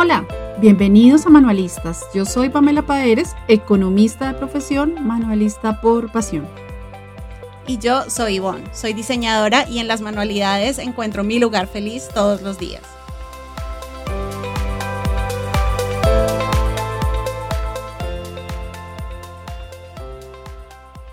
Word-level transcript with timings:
Hola, 0.00 0.24
bienvenidos 0.60 1.26
a 1.26 1.28
Manualistas. 1.28 2.06
Yo 2.14 2.24
soy 2.24 2.50
Pamela 2.50 2.82
Paeres, 2.82 3.34
economista 3.48 4.28
de 4.28 4.38
profesión, 4.38 4.94
manualista 5.04 5.80
por 5.80 6.12
pasión. 6.12 6.46
Y 7.66 7.78
yo 7.78 8.08
soy 8.08 8.36
Ivonne, 8.36 8.62
soy 8.72 8.92
diseñadora 8.92 9.68
y 9.68 9.80
en 9.80 9.88
las 9.88 10.00
manualidades 10.00 10.78
encuentro 10.78 11.24
mi 11.24 11.40
lugar 11.40 11.66
feliz 11.66 12.08
todos 12.14 12.42
los 12.42 12.60
días. 12.60 12.82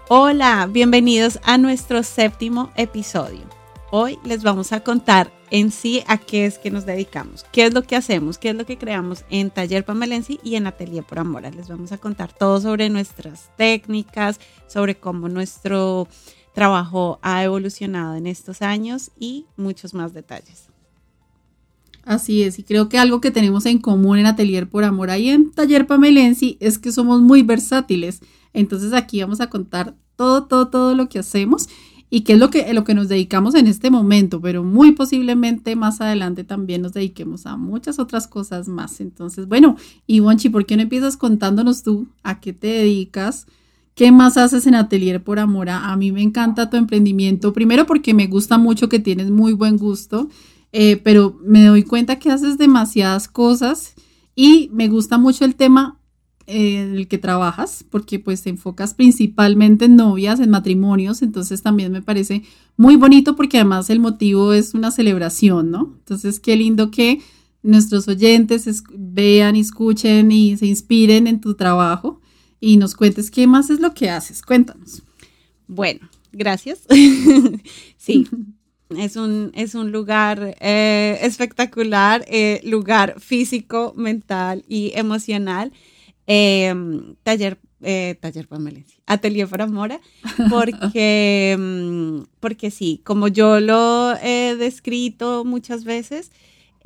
Hola, 0.10 0.68
bienvenidos 0.70 1.40
a 1.42 1.58
nuestro 1.58 2.04
séptimo 2.04 2.70
episodio. 2.76 3.42
Hoy 3.90 4.20
les 4.24 4.44
vamos 4.44 4.74
a 4.74 4.82
contar 4.82 5.32
en 5.56 5.72
sí 5.72 6.04
a 6.08 6.18
qué 6.18 6.46
es 6.46 6.60
que 6.60 6.70
nos 6.70 6.86
dedicamos, 6.86 7.46
qué 7.54 7.66
es 7.66 7.74
lo 7.74 7.84
que 7.84 7.96
hacemos, 7.96 8.38
qué 8.38 8.50
es 8.50 8.56
lo 8.56 8.66
que 8.66 8.78
creamos 8.78 9.24
en 9.30 9.50
Taller 9.50 9.86
Pamelensi 9.86 10.38
y 10.44 10.56
en 10.56 10.68
Atelier 10.68 11.06
por 11.06 11.18
Amora. 11.18 11.50
Les 11.50 11.70
vamos 11.70 11.94
a 11.94 11.98
contar 11.98 12.34
todo 12.34 12.60
sobre 12.60 12.90
nuestras 12.90 13.50
técnicas, 13.56 14.42
sobre 14.68 14.96
cómo 14.96 15.30
nuestro 15.30 16.10
trabajo 16.54 17.20
ha 17.22 17.42
evolucionado 17.42 18.16
en 18.16 18.28
estos 18.28 18.62
años 18.62 19.12
y 19.18 19.46
muchos 19.56 19.94
más 19.94 20.14
detalles. 20.14 20.68
Así 22.04 22.44
es, 22.44 22.60
y 22.60 22.64
creo 22.64 22.90
que 22.90 22.98
algo 22.98 23.22
que 23.22 23.32
tenemos 23.32 23.66
en 23.66 23.80
común 23.80 24.20
en 24.20 24.26
Atelier 24.26 24.68
por 24.68 24.84
Amora 24.84 25.18
y 25.18 25.30
en 25.30 25.52
Taller 25.52 25.88
Pamelensi 25.88 26.58
es 26.60 26.78
que 26.78 26.92
somos 26.92 27.22
muy 27.22 27.44
versátiles. 27.44 28.20
Entonces 28.52 28.92
aquí 28.92 29.22
vamos 29.22 29.40
a 29.40 29.50
contar 29.50 29.96
todo, 30.18 30.48
todo, 30.48 30.68
todo 30.68 30.96
lo 30.96 31.08
que 31.08 31.20
hacemos 31.20 31.70
y 32.16 32.22
qué 32.22 32.32
es 32.32 32.40
lo 32.40 32.50
que, 32.50 32.74
lo 32.74 32.86
que 32.86 32.94
nos 32.94 33.10
dedicamos 33.10 33.56
en 33.56 33.68
este 33.68 33.92
momento, 33.92 34.40
pero 34.40 34.64
muy 34.64 34.94
posiblemente 34.94 35.76
más 35.76 36.00
adelante 36.00 36.46
también 36.46 36.82
nos 36.82 36.94
dediquemos 36.94 37.46
a 37.46 37.58
muchas 37.58 38.00
otras 38.00 38.26
cosas 38.26 38.70
más. 38.70 39.02
Entonces, 39.02 39.50
bueno, 39.50 39.76
Ivonchi, 40.08 40.48
¿por 40.48 40.66
qué 40.66 40.78
no 40.78 40.84
empiezas 40.84 41.18
contándonos 41.18 41.84
tú 41.84 42.08
a 42.24 42.40
qué 42.40 42.54
te 42.54 42.68
dedicas? 42.68 43.48
¿Qué 43.96 44.14
más 44.14 44.38
haces 44.38 44.66
en 44.66 44.76
Atelier 44.76 45.22
por 45.22 45.40
Amora? 45.40 45.92
A 45.92 45.98
mí 45.98 46.14
me 46.14 46.22
encanta 46.22 46.70
tu 46.70 46.78
emprendimiento, 46.78 47.52
primero 47.52 47.86
porque 47.86 48.14
me 48.14 48.28
gusta 48.28 48.58
mucho 48.58 48.88
que 48.88 49.00
tienes 49.00 49.30
muy 49.30 49.52
buen 49.52 49.76
gusto, 49.76 50.30
eh, 50.72 50.96
pero 50.96 51.38
me 51.44 51.66
doy 51.66 51.84
cuenta 51.84 52.18
que 52.18 52.32
haces 52.32 52.58
demasiadas 52.58 53.28
cosas 53.28 53.94
y 54.36 54.70
me 54.72 54.88
gusta 54.88 55.18
mucho 55.18 55.44
el 55.44 55.56
tema 55.56 56.00
el 56.48 57.08
que 57.08 57.18
trabajas, 57.18 57.84
porque 57.90 58.20
pues 58.20 58.44
te 58.44 58.50
enfocas 58.50 58.94
principalmente 58.94 59.86
en 59.86 59.96
novias, 59.96 60.40
en 60.40 60.50
matrimonios, 60.50 61.22
entonces 61.22 61.62
también 61.62 61.92
me 61.92 62.02
parece 62.02 62.44
muy 62.78 62.96
bonito 62.96 63.36
porque 63.36 63.58
además 63.58 63.90
el 63.90 64.00
motivo 64.00 64.54
es 64.54 64.74
una 64.74 64.92
celebración, 64.92 65.72
¿no? 65.72 65.96
Entonces 66.00 66.40
qué 66.40 66.56
lindo 66.56 66.92
que 66.92 67.22
nuestros 67.64 68.08
oyentes 68.08 68.84
vean, 68.94 69.56
escuchen 69.56 70.32
y 70.32 70.56
se 70.58 70.68
inspiren 70.68 71.26
en 71.26 71.42
tu 71.42 71.56
trabajo 71.56 72.22
y 72.60 72.78
nos 72.78 72.96
cuentes 72.96 73.32
qué 73.32 73.48
más 73.48 73.70
es 73.70 73.80
lo 73.80 73.94
que 73.94 74.10
haces. 74.10 74.42
Cuéntanos. 74.42 75.02
Bueno, 75.68 76.08
gracias. 76.32 76.82
sí. 77.98 78.28
Es 78.96 79.16
un, 79.16 79.52
es 79.56 79.74
un 79.74 79.92
lugar 79.92 80.56
eh, 80.60 81.18
espectacular, 81.22 82.24
eh, 82.28 82.62
lugar 82.64 83.20
físico, 83.20 83.96
mental 83.98 84.64
y 84.68 84.92
emocional 84.94 85.74
Em, 86.28 87.16
taller, 87.24 87.60
eh, 87.82 88.16
taller 88.20 88.48
Atelier 89.06 89.48
para 89.48 89.68
Mora, 89.68 90.00
porque, 90.50 91.52
em, 91.58 92.26
porque 92.40 92.72
sí, 92.72 93.02
como 93.04 93.28
yo 93.28 93.60
lo 93.60 94.16
he 94.24 94.56
descrito 94.56 95.46
muchas 95.46 95.84
veces, 95.84 96.32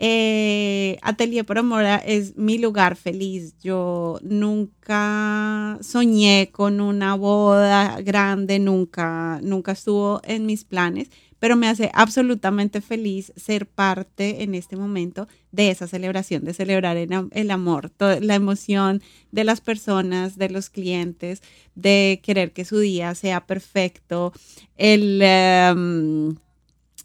eh, 0.02 0.98
Atelier 1.02 1.46
para 1.46 1.62
Mora 1.62 1.98
es 1.98 2.38
mi 2.38 2.58
lugar 2.58 2.96
feliz. 2.96 3.56
Yo 3.62 4.20
nunca 4.24 5.78
soñé 5.82 6.50
con 6.54 6.80
una 6.80 7.16
boda 7.16 8.00
grande, 8.02 8.60
nunca, 8.60 9.40
nunca 9.44 9.74
estuvo 9.74 10.22
en 10.24 10.46
mis 10.46 10.64
planes 10.64 11.10
pero 11.40 11.56
me 11.56 11.68
hace 11.68 11.90
absolutamente 11.94 12.82
feliz 12.82 13.34
ser 13.36 13.66
parte 13.66 14.44
en 14.44 14.56
este 14.56 14.76
momento 14.76 15.28
de 15.52 15.72
esa 15.72 15.88
celebración, 15.88 16.44
de 16.44 16.54
celebrar 16.54 16.98
el, 16.98 17.52
amor, 17.52 17.92
la 18.00 18.36
emoción 18.36 19.02
de 19.32 19.44
las 19.44 19.62
personas, 19.62 20.38
de 20.38 20.50
los 20.50 20.70
clientes, 20.70 21.42
de 21.76 22.20
querer 22.24 22.52
que 22.52 22.66
su 22.66 22.80
día 22.80 23.16
sea 23.16 23.46
perfecto, 23.46 24.34
el... 24.78 25.22
Em, 25.22 26.36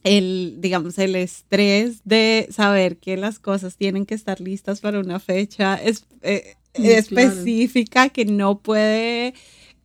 el, 0.03 0.57
digamos, 0.59 0.99
el 0.99 1.17
estrés 1.17 2.03
de 2.05 2.49
saber 2.51 2.99
que 2.99 3.17
las 3.17 3.39
cosas 3.39 3.79
tienen 3.79 4.05
que 4.05 4.15
estar 4.15 4.39
listas 4.39 4.83
para 4.83 5.01
una 5.01 5.19
fecha 5.19 5.81
eh, 5.83 6.57
específica 6.75 8.11
que 8.11 8.27
no 8.27 8.59
puede 8.59 9.33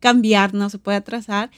cambiar, 0.00 0.54
no 0.54 0.70
se 0.70 0.78
puede 0.78 0.98
atrasar 0.98 1.50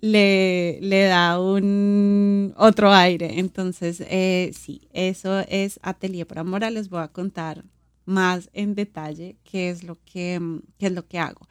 le, 0.00 0.78
le 0.80 1.04
da 1.04 1.40
un 1.40 2.54
otro 2.56 2.92
aire. 2.92 3.38
Entonces, 3.38 4.02
eh, 4.08 4.52
sí, 4.58 4.88
eso 4.92 5.40
es 5.40 5.78
Atelier 5.82 6.26
por 6.26 6.38
Amor. 6.38 6.70
Les 6.70 6.88
voy 6.88 7.02
a 7.02 7.08
contar 7.08 7.64
más 8.04 8.50
en 8.52 8.74
detalle 8.74 9.36
qué 9.44 9.70
es 9.70 9.84
lo 9.84 9.98
que, 10.04 10.40
es 10.78 10.92
lo 10.92 11.06
que 11.06 11.18
hago. 11.18 11.46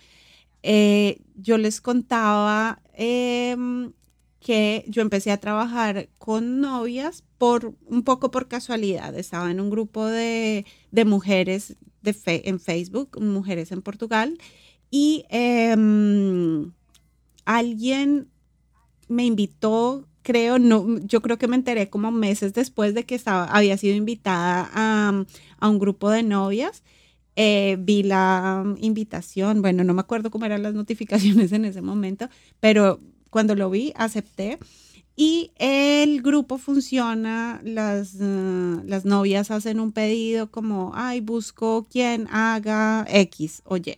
Eh, 0.64 1.22
yo 1.36 1.58
les 1.58 1.80
contaba 1.80 2.82
em, 2.94 3.94
que 4.40 4.84
yo 4.88 5.02
empecé 5.02 5.32
a 5.32 5.40
trabajar 5.40 6.10
con 6.18 6.60
novias 6.60 7.24
por 7.38 7.74
un 7.86 8.04
poco 8.04 8.32
por 8.32 8.48
casualidad. 8.48 9.18
Estaba 9.18 9.52
en 9.52 9.62
un 9.62 9.70
grupo 9.70 10.06
de, 10.06 10.66
mujeres 11.06 11.78
de 12.02 12.16
en 12.46 12.60
Facebook, 12.60 13.22
mujeres 13.22 13.72
en 13.72 13.82
Portugal, 13.82 14.38
y 14.92 15.26
em, 15.30 16.72
alguien 17.46 18.28
me 19.08 19.26
invitó, 19.26 20.08
creo, 20.22 20.60
no, 20.60 21.00
yo 21.00 21.22
creo 21.22 21.38
que 21.38 21.48
me 21.48 21.56
enteré 21.56 21.90
como 21.90 22.12
meses 22.12 22.54
después 22.54 22.94
de 22.94 23.06
que 23.06 23.16
estaba, 23.16 23.46
había 23.46 23.78
sido 23.78 23.96
invitada 23.96 24.70
a, 24.74 25.26
un 25.68 25.80
grupo 25.80 26.10
de 26.10 26.24
novias. 26.24 26.84
Eh, 27.36 27.78
vi 27.80 28.04
la 28.04 28.64
invitación, 28.80 29.62
bueno, 29.62 29.84
no 29.84 29.94
me 29.94 30.02
acuerdo 30.02 30.30
cómo 30.30 30.46
eran 30.46 30.64
las 30.64 30.74
notificaciones 30.74 31.52
en 31.52 31.66
ese 31.66 31.82
momento, 31.82 32.30
pero 32.60 33.00
cuando 33.30 33.56
lo 33.56 33.70
vi, 33.70 33.94
acepté. 33.96 34.60
Y 35.16 35.52
el 35.58 36.22
grupo 36.22 36.58
funciona, 36.58 37.60
las, 37.64 38.16
uh, 38.16 38.82
las 38.86 39.04
novias 39.04 39.52
hacen 39.52 39.82
un 39.82 39.92
pedido 39.92 40.50
como, 40.50 40.94
ay, 40.96 41.20
busco 41.20 41.88
quien 41.92 42.28
haga 42.32 43.06
X 43.10 43.62
o 43.66 43.76
Y, 43.76 43.98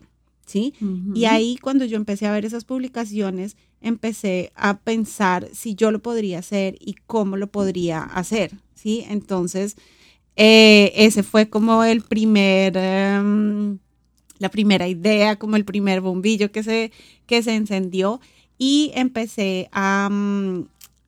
¿sí? 0.51 0.73
Y 1.15 1.25
ahí 1.25 1.57
cuando 1.61 1.85
yo 1.85 1.95
empecé 1.95 2.27
a 2.27 2.31
ver 2.33 2.43
esas 2.43 2.65
publicaciones, 2.65 3.55
empecé 3.79 4.51
a 4.55 4.79
pensar 4.79 5.47
si 5.53 5.75
yo 5.75 5.91
lo 5.91 6.01
podría 6.01 6.39
hacer 6.39 6.75
y 6.81 6.95
cómo 7.07 7.37
lo 7.37 7.47
podría 7.47 8.03
hacer, 8.03 8.51
¿sí? 8.75 9.05
Entonces, 9.07 9.77
eh, 10.35 10.91
ese 10.95 11.23
fue 11.23 11.49
como 11.49 11.85
el 11.85 12.01
primer, 12.01 12.75
em, 12.75 13.79
la 14.39 14.49
primera 14.49 14.89
idea, 14.89 15.37
como 15.37 15.55
el 15.55 15.63
primer 15.63 16.01
bombillo 16.01 16.51
que 16.51 16.63
se, 16.63 16.91
que 17.27 17.41
se 17.43 17.55
encendió 17.55 18.19
y 18.57 18.91
empecé 18.93 19.69
mm, 19.71 20.61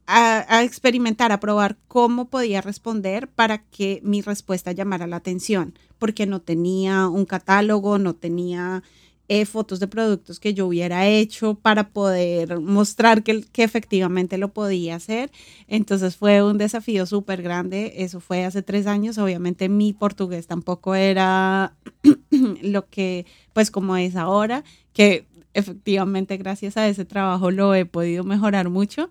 a, 0.08 0.58
a, 0.58 0.64
experimentar, 0.64 1.34
a 1.34 1.42
probar 1.42 1.78
cómo 1.90 2.30
podía 2.30 2.62
responder 2.62 3.28
para 3.28 3.58
que 3.58 4.00
mi 4.04 4.22
respuesta 4.22 4.72
llamara 4.72 5.06
la 5.06 5.18
atención, 5.18 5.78
porque 6.00 6.25
no 6.25 6.40
tenía 6.40 7.10
un 7.10 7.25
catálogo, 7.25 7.98
no 7.98 8.14
tenía 8.14 8.84
eh, 9.36 9.48
fotos 9.48 9.80
de 9.80 9.88
productos 9.88 10.40
que 10.40 10.54
yo 10.54 10.68
hubiera 10.68 11.08
hecho 11.08 11.56
para 11.56 11.90
poder 11.90 12.60
mostrar 12.60 13.24
que, 13.24 13.42
que 13.42 13.64
efectivamente 13.64 14.38
lo 14.38 14.54
podía 14.54 14.96
hacer. 14.96 15.32
Entonces 15.68 16.16
fue 16.18 16.44
un 16.44 16.60
desafío 16.60 17.07
súper 17.07 17.42
grande. 17.42 17.94
Eso 17.98 18.19
fue 18.19 18.46
hace 18.46 18.62
tres 18.62 18.86
años. 18.86 19.18
Obviamente 19.18 19.69
mi 19.69 19.92
portugués 19.92 20.46
tampoco 20.46 20.94
era 20.94 21.74
lo 22.62 22.88
que, 22.90 23.25
pues 23.54 23.72
como 23.72 23.98
es 23.98 24.16
ahora, 24.16 24.63
que 24.94 25.25
efectivamente 25.56 26.38
gracias 26.38 26.78
a 26.78 26.88
ese 26.88 27.04
trabajo 27.04 27.50
lo 27.50 27.74
he 27.74 27.86
podido 27.86 28.24
mejorar 28.24 28.69
mucho. 28.69 29.10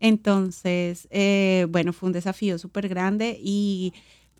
Entonces, 0.00 1.06
eh, 1.12 1.68
bueno, 1.70 1.92
fue 1.92 2.08
un 2.08 2.12
desafío 2.12 2.58
súper 2.58 2.88
grande 2.88 3.38
y 3.40 3.92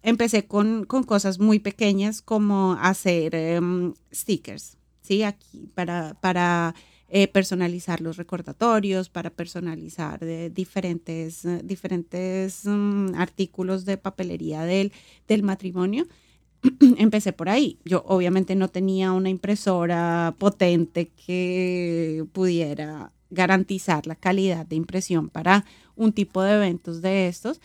empecé 0.03 0.47
con, 0.49 0.87
con, 0.87 1.05
cosas 1.05 1.39
muy 1.39 1.61
pequeñas 1.61 2.21
como 2.21 2.77
hacer 2.81 3.37
em, 3.37 3.95
stickers. 4.13 4.80
¿Sí? 5.11 5.25
Aquí 5.25 5.69
para, 5.75 6.15
para 6.21 6.75
eh, 7.09 7.27
personalizar 7.27 8.01
los 8.01 8.17
recordatorios, 8.17 9.09
para 9.09 9.31
personalizar 9.31 10.23
eh, 10.23 10.51
diferentes, 10.51 11.45
eh, 11.45 11.63
diferentes 11.65 12.63
mm, 12.65 13.17
artículos 13.17 13.85
de 13.85 13.97
papelería 13.97 14.63
del, 14.63 14.93
del 15.27 15.43
matrimonio. 15.43 16.07
Empecé 16.97 17.33
por 17.33 17.49
ahí. 17.49 17.81
Yo 17.85 18.05
obviamente 18.07 18.55
no 18.55 18.69
tenía 18.69 19.11
una 19.11 19.31
impresora 19.31 20.37
potente 20.39 21.09
que 21.09 22.25
pudiera 22.33 23.13
garantizar 23.31 24.07
la 24.07 24.15
calidad 24.15 24.65
de 24.65 24.77
impresión 24.77 25.29
para 25.29 25.65
un 25.97 26.13
tipo 26.13 26.41
de 26.43 26.55
eventos 26.55 27.03
de 27.03 27.27
estos, 27.27 27.61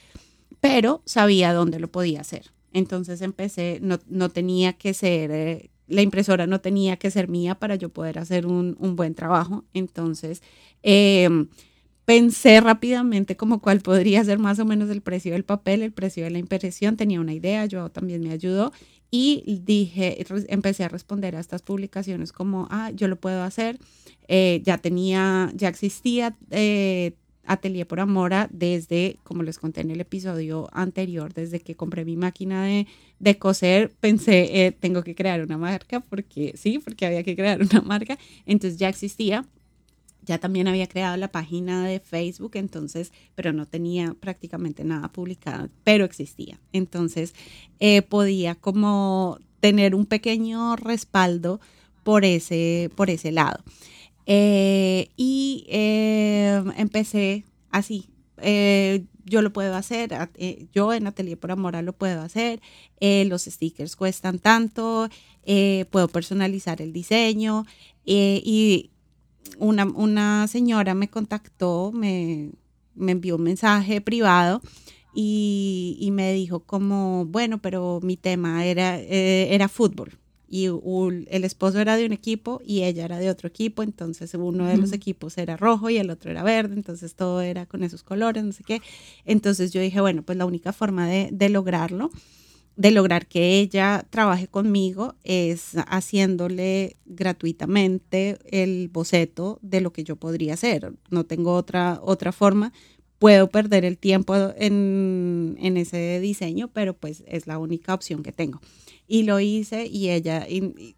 pero 0.59 1.03
sabía 1.06 1.53
dónde 1.53 1.80
lo 1.80 1.91
podía 1.91 2.21
hacer. 2.21 2.51
Entonces 2.74 3.21
empecé, 3.21 3.80
no, 3.81 4.00
no 4.07 4.30
tenía 4.30 4.74
que 4.74 4.95
ser, 4.95 5.69
la 5.88 6.02
impresora 6.02 6.48
no 6.48 6.62
tenía 6.62 6.98
que 6.98 7.12
ser 7.12 7.28
mía 7.28 7.56
para 7.56 7.76
yo 7.76 7.90
poder 7.90 8.20
hacer 8.20 8.46
un, 8.46 8.76
un 8.80 8.96
buen 8.96 9.16
trabajo. 9.16 9.66
Entonces, 9.74 10.42
em, 10.84 11.48
pensé 12.06 12.62
rápidamente 12.62 13.36
como 13.36 13.62
cuál 13.62 13.82
podría 13.82 14.24
ser 14.24 14.40
más 14.40 14.60
o 14.60 14.66
menos 14.66 14.90
el 14.90 15.02
precio 15.02 15.34
del 15.34 15.44
papel, 15.44 15.82
el 15.82 15.92
precio 15.92 16.24
de 16.24 16.30
la 16.32 16.40
impresión, 16.40 16.98
tenía 16.98 17.20
una 17.20 17.34
idea, 17.34 17.66
yo 17.66 17.90
también 17.90 18.22
me 18.22 18.32
ayudó 18.32 18.72
y 19.12 19.62
dije, 19.64 20.26
empecé 20.50 20.84
a 20.84 20.90
responder 20.90 21.36
a 21.36 21.40
estas 21.40 21.62
publicaciones 21.62 22.34
como, 22.34 22.68
ah, 22.70 22.92
yo 22.94 23.08
lo 23.08 23.16
puedo 23.16 23.44
hacer, 23.44 23.80
eh, 24.28 24.62
ya 24.66 24.78
tenía, 24.78 25.52
ya 25.56 25.70
existía 25.70 26.36
eh, 26.52 27.14
Atelier 27.47 27.88
por 27.88 28.00
Amora 28.00 28.47
desde, 28.51 29.18
como 29.24 29.44
les 29.44 29.59
conté 29.59 29.81
en 29.81 29.92
el 29.92 30.01
episodio 30.01 30.69
anterior, 30.71 31.33
desde 31.33 31.59
que 31.59 31.75
compré 31.75 32.06
mi 32.06 32.18
máquina 32.18 32.65
de, 32.65 32.88
de 33.19 33.38
coser, 33.38 33.92
pensé, 34.00 34.65
eh, 34.65 34.71
tengo 34.71 35.03
que 35.03 35.15
crear 35.15 35.42
una 35.42 35.57
marca, 35.57 36.00
porque 36.00 36.53
sí, 36.56 36.80
porque 36.80 37.06
había 37.06 37.24
que 37.24 37.36
crear 37.36 37.62
una 37.62 37.81
marca, 37.86 38.18
entonces 38.45 38.77
ya 38.80 38.89
existía 38.89 39.45
ya 40.25 40.39
también 40.39 40.68
había 40.68 40.88
creado 40.88 41.15
la 41.18 41.31
página 41.31 41.86
de 41.86 42.00
Facebook, 42.00 42.51
entonces, 42.56 43.13
pero 43.36 43.53
no 43.53 43.68
tenía 43.68 44.15
prácticamente 44.19 44.83
nada 44.83 45.09
publicado, 45.09 45.69
pero 45.83 46.03
existía. 46.03 46.59
Entonces, 46.74 47.36
eh, 47.80 48.01
podía 48.01 48.56
como 48.56 49.38
tener 49.59 49.95
un 49.95 50.06
pequeño 50.06 50.75
respaldo 50.75 51.59
por 52.03 52.25
ese, 52.25 52.89
por 52.95 53.09
ese 53.09 53.31
lado. 53.31 53.63
Eh, 54.25 55.10
y 55.16 55.66
eh, 55.69 56.63
empecé 56.77 57.45
así. 57.72 58.10
yo 59.25 59.42
lo 59.42 59.51
puedo 59.54 59.75
hacer, 59.75 60.12
yo 60.74 60.94
en 60.94 61.07
Atelier 61.07 61.39
por 61.39 61.51
Amor 61.51 61.81
lo 61.83 61.94
puedo 61.94 62.22
hacer, 62.22 62.62
los 63.01 63.44
stickers 63.45 63.95
cuestan 63.95 64.39
tanto, 64.39 65.10
puedo 65.89 66.07
personalizar 66.10 66.81
el 66.81 66.94
diseño 66.94 67.66
y 68.06 68.92
una, 69.60 69.86
una 69.86 70.48
señora 70.48 70.94
me 70.94 71.10
contactó, 71.10 71.92
me, 71.94 72.51
me 72.95 73.12
envió 73.12 73.36
un 73.36 73.44
mensaje 73.44 74.01
privado 74.01 74.62
y, 75.13 75.98
y, 76.00 76.12
me 76.12 76.33
dijo 76.33 76.62
como, 76.62 77.25
bueno, 77.25 77.62
pero 77.62 78.00
mi 78.04 78.18
tema 78.18 78.66
era, 78.66 79.00
eh, 79.00 79.54
era 79.54 79.69
fútbol. 79.69 80.18
Y 80.47 80.65
el 80.65 81.44
esposo 81.44 81.80
era 81.80 81.97
de 81.97 82.06
un 82.06 82.13
equipo 82.13 82.62
y 82.65 82.83
ella 82.83 83.06
era 83.06 83.19
de 83.19 83.30
otro 83.30 83.47
equipo, 83.47 83.83
entonces 83.83 84.33
uno 84.33 84.68
de 84.68 84.77
los 84.77 84.94
equipos 84.94 85.38
era 85.38 85.57
rojo 85.57 85.89
y 85.89 85.97
el 85.97 86.09
otro 86.09 86.31
era 86.31 86.44
verde, 86.44 86.75
entonces 86.75 87.15
todo 87.15 87.42
era 87.42 87.65
con 87.65 87.83
esos 87.83 88.03
colores, 88.03 88.44
no 88.44 88.51
sé 88.51 88.63
qué. 88.63 88.81
Entonces 89.25 89.71
yo 89.71 89.81
dije, 89.81 90.01
bueno, 90.01 90.21
pues 90.24 90.38
la 90.38 90.45
única 90.45 90.74
forma 90.74 91.07
de, 91.07 91.30
de 91.31 91.50
lograrlo 91.50 92.12
de 92.75 92.92
lograr 92.92 93.27
que 93.27 93.59
ella 93.59 94.06
trabaje 94.09 94.47
conmigo 94.47 95.15
es 95.24 95.71
haciéndole 95.88 96.98
gratuitamente 97.06 98.38
el 98.45 98.89
boceto 98.89 99.59
de 99.62 99.81
lo 99.81 99.94
que 99.94 100.03
yo 100.03 100.18
podría 100.18 100.56
hacer. 100.56 100.94
No 101.09 101.25
tengo 101.25 101.53
otra, 101.53 102.00
otra 102.03 102.31
forma. 102.31 102.74
Puedo 103.19 103.50
perder 103.50 103.85
el 103.85 103.97
tiempo 103.97 104.35
en, 104.57 105.57
en 105.62 105.77
ese 105.77 106.19
diseño, 106.19 106.69
pero 106.73 106.94
pues 106.94 107.23
es 107.27 107.47
la 107.47 107.57
única 107.57 107.94
opción 107.94 108.23
que 108.23 108.31
tengo. 108.31 108.62
Y 109.07 109.23
lo 109.23 109.39
hice 109.39 109.85
y 109.85 110.09
ella, 110.09 110.47
y, 110.50 110.95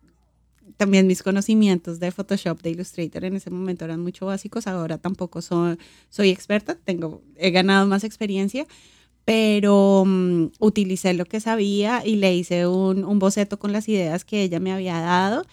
también 0.78 1.08
mis 1.08 1.24
conocimientos 1.24 2.00
de 2.00 2.12
Photoshop, 2.12 2.62
de 2.62 2.70
Illustrator 2.70 3.26
en 3.26 3.36
ese 3.36 3.50
momento 3.50 3.86
eran 3.86 4.02
mucho 4.02 4.28
básicos. 4.28 4.68
Ahora 4.68 4.98
tampoco 4.98 5.42
soy, 5.42 5.78
soy 6.10 6.30
experta, 6.30 6.76
tengo, 6.76 7.22
he 7.36 7.52
ganado 7.52 7.88
más 7.88 8.04
experiencia, 8.04 8.68
pero 9.26 10.04
mm, 10.06 10.52
utilicé 10.60 11.14
lo 11.14 11.26
que 11.26 11.40
sabía 11.40 12.06
y 12.06 12.16
le 12.18 12.34
hice 12.36 12.68
un, 12.68 13.04
un, 13.04 13.20
boceto 13.20 13.60
con 13.60 13.72
las 13.72 13.90
ideas 13.90 14.24
que 14.24 14.44
ella 14.44 14.60
me 14.60 14.72
había 14.72 15.00
dado. 15.00 15.46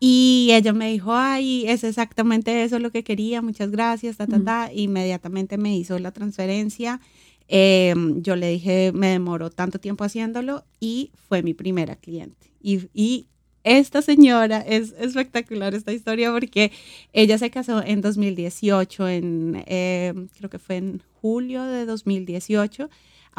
Y 0.00 0.50
ella 0.52 0.72
me 0.72 0.90
dijo, 0.92 1.12
ay, 1.14 1.64
es 1.66 1.82
exactamente 1.82 2.62
eso 2.62 2.78
lo 2.78 2.90
que 2.90 3.02
quería, 3.02 3.42
muchas 3.42 3.70
gracias, 3.70 4.16
ta, 4.16 4.26
ta, 4.26 4.42
ta. 4.42 4.70
Inmediatamente 4.72 5.58
me 5.58 5.76
hizo 5.76 5.98
la 5.98 6.12
transferencia. 6.12 7.00
Em, 7.48 8.22
yo 8.22 8.36
le 8.36 8.50
dije, 8.50 8.92
me 8.92 9.08
demoró 9.08 9.50
tanto 9.50 9.80
tiempo 9.80 10.04
haciéndolo 10.04 10.64
y 10.78 11.10
fue 11.28 11.42
mi 11.42 11.54
primera 11.54 11.96
cliente. 11.96 12.52
Y, 12.60 12.88
y 12.94 13.26
esta 13.64 14.02
señora 14.02 14.60
es 14.60 14.94
espectacular 14.98 15.74
esta 15.74 15.92
historia 15.92 16.30
porque 16.32 16.70
ella 17.12 17.38
se 17.38 17.50
casó 17.50 17.82
en 17.82 18.00
2018, 18.00 19.08
en, 19.08 19.64
em, 19.66 20.28
creo 20.28 20.50
que 20.50 20.58
fue 20.58 20.76
en 20.76 21.02
julio 21.20 21.64
de 21.64 21.86
2018 21.86 22.88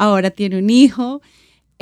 ahora 0.00 0.30
tiene 0.30 0.58
un 0.58 0.70
hijo. 0.70 1.20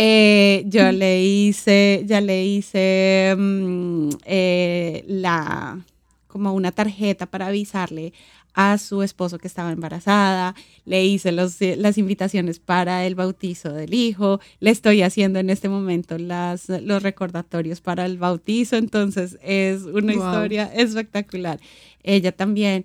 Eh, 0.01 0.63
yo 0.67 0.93
le 0.93 1.25
hice, 1.25 2.05
ya 2.07 2.21
le 2.21 2.45
hice 2.45 3.35
mm, 3.37 4.11
eh, 4.27 5.05
la, 5.09 5.85
como 6.29 6.55
una 6.55 6.71
tarjeta 6.71 7.27
para 7.27 7.49
avisarle 7.49 8.13
a 8.55 8.79
su 8.79 9.03
esposo 9.03 9.39
que 9.39 9.49
estaba 9.49 9.73
embarazada, 9.73 10.55
le 10.85 11.05
hice 11.05 11.33
los, 11.33 11.57
las 11.61 11.99
invitaciones 11.99 12.61
para 12.61 13.07
el 13.07 13.17
bautizo 13.17 13.73
del 13.73 13.93
hijo, 13.93 14.39
le 14.61 14.71
estoy 14.71 15.03
haciendo 15.03 15.41
en 15.41 15.51
este 15.51 15.69
momento 15.69 16.17
las, 16.17 16.69
los 16.69 17.03
recordatorios 17.03 17.81
para 17.81 18.07
el 18.07 18.19
bautizo, 18.19 18.77
entonces 18.77 19.37
es 19.43 19.83
una 19.83 20.13
historia 20.13 20.73
espectacular. 20.75 21.59
Ella 22.05 22.31
también 22.31 22.85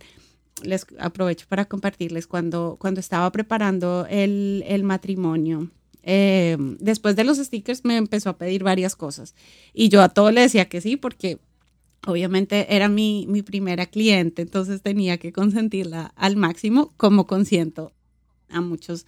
les 0.64 0.88
aprovecho 0.98 1.46
para 1.48 1.66
compartirles 1.66 2.26
cuando, 2.26 2.76
cuando 2.80 3.00
estaba 3.00 3.32
preparando 3.32 4.08
el, 4.10 4.64
el 4.68 4.84
matrimonio. 4.84 5.70
Eh, 6.06 6.58
después 6.80 7.16
de 7.16 7.24
los 7.24 7.38
stickers 7.38 7.86
me 7.86 7.96
empezó 7.96 8.30
a 8.30 8.38
pedir 8.38 8.62
varias 8.62 8.94
cosas 8.94 9.36
y 9.74 9.88
yo 9.88 10.02
a 10.02 10.10
todo 10.10 10.32
le 10.32 10.42
decía 10.42 10.68
que 10.68 10.82
sí 10.82 10.98
porque 10.98 11.40
obviamente 12.06 12.76
era 12.76 12.90
mi, 12.90 13.26
mi 13.30 13.42
primera 13.42 13.86
cliente, 13.86 14.42
entonces 14.42 14.82
tenía 14.82 15.18
que 15.18 15.32
consentirla 15.32 16.12
al 16.18 16.36
máximo 16.36 16.94
como 16.98 17.26
consiento 17.26 17.94
a 18.50 18.62
muchos, 18.62 19.06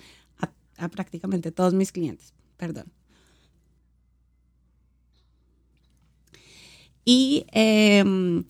a, 0.77 0.87
prácticamente 0.89 1.51
todos 1.51 1.73
mis 1.73 1.91
clientes, 1.91 2.33
perdón. 2.57 2.85
Y 7.03 7.45
em, 7.51 8.45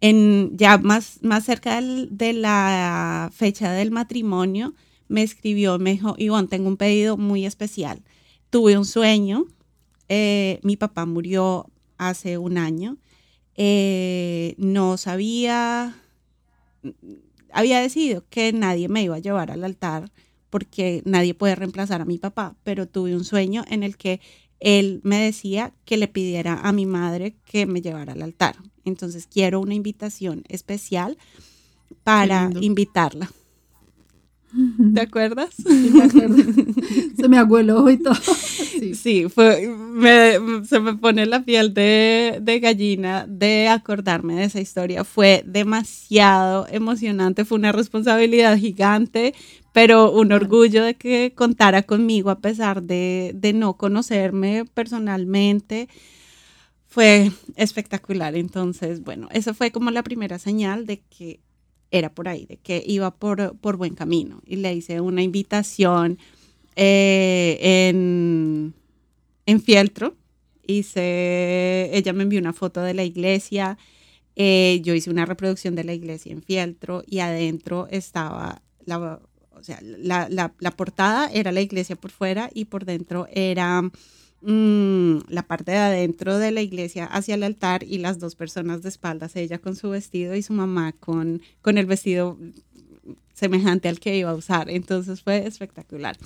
en, 0.00 0.56
ya 0.56 0.78
más, 0.78 1.18
más 1.22 1.44
cerca 1.44 1.80
de 1.80 2.32
la 2.32 3.30
fecha 3.32 3.72
del 3.72 3.90
matrimonio, 3.90 4.74
me 5.08 5.22
escribió, 5.22 5.78
me 5.78 5.92
dijo, 5.92 6.14
Ivonne, 6.18 6.48
tengo 6.48 6.68
un 6.68 6.76
pedido 6.76 7.16
muy 7.16 7.46
especial. 7.46 8.02
Tuve 8.50 8.78
un 8.78 8.84
sueño, 8.84 9.46
eh, 10.08 10.60
mi 10.62 10.76
papá 10.76 11.06
murió 11.06 11.66
hace 11.98 12.38
un 12.38 12.58
año, 12.58 12.98
eh, 13.56 14.54
no 14.58 14.96
sabía, 14.96 15.96
había 17.52 17.80
decidido 17.80 18.24
que 18.30 18.52
nadie 18.52 18.88
me 18.88 19.02
iba 19.02 19.16
a 19.16 19.20
llevar 19.20 19.50
al 19.50 19.64
altar 19.64 20.10
porque 20.50 21.02
nadie 21.04 21.34
puede 21.34 21.56
reemplazar 21.56 22.00
a 22.00 22.06
mi 22.06 22.18
papá, 22.18 22.56
pero 22.64 22.86
tuve 22.86 23.14
un 23.14 23.24
sueño 23.24 23.64
en 23.68 23.82
el 23.82 23.96
que 23.96 24.20
él 24.60 25.00
me 25.04 25.20
decía 25.20 25.72
que 25.84 25.96
le 25.96 26.08
pidiera 26.08 26.60
a 26.62 26.72
mi 26.72 26.86
madre 26.86 27.36
que 27.44 27.66
me 27.66 27.82
llevara 27.82 28.14
al 28.14 28.22
altar. 28.22 28.56
Entonces 28.84 29.26
quiero 29.26 29.60
una 29.60 29.74
invitación 29.74 30.44
especial 30.48 31.18
para 32.02 32.50
invitarla. 32.60 33.30
¿Te 34.94 35.00
acuerdas? 35.00 35.50
Sí, 35.68 35.92
Se 37.16 37.28
me 37.28 37.38
abuelo 37.38 37.88
y 37.90 37.98
todo. 37.98 38.14
Sí, 38.94 39.28
fue, 39.28 39.68
se 40.68 40.80
me 40.80 40.94
pone 40.94 41.26
la 41.26 41.42
piel 41.42 41.74
de, 41.74 42.38
de, 42.40 42.60
gallina 42.60 43.26
de 43.28 43.68
acordarme 43.68 44.36
de 44.36 44.44
esa 44.44 44.60
historia. 44.60 45.02
Fue 45.04 45.42
demasiado 45.46 46.66
emocionante, 46.70 47.44
fue 47.44 47.58
una 47.58 47.72
responsabilidad 47.72 48.56
gigante, 48.56 49.34
pero 49.72 50.12
un 50.12 50.32
orgullo 50.32 50.84
de 50.84 50.94
que 50.94 51.32
contara 51.34 51.82
conmigo 51.82 52.30
a 52.30 52.38
pesar 52.38 52.82
de, 52.82 53.32
de 53.34 53.52
no 53.52 53.76
conocerme 53.76 54.64
personalmente. 54.64 55.88
Fue 56.86 57.32
espectacular. 57.56 58.36
Entonces, 58.36 59.02
bueno, 59.02 59.28
esa 59.32 59.54
fue 59.54 59.72
como 59.72 59.90
la 59.90 60.04
primera 60.04 60.38
señal 60.38 60.86
de 60.86 61.00
que 61.00 61.40
era 61.90 62.14
por 62.14 62.28
ahí, 62.28 62.46
de 62.46 62.56
que 62.56 62.82
iba 62.86 63.10
por, 63.14 63.56
por 63.58 63.76
buen 63.76 63.94
camino. 63.94 64.40
Y 64.44 64.56
le 64.56 64.74
hice 64.74 65.00
una 65.00 65.22
invitación 65.22 66.18
eh, 66.76 67.58
en, 67.88 68.74
en 69.46 69.60
Fieltro. 69.60 70.16
Hice, 70.66 71.90
ella 71.92 72.12
me 72.12 72.24
envió 72.24 72.40
una 72.40 72.52
foto 72.52 72.82
de 72.82 72.94
la 72.94 73.04
iglesia. 73.04 73.78
Eh, 74.36 74.80
yo 74.82 74.94
hice 74.94 75.10
una 75.10 75.26
reproducción 75.26 75.74
de 75.74 75.84
la 75.84 75.94
iglesia 75.94 76.32
en 76.32 76.42
Fieltro 76.42 77.02
y 77.06 77.20
adentro 77.20 77.88
estaba 77.90 78.62
la, 78.84 79.20
o 79.50 79.62
sea, 79.62 79.78
la, 79.82 80.28
la, 80.30 80.52
la 80.58 80.70
portada 80.70 81.28
era 81.32 81.52
la 81.52 81.60
iglesia 81.60 81.96
por 81.96 82.10
fuera 82.10 82.50
y 82.54 82.66
por 82.66 82.84
dentro 82.84 83.26
era 83.32 83.90
Mm, 84.40 85.18
la 85.28 85.42
parte 85.42 85.72
de 85.72 85.78
adentro 85.78 86.38
de 86.38 86.52
la 86.52 86.62
iglesia 86.62 87.06
hacia 87.06 87.34
el 87.34 87.42
altar 87.42 87.82
y 87.82 87.98
las 87.98 88.20
dos 88.20 88.36
personas 88.36 88.82
de 88.82 88.88
espaldas, 88.88 89.34
ella 89.34 89.58
con 89.58 89.74
su 89.74 89.90
vestido 89.90 90.36
y 90.36 90.42
su 90.42 90.52
mamá 90.52 90.92
con, 90.92 91.42
con 91.60 91.76
el 91.76 91.86
vestido 91.86 92.38
semejante 93.34 93.88
al 93.88 93.98
que 93.98 94.16
iba 94.16 94.30
a 94.30 94.34
usar. 94.34 94.70
Entonces 94.70 95.22
fue 95.22 95.46
espectacular. 95.46 96.16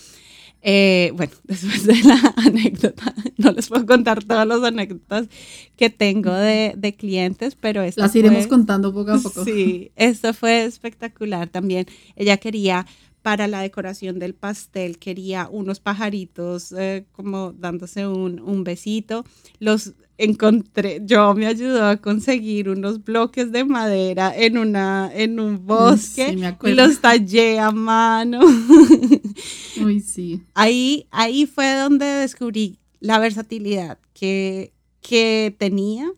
Eh, 0.60 1.12
bueno, 1.14 1.32
después 1.44 1.86
de 1.86 2.02
la 2.02 2.34
anécdota, 2.36 3.14
no 3.38 3.50
les 3.52 3.68
puedo 3.68 3.86
contar 3.86 4.22
todas 4.22 4.46
las 4.46 4.62
anécdotas 4.62 5.28
que 5.76 5.90
tengo 5.90 6.32
de, 6.32 6.74
de 6.76 6.94
clientes, 6.94 7.56
pero 7.58 7.82
esta 7.82 8.02
las 8.02 8.14
iremos 8.14 8.46
contando 8.46 8.92
poco 8.92 9.12
a 9.12 9.18
poco. 9.18 9.44
Sí, 9.44 9.90
esto 9.96 10.34
fue 10.34 10.64
espectacular 10.64 11.48
también. 11.48 11.86
Ella 12.14 12.36
quería 12.36 12.86
para 13.22 13.46
la 13.46 13.60
decoración 13.60 14.18
del 14.18 14.34
pastel 14.34 14.98
quería 14.98 15.48
unos 15.50 15.80
pajaritos 15.80 16.72
eh, 16.72 17.06
como 17.12 17.52
dándose 17.52 18.06
un, 18.06 18.40
un, 18.40 18.64
besito. 18.64 19.24
Los 19.60 19.94
encontré, 20.18 21.00
yo 21.04 21.34
me 21.34 21.46
ayudó 21.46 21.86
a 21.86 21.96
conseguir 21.96 22.68
unos 22.68 23.02
bloques 23.04 23.52
de 23.52 23.64
madera 23.64 24.32
en, 24.36 24.58
una, 24.58 25.10
en 25.14 25.40
un 25.40 25.64
bosque 25.66 26.36
y 26.64 26.72
los 26.72 27.00
tallé 27.00 27.60
a 27.60 27.70
mano. 27.70 28.40
Uy, 29.82 30.00
sí. 30.00 30.42
Ahí, 30.54 31.06
ahí 31.10 31.46
fue 31.46 31.74
donde 31.76 32.06
descubrí 32.06 32.78
la 33.00 33.18
versatilidad 33.18 33.98
que, 34.14 34.72
que 35.00 35.54
tenía, 35.58 36.10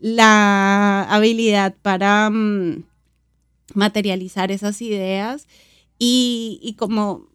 la 0.00 1.04
habilidad 1.04 1.74
para 1.82 2.28
mm, 2.30 2.82
materializar 3.74 4.50
esas 4.50 4.82
ideas 4.82 5.46
y, 6.04 6.74
como 6.78 7.28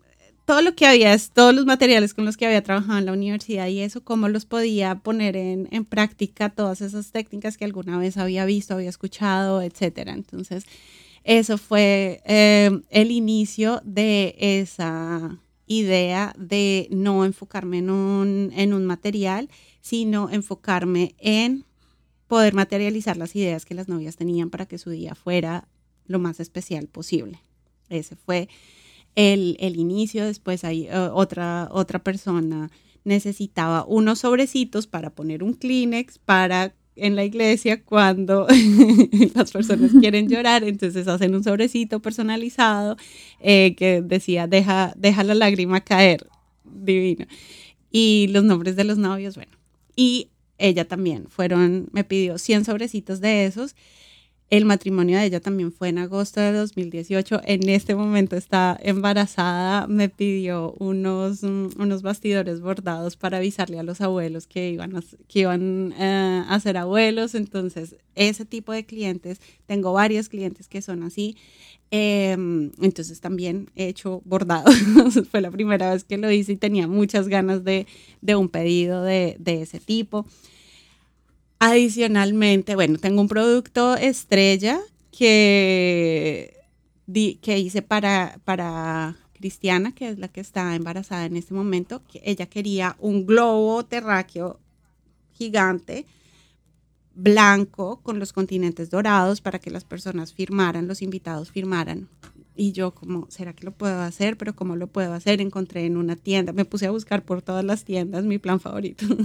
todo 0.44 0.62
lo 0.62 0.76
que 0.76 0.86
había, 0.86 1.18
todos 1.34 1.56
los 1.56 1.66
materiales 1.66 2.14
con 2.14 2.26
los 2.26 2.36
que 2.36 2.46
había 2.46 2.62
trabajado 2.64 3.00
en 3.00 3.06
la 3.06 3.14
universidad 3.14 3.68
y 3.68 3.80
eso, 3.80 4.04
cómo 4.04 4.28
los 4.28 4.46
podía 4.46 4.96
poner 4.96 5.38
en, 5.38 5.70
en 5.72 5.86
práctica, 5.86 6.50
todas 6.50 6.82
esas 6.82 7.12
técnicas 7.12 7.56
que 7.56 7.64
alguna 7.64 7.98
vez 7.98 8.18
había 8.18 8.44
visto, 8.44 8.74
había 8.74 8.90
escuchado, 8.90 9.62
etcétera. 9.62 10.12
Entonces, 10.12 10.66
eso 11.24 11.58
fue 11.58 12.22
eh, 12.26 12.82
el 12.90 13.12
inicio 13.12 13.82
de 13.86 14.36
esa 14.38 15.40
idea 15.66 16.34
de 16.38 16.90
no 16.92 17.24
enfocarme 17.24 17.78
en 17.78 17.90
un, 17.90 18.52
en 18.54 18.74
un 18.74 18.86
material, 18.86 19.50
sino 19.80 20.30
enfocarme 20.30 21.16
en 21.20 21.64
poder 22.28 22.54
materializar 22.54 23.16
las 23.16 23.34
ideas 23.34 23.64
que 23.64 23.76
las 23.76 23.88
novias 23.88 24.18
tenían 24.18 24.50
para 24.50 24.66
que 24.66 24.78
su 24.78 24.90
día 24.90 25.16
fuera 25.16 25.70
lo 26.06 26.20
más 26.20 26.42
especial 26.42 26.88
posible. 26.88 27.40
Ese 27.90 28.16
fue 28.16 28.50
el, 29.16 29.58
inicio. 29.60 30.26
Después 30.26 30.64
hay 30.64 30.88
eh, 30.88 31.10
otra, 31.14 31.70
otra 31.72 32.00
persona 32.00 32.70
necesitaba 33.04 33.86
unos 33.86 34.20
sobrecitos 34.20 34.86
para 34.86 35.12
poner 35.12 35.42
un 35.42 35.54
Kleenex 35.54 36.20
para 36.20 36.74
en 36.98 37.16
la 37.16 37.24
iglesia 37.24 37.84
cuando 37.84 38.48
las 39.36 39.52
personas 39.52 39.92
quieren 40.00 40.28
llorar, 40.28 40.64
entonces 40.64 41.08
hacen 41.08 41.36
un 41.36 41.44
sobrecito 41.44 42.02
personalizado 42.02 42.98
eh, 43.40 43.76
que 43.76 44.02
decía, 44.02 44.48
deja, 44.48 44.94
deja 44.98 45.24
la 45.24 45.36
lágrima 45.36 45.82
caer, 45.82 46.28
divino. 46.66 47.26
Y 47.92 48.28
los 48.32 48.44
nombres 48.44 48.76
de 48.76 48.84
los 48.84 48.98
novios, 48.98 49.36
bueno. 49.36 49.52
Y 49.96 50.30
ella 50.58 50.88
también, 50.88 51.28
fueron, 51.30 51.88
me 51.92 52.04
pidió 52.04 52.38
100 52.38 52.66
sobrecitos 52.66 53.22
de 53.22 53.46
esos 53.46 53.76
el 54.50 54.64
matrimonio 54.64 55.18
de 55.18 55.26
ella 55.26 55.42
también 55.42 55.74
fue 55.74 55.90
en 55.90 55.98
agosto 55.98 56.40
de 56.40 56.54
2018. 56.54 57.42
En 57.44 57.68
este 57.68 57.96
momento 57.96 58.38
está 58.38 58.80
embarazada. 58.82 59.88
Me 59.88 60.08
pidió 60.08 60.74
unos, 60.80 61.44
mm, 61.44 61.70
unos 61.78 62.02
bastidores 62.02 62.62
bordados 62.62 63.18
para 63.18 63.38
avisarle 63.38 63.78
a 63.78 63.84
los 63.84 64.00
abuelos 64.00 64.48
que 64.48 64.70
iban, 64.72 64.96
a, 64.96 65.02
que 65.28 65.40
iban 65.42 65.94
eh, 66.00 66.44
a 66.48 66.60
ser 66.62 66.78
abuelos. 66.78 67.36
Entonces, 67.36 67.98
ese 68.16 68.46
tipo 68.46 68.72
de 68.72 68.86
clientes, 68.86 69.42
tengo 69.66 69.92
varios 69.92 70.30
clientes 70.30 70.70
que 70.70 70.82
son 70.82 71.04
así. 71.04 71.36
Em, 71.92 72.72
entonces 72.82 73.20
también 73.20 73.70
he 73.76 73.88
hecho 73.88 74.22
bordados. 74.24 74.76
fue 75.30 75.42
la 75.42 75.52
primera 75.52 75.92
vez 75.92 76.06
que 76.06 76.18
lo 76.18 76.32
hice 76.32 76.54
y 76.54 76.58
tenía 76.58 76.88
muchas 76.88 77.28
ganas 77.28 77.66
de, 77.66 77.86
de 78.22 78.36
un 78.38 78.48
pedido 78.48 79.04
de, 79.04 79.36
de 79.40 79.62
ese 79.62 79.82
tipo. 79.82 80.26
Adicionalmente, 81.60 82.76
bueno, 82.76 83.00
tengo 83.00 83.22
un 83.22 83.28
producto 83.28 83.96
estrella 83.96 84.80
que, 85.12 86.56
que 87.42 87.58
hice 87.58 87.82
para, 87.82 88.40
para 88.46 89.16
Cristiana, 89.34 89.92
que 89.94 90.10
es 90.10 90.20
la 90.20 90.28
que 90.28 90.42
está 90.42 90.76
embarazada 90.76 91.26
en 91.26 91.38
este 91.38 91.54
momento, 91.54 92.02
ella 92.24 92.46
quería 92.48 92.96
un 93.00 93.26
globo 93.26 93.84
terráqueo 93.86 94.60
gigante, 95.34 96.06
blanco, 97.16 98.02
con 98.02 98.20
los 98.20 98.34
continentes 98.34 98.90
dorados, 98.92 99.42
para 99.42 99.60
que 99.60 99.72
las 99.72 99.84
personas 99.84 100.34
firmaran, 100.34 100.88
los 100.88 101.02
invitados 101.02 101.52
firmaran. 101.52 102.08
Y 102.58 102.72
yo 102.72 102.92
como, 102.92 103.28
¿será 103.30 103.54
que 103.54 103.66
lo 103.66 103.72
puedo 103.72 104.02
hacer? 104.02 104.36
Pero 104.36 104.56
¿cómo 104.56 104.76
lo 104.76 104.88
puedo 104.88 105.14
hacer? 105.14 105.40
Encontré 105.42 105.86
en 105.86 105.96
una 105.96 106.16
tienda, 106.16 106.54
me 106.54 106.66
puse 106.66 106.88
a 106.88 106.92
buscar 106.92 107.24
por 107.24 107.44
todas 107.44 107.64
las 107.64 107.86
tiendas, 107.86 108.26
mi 108.26 108.40
plan 108.40 108.60
favorito. 108.60 109.06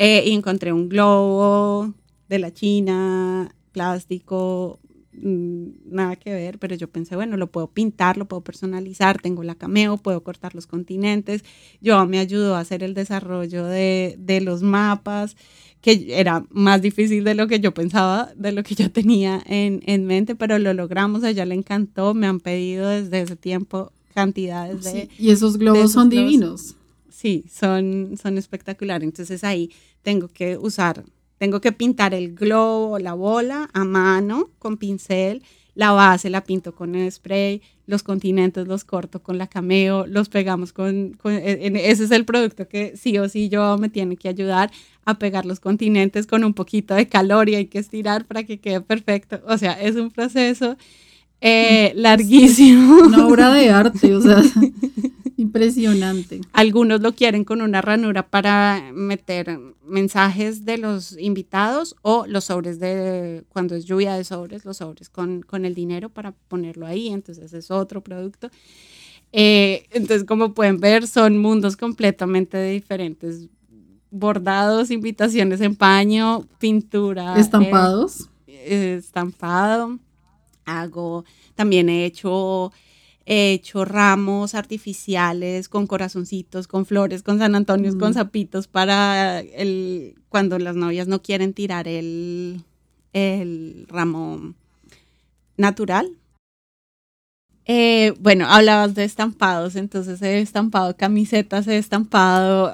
Eh, 0.00 0.22
y 0.28 0.32
encontré 0.32 0.72
un 0.72 0.88
globo 0.88 1.92
de 2.28 2.38
la 2.38 2.54
China, 2.54 3.52
plástico, 3.72 4.78
mm, 5.12 5.66
nada 5.86 6.14
que 6.14 6.32
ver, 6.32 6.60
pero 6.60 6.76
yo 6.76 6.88
pensé, 6.88 7.16
bueno, 7.16 7.36
lo 7.36 7.48
puedo 7.48 7.66
pintar, 7.66 8.16
lo 8.16 8.26
puedo 8.26 8.44
personalizar, 8.44 9.20
tengo 9.20 9.42
la 9.42 9.56
cameo, 9.56 9.96
puedo 9.96 10.22
cortar 10.22 10.54
los 10.54 10.68
continentes. 10.68 11.44
Yo 11.80 12.06
me 12.06 12.20
ayudó 12.20 12.54
a 12.54 12.60
hacer 12.60 12.84
el 12.84 12.94
desarrollo 12.94 13.64
de, 13.64 14.14
de 14.20 14.40
los 14.40 14.62
mapas, 14.62 15.36
que 15.80 16.06
era 16.08 16.44
más 16.50 16.82
difícil 16.82 17.24
de 17.24 17.34
lo 17.34 17.46
que 17.46 17.60
yo 17.60 17.72
pensaba, 17.72 18.32
de 18.36 18.52
lo 18.52 18.62
que 18.62 18.74
yo 18.74 18.90
tenía 18.90 19.42
en, 19.46 19.82
en 19.86 20.06
mente, 20.06 20.34
pero 20.34 20.58
lo 20.58 20.74
logramos, 20.74 21.22
a 21.22 21.30
ella 21.30 21.44
le 21.44 21.54
encantó, 21.54 22.14
me 22.14 22.26
han 22.26 22.40
pedido 22.40 22.88
desde 22.88 23.20
ese 23.20 23.36
tiempo 23.36 23.92
cantidades 24.14 24.82
de... 24.84 25.08
y 25.18 25.30
esos 25.30 25.56
globos 25.56 25.92
son 25.92 26.08
divinos. 26.08 26.74
Sí, 27.08 27.44
son, 27.52 28.16
son 28.20 28.38
espectaculares. 28.38 29.04
Entonces 29.04 29.44
ahí 29.44 29.70
tengo 30.02 30.28
que 30.28 30.56
usar, 30.56 31.04
tengo 31.38 31.60
que 31.60 31.72
pintar 31.72 32.14
el 32.14 32.34
globo, 32.34 32.98
la 32.98 33.14
bola 33.14 33.70
a 33.72 33.84
mano 33.84 34.50
con 34.58 34.76
pincel, 34.76 35.42
la 35.78 35.92
base 35.92 36.28
la 36.28 36.42
pinto 36.42 36.74
con 36.74 36.96
el 36.96 37.10
spray, 37.12 37.62
los 37.86 38.02
continentes 38.02 38.66
los 38.66 38.82
corto 38.82 39.22
con 39.22 39.38
la 39.38 39.46
cameo, 39.46 40.08
los 40.08 40.28
pegamos 40.28 40.72
con, 40.72 41.12
con, 41.12 41.34
e, 41.34 41.70
ese 41.88 42.02
es 42.02 42.10
el 42.10 42.24
producto 42.24 42.66
que 42.66 42.96
sí 42.96 43.16
o 43.16 43.28
sí 43.28 43.48
yo 43.48 43.78
me 43.78 43.88
tiene 43.88 44.16
que 44.16 44.28
ayudar 44.28 44.72
a 45.04 45.20
pegar 45.20 45.46
los 45.46 45.60
continentes 45.60 46.26
con 46.26 46.42
un 46.42 46.52
poquito 46.52 46.96
de 46.96 47.08
calor 47.08 47.48
y 47.48 47.54
hay 47.54 47.66
que 47.66 47.78
estirar 47.78 48.26
para 48.26 48.42
que 48.42 48.58
quede 48.58 48.80
perfecto. 48.80 49.40
O 49.46 49.56
sea, 49.56 49.80
es 49.80 49.94
un 49.94 50.10
proceso 50.10 50.76
eh, 51.40 51.92
larguísimo. 51.94 52.98
Una 53.06 53.26
obra 53.26 53.52
de 53.52 53.70
arte, 53.70 54.14
o 54.14 54.20
sea, 54.20 54.42
impresionante. 55.36 56.40
Algunos 56.52 57.00
lo 57.00 57.14
quieren 57.14 57.44
con 57.44 57.62
una 57.62 57.80
ranura 57.80 58.28
para 58.28 58.90
meter 58.92 59.58
mensajes 59.86 60.64
de 60.64 60.78
los 60.78 61.16
invitados 61.18 61.96
o 62.02 62.26
los 62.26 62.44
sobres 62.44 62.80
de, 62.80 63.44
cuando 63.48 63.74
es 63.76 63.84
lluvia 63.84 64.14
de 64.14 64.24
sobres, 64.24 64.64
los 64.64 64.78
sobres 64.78 65.08
con, 65.08 65.42
con 65.42 65.64
el 65.64 65.74
dinero 65.74 66.10
para 66.10 66.32
ponerlo 66.32 66.86
ahí, 66.86 67.08
entonces 67.08 67.52
es 67.52 67.70
otro 67.70 68.02
producto. 68.02 68.50
Eh, 69.30 69.86
entonces, 69.90 70.24
como 70.24 70.54
pueden 70.54 70.80
ver, 70.80 71.06
son 71.06 71.38
mundos 71.38 71.76
completamente 71.76 72.62
diferentes. 72.62 73.46
Bordados, 74.10 74.90
invitaciones 74.90 75.60
en 75.60 75.76
paño, 75.76 76.46
pintura. 76.58 77.38
Estampados. 77.38 78.28
Eh, 78.46 78.96
estampado 78.98 79.98
hago, 80.68 81.24
también 81.54 81.88
he 81.88 82.04
hecho, 82.04 82.72
he 83.26 83.52
hecho 83.52 83.84
ramos 83.84 84.54
artificiales 84.54 85.68
con 85.68 85.86
corazoncitos, 85.86 86.68
con 86.68 86.86
flores, 86.86 87.22
con 87.22 87.38
San 87.38 87.54
Antonio, 87.54 87.96
con 87.98 88.14
zapitos 88.14 88.68
para 88.68 89.40
el, 89.40 90.14
cuando 90.28 90.58
las 90.58 90.76
novias 90.76 91.08
no 91.08 91.22
quieren 91.22 91.54
tirar 91.54 91.88
el, 91.88 92.62
el 93.12 93.86
ramo 93.88 94.54
natural. 95.56 96.10
Eh, 97.70 98.14
bueno, 98.20 98.46
hablabas 98.48 98.94
de 98.94 99.04
estampados, 99.04 99.76
entonces 99.76 100.22
he 100.22 100.40
estampado 100.40 100.96
camisetas, 100.96 101.66
he 101.68 101.76
estampado, 101.76 102.72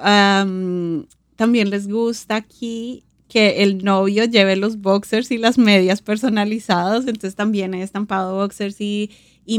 también 1.35 1.69
les 1.69 1.89
gusta 1.89 2.37
aquí 2.37 3.03
que 3.27 3.63
el 3.63 3.83
novio 3.83 4.25
lleve 4.25 4.55
los 4.55 4.81
boxers 4.81 5.31
y 5.31 5.37
las 5.37 5.57
medias 5.57 6.01
personalizados, 6.01 7.07
entonces 7.07 7.35
también 7.35 7.73
he 7.73 7.81
estampado 7.81 8.35
boxers 8.35 8.79
y, 8.79 9.09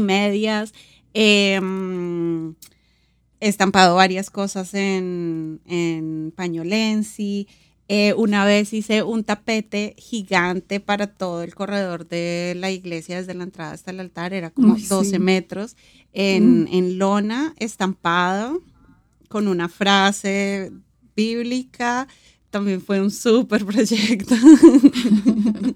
medias. 0.01 0.73
Em, 1.13 2.55
he 3.39 3.47
estampado 3.49 3.95
varias 3.95 4.29
cosas 4.29 4.73
en, 4.73 5.61
en 5.65 6.33
pañolensi. 6.35 7.47
Eh, 7.89 8.13
una 8.17 8.43
vez 8.43 8.73
hice 8.73 9.03
un 9.03 9.23
tapete 9.23 9.95
gigante 9.97 10.79
para 10.81 11.07
todo 11.07 11.43
el 11.43 11.55
corredor 11.55 12.07
de 12.07 12.53
la 12.57 12.69
iglesia, 12.69 13.17
desde 13.17 13.33
la 13.33 13.43
entrada 13.43 13.71
hasta 13.71 13.91
el 13.91 14.01
altar, 14.01 14.33
era 14.33 14.49
como 14.49 14.75
12 14.77 15.19
metros, 15.19 15.77
en, 16.11 16.63
mm. 16.63 16.67
en 16.71 16.97
lona, 16.97 17.53
estampado, 17.57 18.61
con 19.29 19.47
una 19.47 19.69
frase 19.69 20.71
bíblica 21.15 22.07
también 22.49 22.81
fue 22.81 23.01
un 23.01 23.11
súper 23.11 23.65
proyecto. 23.65 24.35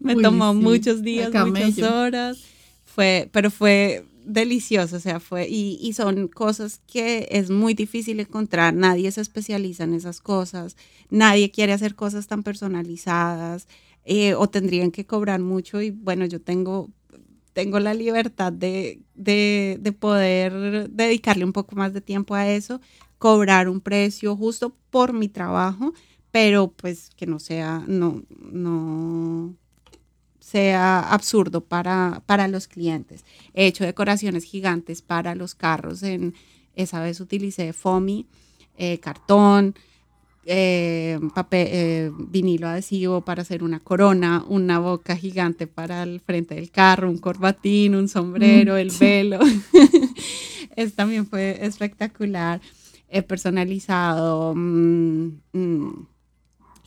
Me 0.00 0.16
tomó 0.16 0.54
muchos 0.54 1.02
días, 1.02 1.32
muchas 1.32 1.78
horas. 1.78 2.38
fue, 2.84 3.28
pero 3.32 3.50
fue 3.50 4.04
delicioso, 4.24 4.96
o 4.96 5.00
sea, 5.00 5.20
fue, 5.20 5.48
y, 5.48 5.78
y, 5.80 5.92
son 5.94 6.28
cosas 6.28 6.80
que 6.86 7.28
es 7.30 7.50
muy 7.50 7.74
difícil 7.74 8.20
encontrar, 8.20 8.74
nadie 8.74 9.10
se 9.10 9.20
especializa 9.20 9.84
en 9.84 9.94
esas 9.94 10.20
cosas, 10.20 10.76
nadie 11.08 11.50
quiere 11.50 11.72
hacer 11.72 11.94
cosas 11.94 12.26
tan 12.26 12.42
personalizadas, 12.42 13.66
eh, 14.04 14.34
o 14.34 14.48
tendrían 14.48 14.90
que 14.90 15.06
cobrar 15.06 15.40
mucho, 15.40 15.80
y 15.82 15.90
bueno, 15.90 16.26
yo 16.26 16.40
tengo, 16.40 16.90
tengo 17.52 17.80
la 17.80 17.94
libertad 17.94 18.52
de, 18.52 19.00
de, 19.14 19.78
de 19.80 19.92
poder 19.92 20.90
dedicarle 20.90 21.44
un 21.44 21.52
poco 21.52 21.76
más 21.76 21.92
de 21.92 22.00
tiempo 22.00 22.34
a 22.34 22.48
eso, 22.48 22.80
cobrar 23.20 23.68
un 23.68 23.82
precio 23.82 24.34
justo 24.34 24.74
por 24.88 25.12
mi 25.12 25.28
trabajo, 25.28 25.92
pero 26.30 26.72
pues 26.72 27.10
que 27.16 27.26
no 27.26 27.38
sea, 27.38 27.84
no, 27.86 28.22
no, 28.40 29.54
sea 30.40 31.00
absurdo 31.00 31.60
para, 31.60 32.22
para 32.24 32.48
los 32.48 32.66
clientes. 32.66 33.26
He 33.52 33.66
hecho 33.66 33.84
decoraciones 33.84 34.44
gigantes 34.44 35.02
para 35.02 35.34
los 35.34 35.54
carros. 35.54 36.02
En, 36.02 36.34
esa 36.74 37.02
vez 37.02 37.20
utilicé 37.20 37.74
foamy, 37.74 38.26
eh, 38.78 38.98
cartón, 39.00 39.74
eh, 40.46 41.20
papel, 41.34 41.68
eh, 41.70 42.10
vinilo 42.16 42.68
adhesivo 42.68 43.20
para 43.20 43.42
hacer 43.42 43.62
una 43.62 43.80
corona, 43.80 44.46
una 44.48 44.78
boca 44.78 45.14
gigante 45.14 45.66
para 45.66 46.04
el 46.04 46.20
frente 46.20 46.54
del 46.54 46.70
carro, 46.70 47.10
un 47.10 47.18
corbatín, 47.18 47.94
un 47.94 48.08
sombrero, 48.08 48.78
el 48.78 48.90
velo. 48.98 49.40
es, 50.76 50.94
también 50.94 51.26
fue 51.26 51.58
espectacular. 51.66 52.62
He 53.10 53.22
personalizado 53.22 54.54
mm, 54.54 55.40
mm, 55.52 56.06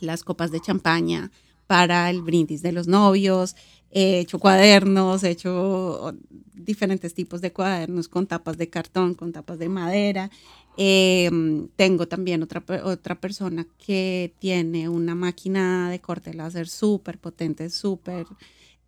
las 0.00 0.24
copas 0.24 0.50
de 0.50 0.60
champaña 0.60 1.30
para 1.66 2.10
el 2.10 2.22
brindis 2.22 2.62
de 2.62 2.72
los 2.72 2.88
novios, 2.88 3.56
he 3.90 4.18
hecho 4.18 4.38
cuadernos, 4.38 5.22
he 5.22 5.30
hecho 5.30 6.14
diferentes 6.52 7.14
tipos 7.14 7.40
de 7.40 7.52
cuadernos 7.52 8.08
con 8.08 8.26
tapas 8.26 8.58
de 8.58 8.68
cartón, 8.68 9.14
con 9.14 9.32
tapas 9.32 9.58
de 9.58 9.68
madera. 9.68 10.30
Em, 10.76 11.68
tengo 11.76 12.08
también 12.08 12.42
otra, 12.42 12.64
otra 12.82 13.14
persona 13.20 13.66
que 13.78 14.34
tiene 14.40 14.88
una 14.88 15.14
máquina 15.14 15.88
de 15.90 16.00
corte 16.00 16.34
láser 16.34 16.68
súper 16.68 17.18
potente, 17.18 17.70
súper 17.70 18.26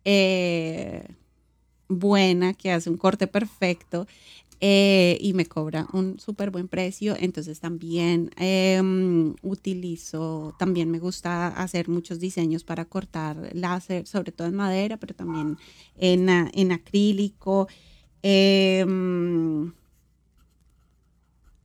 eh, 0.03 1.07
buena, 1.87 2.53
que 2.53 2.71
hace 2.71 2.89
un 2.89 2.97
corte 2.97 3.27
perfecto. 3.27 4.07
Eh, 4.59 5.19
y 5.21 5.33
me 5.33 5.45
cobra 5.45 5.87
un 5.93 6.19
súper 6.19 6.49
buen 6.49 6.67
precio. 6.67 7.15
Entonces 7.19 7.59
también 7.59 8.31
em, 8.37 9.35
utilizo, 9.43 10.55
también 10.57 10.89
me 10.89 10.99
gusta 10.99 11.47
hacer 11.49 11.89
muchos 11.89 12.19
diseños 12.19 12.63
para 12.63 12.85
cortar 12.85 13.49
láser, 13.53 14.07
sobre 14.07 14.31
todo 14.31 14.47
en 14.47 14.55
madera, 14.55 14.97
pero 14.97 15.13
también 15.15 15.57
en, 15.97 16.29
en 16.29 16.71
acrílico. 16.71 17.67
Em, 18.23 19.73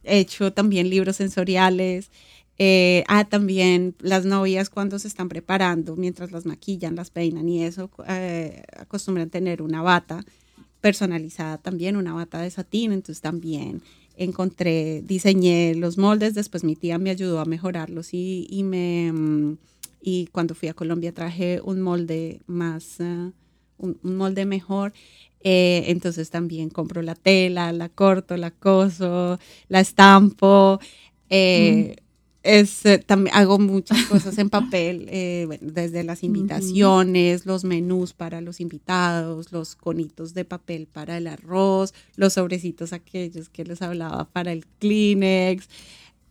he 0.04 0.18
hecho 0.18 0.52
también 0.52 0.90
libros 0.90 1.16
sensoriales. 1.16 2.10
Eh, 2.58 3.04
ah, 3.08 3.24
también 3.24 3.96
las 4.00 4.24
novias 4.26 4.68
cuando 4.70 4.98
se 4.98 5.08
están 5.08 5.28
preparando, 5.28 5.96
mientras 5.96 6.30
las 6.32 6.44
maquillan, 6.46 6.94
las 6.94 7.10
peinan 7.10 7.48
y 7.48 7.64
eso, 7.64 7.90
eh, 8.06 8.62
acostumbran 8.78 9.30
tener 9.30 9.62
una 9.62 9.82
bata 9.82 10.24
personalizada 10.82 11.56
también, 11.56 11.96
una 11.96 12.12
bata 12.12 12.42
de 12.42 12.50
satín, 12.50 12.92
entonces 12.92 13.22
también 13.22 13.82
encontré, 14.16 15.00
diseñé 15.02 15.74
los 15.74 15.96
moldes, 15.96 16.34
después 16.34 16.64
mi 16.64 16.76
tía 16.76 16.98
me 16.98 17.08
ayudó 17.08 17.40
a 17.40 17.46
mejorarlos 17.46 18.12
y, 18.12 18.46
y 18.50 18.64
me, 18.64 19.10
mm, 19.10 19.56
y 20.02 20.26
cuando 20.26 20.54
fui 20.54 20.68
a 20.68 20.74
Colombia 20.74 21.12
traje 21.14 21.60
un 21.64 21.80
molde 21.80 22.40
más, 22.46 22.98
un, 22.98 23.34
un, 24.02 24.16
molde 24.16 24.44
mejor. 24.44 24.92
Eh, 25.44 25.84
entonces 25.88 26.30
también 26.30 26.68
compro 26.70 27.02
la 27.02 27.14
tela, 27.14 27.72
la 27.72 27.88
corto, 27.88 28.36
la 28.36 28.50
coso, 28.50 29.38
la 29.68 29.80
estampo. 29.80 30.78
Eh, 31.30 31.96
mm 31.98 32.01
es, 32.42 32.84
eh, 32.86 32.98
también 32.98 33.36
hago 33.36 33.58
muchas 33.58 34.04
cosas 34.06 34.36
en 34.38 34.50
papel, 34.50 35.06
eh, 35.08 35.44
bueno, 35.46 35.68
desde 35.72 36.02
las 36.02 36.24
invitaciones, 36.24 37.46
los 37.46 37.64
menús 37.64 38.12
para 38.12 38.40
los 38.40 38.60
invitados, 38.60 39.52
los 39.52 39.76
conitos 39.76 40.34
de 40.34 40.44
papel 40.44 40.86
para 40.86 41.18
el 41.18 41.28
arroz, 41.28 41.94
los 42.16 42.32
sobrecitos 42.34 42.92
aquellos 42.92 43.48
que 43.48 43.64
les 43.64 43.80
hablaba 43.80 44.24
para 44.24 44.52
el 44.52 44.66
Kleenex, 44.80 45.68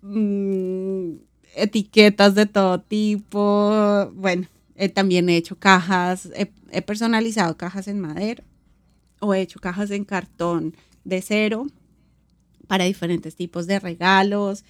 mmm, 0.02 1.14
etiquetas 1.56 2.36
de 2.36 2.46
todo 2.46 2.82
tipo. 2.82 4.12
Bueno, 4.14 4.48
eh, 4.76 4.90
también 4.90 5.30
he 5.30 5.38
hecho 5.38 5.58
cajas, 5.58 6.30
he 6.72 6.82
personalizado 6.82 7.56
cajas 7.56 7.88
en 7.88 8.00
madera 8.00 8.44
o 9.20 9.34
he 9.34 9.42
hecho 9.42 9.60
cajas 9.60 9.92
en 9.92 10.04
cartón 10.04 10.76
de 11.06 11.22
cero 11.22 11.68
para 12.68 12.86
diferentes 12.86 13.36
tipos 13.36 13.68
de 13.68 13.80
regalos 13.80 14.66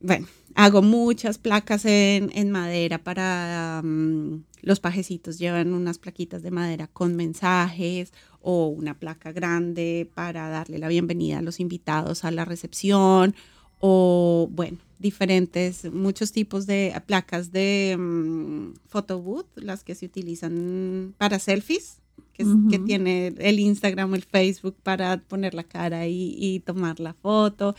bueno, 0.00 0.26
hago 0.54 0.82
muchas 0.82 1.38
placas 1.38 1.84
en, 1.84 2.50
madera 2.50 2.98
para 2.98 3.82
mm, 3.84 4.42
los 4.62 4.80
pajecitos, 4.80 5.38
llevan 5.38 5.74
unas 5.74 5.98
plaquitas 5.98 6.42
de 6.42 6.50
madera 6.50 6.86
con 6.86 7.16
mensajes 7.16 8.12
o 8.40 8.68
una 8.68 8.98
placa 8.98 9.32
grande 9.32 10.10
para 10.14 10.48
darle 10.48 10.78
la 10.78 10.88
bienvenida 10.88 11.38
a 11.38 11.42
los 11.42 11.60
invitados 11.60 12.24
a 12.24 12.30
la 12.30 12.44
recepción 12.44 13.34
o 13.78 14.48
bueno, 14.52 14.78
diferentes, 14.98 15.90
muchos 15.92 16.32
tipos 16.32 16.66
de 16.66 16.94
placas 17.06 17.52
de 17.52 17.96
um, 17.98 18.74
photo 18.86 19.20
booth, 19.20 19.46
las 19.56 19.82
que 19.82 19.94
se 19.94 20.06
utilizan 20.06 21.14
para 21.18 21.38
selfies. 21.38 21.96
Que, 22.34 22.46
que, 22.70 22.78
tiene 22.78 23.34
el 23.38 23.60
Instagram 23.60 24.12
o 24.12 24.14
el 24.14 24.22
Facebook 24.22 24.74
para 24.82 25.18
poner 25.18 25.52
la 25.52 25.64
cara 25.64 26.06
y, 26.06 26.34
y 26.38 26.60
tomar 26.60 26.98
la 26.98 27.12
foto. 27.12 27.74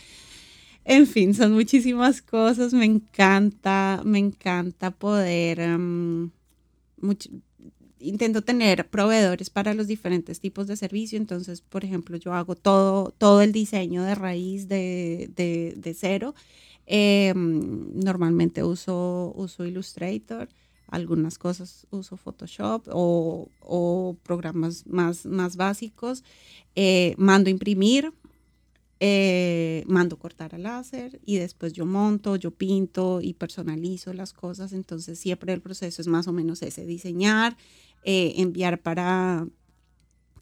En 0.84 1.06
fin, 1.08 1.34
son 1.34 1.54
muchísimas 1.54 2.22
cosas. 2.22 2.74
Me 2.74 2.86
encanta, 2.86 4.02
me 4.04 4.20
encanta 4.20 4.92
poder... 4.92 5.60
Um, 5.60 6.32
intento 8.02 8.42
tener 8.42 8.88
proveedores 8.90 9.50
para 9.50 9.74
los 9.74 9.88
diferentes 9.88 10.40
tipos 10.40 10.68
de 10.68 10.76
servicio. 10.76 11.18
Entonces, 11.18 11.62
por 11.62 11.86
ejemplo, 11.86 12.18
yo 12.18 12.34
hago 12.34 12.56
todo, 12.56 13.14
todo 13.18 13.42
el 13.42 13.52
diseño 13.52 14.04
de 14.04 14.16
raíz 14.16 14.68
de, 14.68 15.30
de, 15.36 15.94
cero. 15.94 16.36
Em, 16.86 17.92
normalmente 17.94 18.64
uso, 18.64 19.34
uso 19.36 19.66
Illustrator. 19.66 20.50
Algunas 20.88 21.38
cosas 21.38 21.88
uso 21.90 22.18
Photoshop 22.18 22.88
o, 22.92 23.48
o 23.62 24.18
programas 24.24 24.86
más, 24.88 25.26
más 25.26 25.56
básicos. 25.56 26.24
Eh, 26.76 27.16
mando 27.18 27.50
imprimir 27.50 28.12
eh, 29.04 29.84
mando 29.88 30.20
cortar 30.20 30.54
a 30.54 30.60
láser 30.60 31.20
y 31.26 31.38
después 31.38 31.74
yo 31.74 31.88
monto, 31.88 32.36
yo 32.36 32.52
pinto 32.52 33.20
y 33.20 33.34
personalizo 33.34 34.14
las 34.14 34.32
cosas. 34.32 34.74
Entonces 34.74 35.18
siempre 35.18 35.54
el 35.54 35.60
proceso 35.60 36.04
es 36.04 36.08
más 36.08 36.28
o 36.28 36.34
menos 36.34 36.62
ese, 36.62 36.86
diseñar, 36.86 37.58
eh, 38.04 38.34
enviar 38.38 38.80
para, 38.80 39.48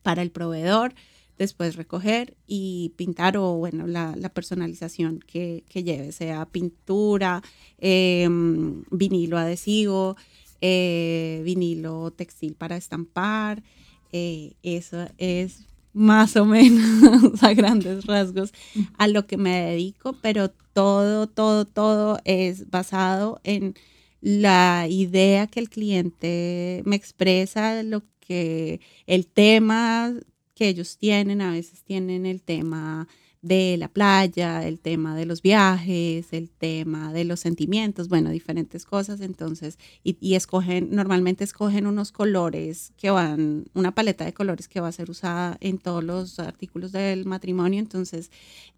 para 0.03 0.23
el 0.23 0.31
proveedor, 0.31 0.93
después 1.37 1.77
recoger 1.77 2.35
y 2.47 2.91
pintar 2.97 3.37
o 3.37 3.53
bueno, 3.53 3.87
la, 3.87 4.13
personalización 4.33 5.19
que, 5.25 5.63
que, 5.69 5.85
lleve, 5.85 6.11
sea 6.11 6.45
pintura, 6.45 7.41
em, 7.77 8.83
vinilo 8.91 9.37
adhesivo, 9.37 10.17
eh, 10.59 11.41
vinilo 11.45 12.11
textil 12.11 12.55
para 12.55 12.75
estampar. 12.75 13.63
eso 14.11 15.07
es 15.17 15.68
más 15.93 16.35
o 16.35 16.45
menos 16.45 17.43
a 17.43 17.53
grandes 17.53 18.05
rasgos 18.05 18.53
a 18.97 19.07
lo 19.07 19.25
que 19.27 19.37
me 19.37 19.59
dedico, 19.61 20.13
pero 20.21 20.49
todo, 20.73 21.27
todo, 21.27 21.65
todo 21.65 22.19
es 22.25 22.69
basado 22.69 23.39
en 23.43 23.75
la 24.21 24.87
idea 24.89 25.47
que 25.47 25.59
el 25.59 25.69
cliente 25.69 26.81
me 26.85 26.95
expresa, 26.95 27.83
lo 27.83 28.03
que 28.19 28.81
el 29.07 29.27
tema 29.27 30.13
que 30.53 30.67
ellos 30.67 30.97
tienen, 30.97 31.41
a 31.41 31.51
veces 31.51 31.83
tienen 31.83 32.25
el 32.25 32.41
tema 32.41 33.07
de 33.41 33.77
la 33.77 33.87
playa, 33.87 34.67
el 34.67 34.79
tema 34.79 35.15
de 35.15 35.25
los 35.25 35.41
viajes, 35.41 36.33
el 36.33 36.49
tema 36.49 37.13
de 37.13 37.23
los 37.23 37.39
sentimientos, 37.39 38.09
bueno, 38.09 38.31
diferentes 38.31 38.85
cosas. 38.85 39.21
Entonces, 39.21 39.77
y, 40.03 40.35
escogen, 40.35 40.89
normalmente 40.91 41.43
escogen 41.43 41.87
unos 41.87 42.11
colores 42.11 42.91
que 42.97 43.09
van, 43.11 43.65
una 43.73 43.93
paleta 43.95 44.25
de 44.25 44.33
colores 44.33 44.67
que 44.67 44.81
va 44.81 44.89
a 44.89 44.91
ser 44.91 45.09
usada 45.09 45.57
en 45.61 45.77
todos 45.77 46.03
los 46.03 46.39
artículos 46.39 46.91
del 46.91 47.25
matrimonio. 47.25 47.79
Entonces, 47.79 48.29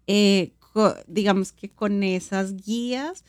eh, 0.06 0.52
digamos 1.06 1.52
que 1.52 1.68
con 1.68 2.02
esas 2.02 2.56
guías 2.56 3.24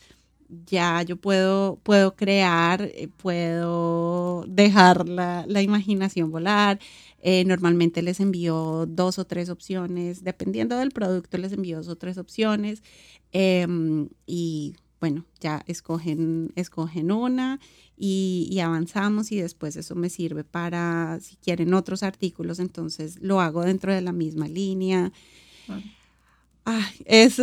ya 0.66 1.02
yo 1.02 1.16
puedo, 1.16 1.78
puedo 1.82 2.14
crear, 2.16 2.82
eh, 2.82 3.08
puedo 3.16 4.44
dejar 4.46 5.08
la, 5.08 5.44
la 5.48 5.62
imaginación 5.62 6.30
volar. 6.30 6.78
Eh, 7.26 7.42
normalmente 7.46 8.02
les 8.02 8.20
envío 8.20 8.84
dos 8.86 9.18
o 9.18 9.24
tres 9.24 9.48
opciones, 9.48 10.24
dependiendo 10.24 10.76
del 10.76 10.90
producto, 10.90 11.38
les 11.38 11.52
envío 11.52 11.78
dos 11.78 11.88
o 11.88 11.96
tres 11.96 12.18
opciones. 12.18 12.82
Em, 13.32 14.10
y 14.26 14.76
bueno, 15.00 15.24
ya 15.40 15.64
escogen, 15.66 16.52
escogen 16.54 17.10
una 17.10 17.60
y, 17.96 18.58
avanzamos 18.62 19.32
y 19.32 19.36
después 19.36 19.74
eso 19.76 19.94
me 19.94 20.10
sirve 20.10 20.44
para, 20.44 21.18
si 21.22 21.36
quieren 21.36 21.72
otros 21.72 22.02
artículos, 22.02 22.58
entonces 22.58 23.16
lo 23.22 23.40
hago 23.40 23.62
dentro 23.62 23.94
de 23.94 24.02
la 24.02 24.12
misma 24.12 24.46
línea. 24.46 25.10
es, 27.06 27.38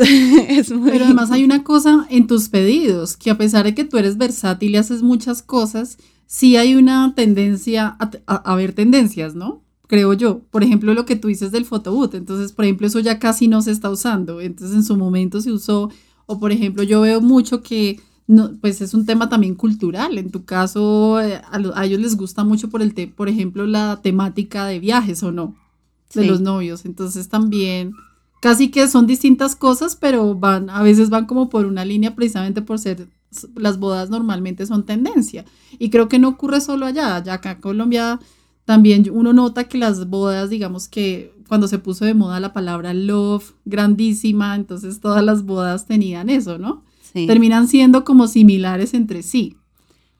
muy... 0.71 0.91
Pero 0.91 1.05
además 1.05 1.31
hay 1.31 1.43
una 1.43 1.63
cosa 1.63 2.05
en 2.11 2.27
tus 2.27 2.49
pedidos, 2.49 3.17
que 3.17 3.31
a 3.31 3.37
pesar 3.39 3.65
de 3.65 3.73
que 3.73 3.85
tú 3.85 3.97
eres 3.97 4.17
versátil 4.19 4.75
y 4.75 4.77
haces 4.77 5.01
muchas 5.01 5.41
cosas, 5.41 5.97
sí 6.27 6.55
hay 6.55 6.75
una 6.75 7.15
tendencia 7.15 7.97
a, 7.99 8.11
a, 8.35 8.55
ver 8.55 8.73
tendencias, 8.73 9.33
¿no? 9.33 9.63
Creo 9.91 10.13
yo. 10.13 10.39
Por 10.51 10.63
ejemplo, 10.63 10.93
lo 10.93 11.03
que 11.03 11.17
tú 11.17 11.27
dices 11.27 11.51
del 11.51 11.65
photoboot. 11.65 12.15
Entonces, 12.15 12.53
por 12.53 12.63
ejemplo, 12.63 12.87
eso 12.87 13.01
ya 13.01 13.19
casi 13.19 13.49
no 13.49 13.61
se 13.61 13.71
está 13.71 13.89
usando. 13.89 14.39
Entonces, 14.39 14.73
en 14.73 14.83
su 14.85 14.95
momento 14.95 15.41
se 15.41 15.51
usó. 15.51 15.89
O, 16.27 16.39
por 16.39 16.53
ejemplo, 16.53 16.81
yo 16.83 17.01
veo 17.01 17.19
mucho 17.19 17.61
que 17.61 17.99
no, 18.25 18.53
pues 18.61 18.79
es 18.79 18.93
un 18.93 19.05
tema 19.05 19.27
también 19.27 19.53
cultural. 19.53 20.17
En 20.17 20.31
tu 20.31 20.45
caso, 20.45 21.19
eh, 21.19 21.41
a, 21.75 21.85
ellos 21.85 21.99
les 21.99 22.15
gusta 22.15 22.45
mucho 22.45 22.69
por 22.69 22.81
el 22.81 22.93
por 23.09 23.27
ejemplo, 23.27 23.67
la 23.67 23.99
temática 24.01 24.65
de 24.65 24.79
viajes 24.79 25.23
o 25.23 25.33
no, 25.33 25.57
de 26.13 26.25
los 26.25 26.39
novios. 26.39 26.85
Entonces 26.85 27.27
también 27.27 27.91
casi 28.41 28.71
que 28.71 28.87
son 28.87 29.07
distintas 29.07 29.57
cosas, 29.57 29.97
pero 29.97 30.35
van, 30.35 30.69
a 30.69 30.81
veces 30.83 31.09
van 31.09 31.25
como 31.25 31.49
por 31.49 31.65
una 31.65 31.83
línea 31.83 32.15
precisamente 32.15 32.61
por 32.61 32.79
ser 32.79 33.09
las 33.55 33.77
bodas 33.77 34.09
normalmente 34.09 34.65
son 34.65 34.85
tendencia. 34.85 35.43
Y 35.79 35.89
creo 35.89 36.07
que 36.07 36.17
no 36.17 36.29
ocurre 36.29 36.61
solo 36.61 36.85
allá, 36.85 37.21
ya 37.21 37.33
acá 37.33 37.51
en 37.51 37.59
Colombia 37.59 38.21
también 38.65 39.09
uno 39.11 39.33
nota 39.33 39.65
que 39.65 39.77
las 39.77 40.09
bodas, 40.09 40.49
digamos 40.49 40.87
que 40.87 41.33
cuando 41.47 41.67
se 41.67 41.79
puso 41.79 42.05
de 42.05 42.13
moda 42.13 42.39
la 42.39 42.53
palabra 42.53 42.93
love, 42.93 43.53
grandísima, 43.65 44.55
entonces 44.55 45.01
todas 45.01 45.23
las 45.23 45.43
bodas 45.43 45.85
tenían 45.85 46.29
eso, 46.29 46.57
¿no? 46.57 46.83
terminan 47.13 47.67
siendo 47.67 48.05
como 48.05 48.27
similares 48.27 48.93
entre 48.93 49.21
sí. 49.21 49.57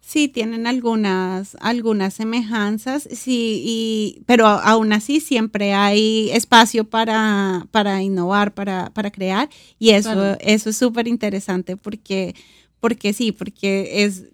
Sí, 0.01 0.27
tienen 0.27 0.67
algunas, 0.67 1.55
algunas 1.61 2.15
semejanzas, 2.15 3.07
sí, 3.13 3.61
y, 3.63 4.23
pero 4.25 4.47
aún 4.47 4.91
así 4.91 5.21
siempre 5.21 5.73
hay 5.73 6.29
espacio 6.31 6.83
para, 6.89 7.65
para 7.71 8.01
innovar, 8.01 8.53
para, 8.53 8.89
para 8.89 9.11
crear, 9.11 9.49
y 9.79 9.91
eso, 9.91 10.35
eso 10.41 10.69
es 10.71 10.75
súper 10.75 11.07
interesante 11.07 11.77
porque, 11.77 12.35
porque 12.81 13.13
sí, 13.13 13.31
porque 13.31 14.03
es, 14.03 14.30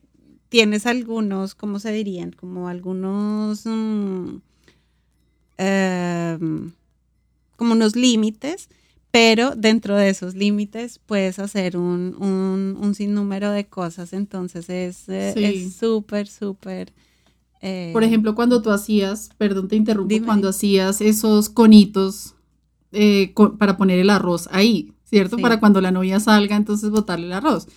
tienes 0.49 0.86
algunos, 0.86 1.55
¿cómo 1.55 1.79
se 1.79 1.91
dirían? 1.91 2.31
Como 2.31 2.67
algunos, 2.67 3.65
mm, 3.65 4.38
em, 5.57 6.71
como 7.55 7.73
unos 7.73 7.95
límites 7.95 8.69
pero 9.12 9.55
dentro 9.55 9.95
de 9.95 10.10
esos 10.10 10.36
límites 10.36 10.99
puedes 11.03 11.39
hacer 11.39 11.75
un, 11.77 12.15
un, 12.79 12.93
sinnúmero 12.93 13.49
de 13.51 13.65
cosas, 13.65 14.13
entonces 14.13 14.69
es 14.69 15.10
eh, 15.10 15.69
súper, 15.75 16.27
súper... 16.27 16.93
Eh, 17.62 17.89
Por 17.93 18.03
ejemplo, 18.03 18.36
cuando 18.36 18.62
tú 18.62 18.69
hacías, 18.69 19.31
perdón 19.38 19.67
te 19.67 19.75
interrumpo, 19.75 20.15
cuando 20.23 20.49
hacías 20.49 21.01
esos 21.01 21.49
conitos 21.49 22.36
eh, 22.91 23.33
para 23.57 23.77
poner 23.77 23.97
el 23.97 24.12
arroz 24.12 24.47
ahí, 24.51 24.93
¿cierto? 25.03 25.38
Para 25.38 25.60
cuando 25.60 25.81
la 25.81 25.91
novia 25.91 26.19
salga, 26.19 26.55
entonces 26.55 26.91
botarle 26.91 27.25
el 27.25 27.33
arroz. 27.33 27.67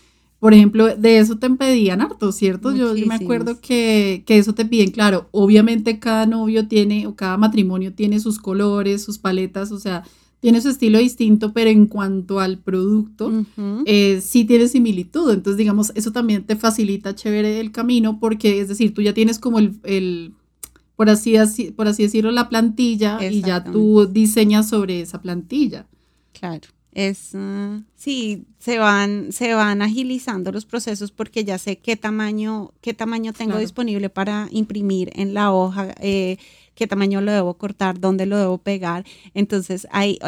Por 0.40 0.54
ejemplo, 0.54 0.96
de 0.96 1.18
eso 1.18 1.38
te 1.38 1.50
pedían 1.50 2.00
harto, 2.00 2.32
¿cierto? 2.32 2.74
Yo, 2.74 2.96
yo, 2.96 3.06
me 3.06 3.14
acuerdo 3.14 3.60
que, 3.60 4.24
que, 4.26 4.38
eso 4.38 4.54
te 4.54 4.64
piden, 4.64 4.90
claro, 4.90 5.28
obviamente 5.32 5.98
cada 5.98 6.24
novio 6.24 6.66
tiene 6.66 7.06
o 7.06 7.14
cada 7.14 7.36
matrimonio 7.36 7.92
tiene 7.92 8.20
sus 8.20 8.38
colores, 8.38 9.04
sus 9.04 9.18
paletas, 9.18 9.70
o 9.70 9.78
sea, 9.78 10.02
tiene 10.40 10.62
su 10.62 10.70
estilo 10.70 10.98
distinto, 10.98 11.52
pero 11.52 11.68
en 11.68 11.86
cuanto 11.86 12.40
al 12.40 12.58
producto, 12.58 13.30
eh, 13.84 14.22
sí 14.22 14.46
tiene 14.46 14.68
similitud. 14.68 15.30
Entonces, 15.30 15.58
digamos, 15.58 15.92
eso 15.94 16.12
también 16.12 16.44
te 16.44 16.56
facilita 16.56 17.14
chévere 17.14 17.60
el 17.60 17.70
camino, 17.70 18.18
porque 18.18 18.60
es 18.60 18.68
decir, 18.68 18.94
tú 18.94 19.02
ya 19.02 19.12
tienes 19.12 19.38
como 19.38 19.58
el, 19.58 20.32
por, 20.96 21.10
así, 21.10 21.36
así, 21.36 21.70
por 21.70 21.88
así 21.88 22.04
decirlo, 22.04 22.30
la 22.30 22.48
plantilla 22.48 23.18
y 23.22 23.42
ya 23.42 23.62
tú 23.62 24.06
diseñas 24.10 24.70
sobre 24.70 25.02
esa 25.02 25.20
plantilla. 25.20 25.86
Claro. 26.32 26.68
Es, 26.92 27.34
uh, 27.34 27.82
sí, 27.94 28.46
se 28.58 28.78
van, 28.78 29.32
se 29.32 29.54
van 29.54 29.80
agilizando 29.80 30.50
los 30.50 30.66
procesos 30.66 31.12
porque 31.12 31.44
ya 31.44 31.56
sé 31.58 31.78
qué 31.78 31.96
tamaño, 31.96 32.72
qué 32.80 32.94
tamaño 32.94 33.32
tengo 33.32 33.58
disponible 33.58 34.10
para 34.10 34.48
imprimir 34.50 35.10
en 35.14 35.32
la 35.32 35.52
hoja, 35.52 35.94
eh, 36.00 36.36
qué 36.74 36.88
tamaño 36.88 37.20
lo 37.20 37.30
debo 37.30 37.54
cortar, 37.54 38.00
dónde 38.00 38.26
lo 38.26 38.36
debo 38.36 38.58
pegar. 38.58 39.04
Entonces 39.34 39.86
ahí, 39.92 40.18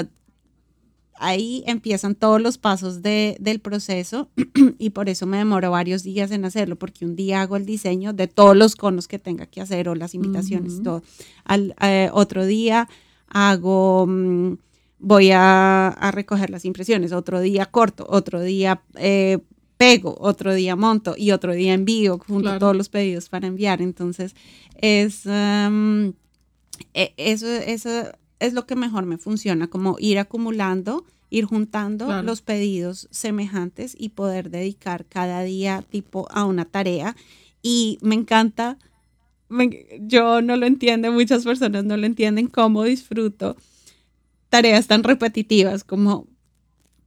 ahí 1.17 1.65
empiezan 1.67 2.15
todos 2.15 2.41
los 2.41 2.59
pasos 2.59 3.03
del 3.03 3.61
proceso 3.61 4.29
y 4.79 4.91
por 4.91 5.09
eso 5.09 5.27
me 5.27 5.39
demoro 5.39 5.73
varios 5.73 6.05
días 6.05 6.31
en 6.31 6.45
hacerlo, 6.45 6.77
porque 6.77 7.05
un 7.05 7.17
día 7.17 7.43
hago 7.43 7.57
el 7.57 7.67
diseño 7.67 8.13
de 8.13 8.29
todos 8.29 8.57
los 8.57 8.77
conos 8.77 9.09
que 9.09 9.19
tenga 9.19 9.47
que 9.47 9.61
hacer 9.61 9.89
o 9.89 9.97
las 9.97 10.15
invitaciones, 10.15 10.81
todo. 10.81 11.03
Al 11.45 11.75
eh, 11.83 12.09
otro 12.13 12.47
día 12.47 12.89
hago... 13.27 14.07
Mm, 14.07 14.59
voy 15.03 15.31
a, 15.33 16.11
recoger 16.13 16.49
las 16.49 16.65
impresiones, 16.65 17.13
otro 17.13 17.41
día 17.41 17.67
corto, 17.67 18.07
otro 18.09 18.41
día 18.41 18.83
eh, 18.95 19.39
pego, 19.77 20.17
otro 20.21 20.55
día 20.55 20.77
monto 20.77 21.15
y 21.19 21.33
otro 21.33 21.53
día 21.53 21.75
envío 21.75 22.19
junto 22.19 22.59
todos 22.59 22.77
los 22.77 22.89
pedidos 22.89 23.29
para 23.29 23.49
enviar. 23.49 23.83
Entonces, 23.83 24.35
es, 24.77 25.27
e, 25.27 26.15
eso, 27.17 27.47
eso 27.47 28.13
es 28.39 28.53
lo 28.55 28.67
que 28.67 28.77
mejor 28.77 29.05
me 29.05 29.19
funciona, 29.19 29.67
como 29.67 29.97
ir 29.99 30.21
acumulando, 30.21 31.05
ir 31.31 31.47
juntando 31.47 32.23
los 32.23 32.41
pedidos 32.41 33.09
semejantes 33.11 33.97
y 33.99 34.11
poder 34.11 34.51
dedicar 34.51 35.05
cada 35.07 35.43
día 35.43 35.85
tipo 35.91 36.29
a 36.31 36.45
una 36.45 36.65
tarea. 36.65 37.17
Y 37.61 37.99
me 38.03 38.15
encanta, 38.15 38.79
yo 40.01 40.43
no 40.43 40.57
lo 40.57 40.67
entiendo, 40.67 41.11
muchas 41.11 41.43
personas 41.45 41.85
no 41.85 41.97
lo 41.97 42.07
entienden, 42.07 42.47
cómo 42.47 42.85
disfruto 42.85 43.57
tareas 44.53 44.87
tan 44.87 45.03
repetitivas 45.03 45.83
como 45.83 46.27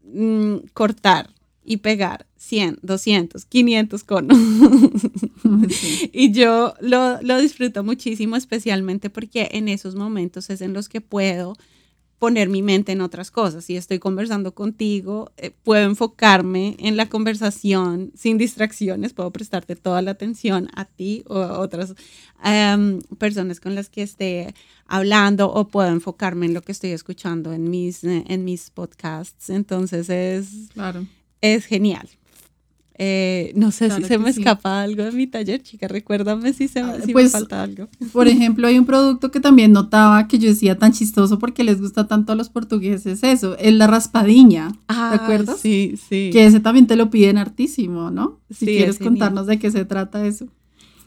mm, 0.04 0.56
cortar 0.74 1.30
y 1.64 1.78
pegar 1.78 2.26
100, 2.38 2.80
200, 2.82 3.46
500 3.46 4.04
conos. 4.04 4.38
Y 6.12 6.32
yo 6.32 6.74
lo, 6.80 7.22
lo, 7.22 7.40
disfruto 7.40 7.84
muchísimo, 7.84 8.36
especialmente 8.36 9.12
porque 9.12 9.50
en 9.52 9.68
esos 9.68 9.94
momentos 9.94 10.50
es 10.50 10.62
en 10.62 10.74
los 10.74 10.90
que 10.90 11.02
puedo 11.02 11.56
poner 12.20 12.50
mi 12.50 12.62
mente 12.62 12.92
en 12.92 13.02
otras 13.02 13.32
cosas. 13.32 13.66
Si 13.66 13.76
estoy 13.76 14.00
conversando 14.00 14.54
contigo, 14.54 15.32
eh, 15.38 15.52
puedo 15.64 15.84
enfocarme 15.84 16.76
en 16.80 16.98
la 16.98 17.08
conversación 17.08 18.12
sin 18.16 18.38
distracciones, 18.38 19.14
puedo 19.14 19.32
prestarte 19.32 19.76
toda 19.76 20.02
la 20.02 20.12
atención 20.12 20.70
a 20.76 20.86
ti 20.86 21.24
o 21.28 21.38
a 21.38 21.60
otras 21.60 21.94
em, 22.44 23.02
personas 23.18 23.60
con 23.60 23.76
las 23.76 23.90
que 23.90 24.04
esté 24.04 24.54
hablando 24.88 25.52
o 25.52 25.68
puedo 25.68 25.90
enfocarme 25.90 26.46
en 26.46 26.54
lo 26.54 26.62
que 26.62 26.72
estoy 26.72 26.92
escuchando 26.92 27.54
en 27.54 27.70
mis, 27.70 28.04
eh, 28.04 28.24
en 28.28 28.44
mis 28.44 28.70
podcasts. 28.70 29.50
Entonces 29.50 30.10
es, 30.10 30.70
claro 30.74 31.06
es 31.54 31.66
genial. 31.66 32.10
Eh, 32.98 33.52
no 33.56 33.72
sé 33.72 33.92
si 33.92 34.04
se 34.04 34.18
me 34.18 34.30
escapa 34.30 34.82
algo 34.82 35.04
de 35.04 35.12
mi 35.12 35.28
taller, 35.28 35.62
chica. 35.62 35.88
Recuérdame 35.88 36.54
si, 36.54 36.70
se, 36.70 36.82
me 36.82 37.00
pues, 37.12 37.34
falta 37.34 37.62
algo. 37.62 37.90
Por 38.14 38.28
ejemplo, 38.28 38.68
hay 38.68 38.80
un 38.80 38.86
producto 38.86 39.32
que 39.32 39.42
también 39.42 39.74
notaba 39.74 40.28
que 40.28 40.40
yo 40.40 40.48
decía 40.48 40.78
tan 40.78 40.94
chistoso 40.94 41.38
porque 41.38 41.66
les 41.66 41.82
gusta 41.82 42.08
tanto 42.08 42.32
a 42.32 42.36
los 42.36 42.50
portugueses 42.50 43.24
eso, 43.24 43.58
es 43.58 43.74
la 43.74 43.88
raspadiña. 43.88 44.72
Ah, 44.88 45.10
¿Te 45.12 45.24
acuerdas? 45.24 45.60
Sí, 45.60 45.96
sí. 46.10 46.30
Que 46.32 46.46
ese 46.46 46.62
también 46.62 46.88
te 46.88 46.96
lo 46.96 47.10
piden 47.10 47.38
hartísimo, 47.38 48.12
¿no? 48.12 48.40
Si 48.50 48.66
quieres 48.66 48.98
contarnos 49.00 49.46
de 49.48 49.60
qué 49.60 49.72
se 49.72 49.84
trata 49.84 50.26
eso. 50.26 50.48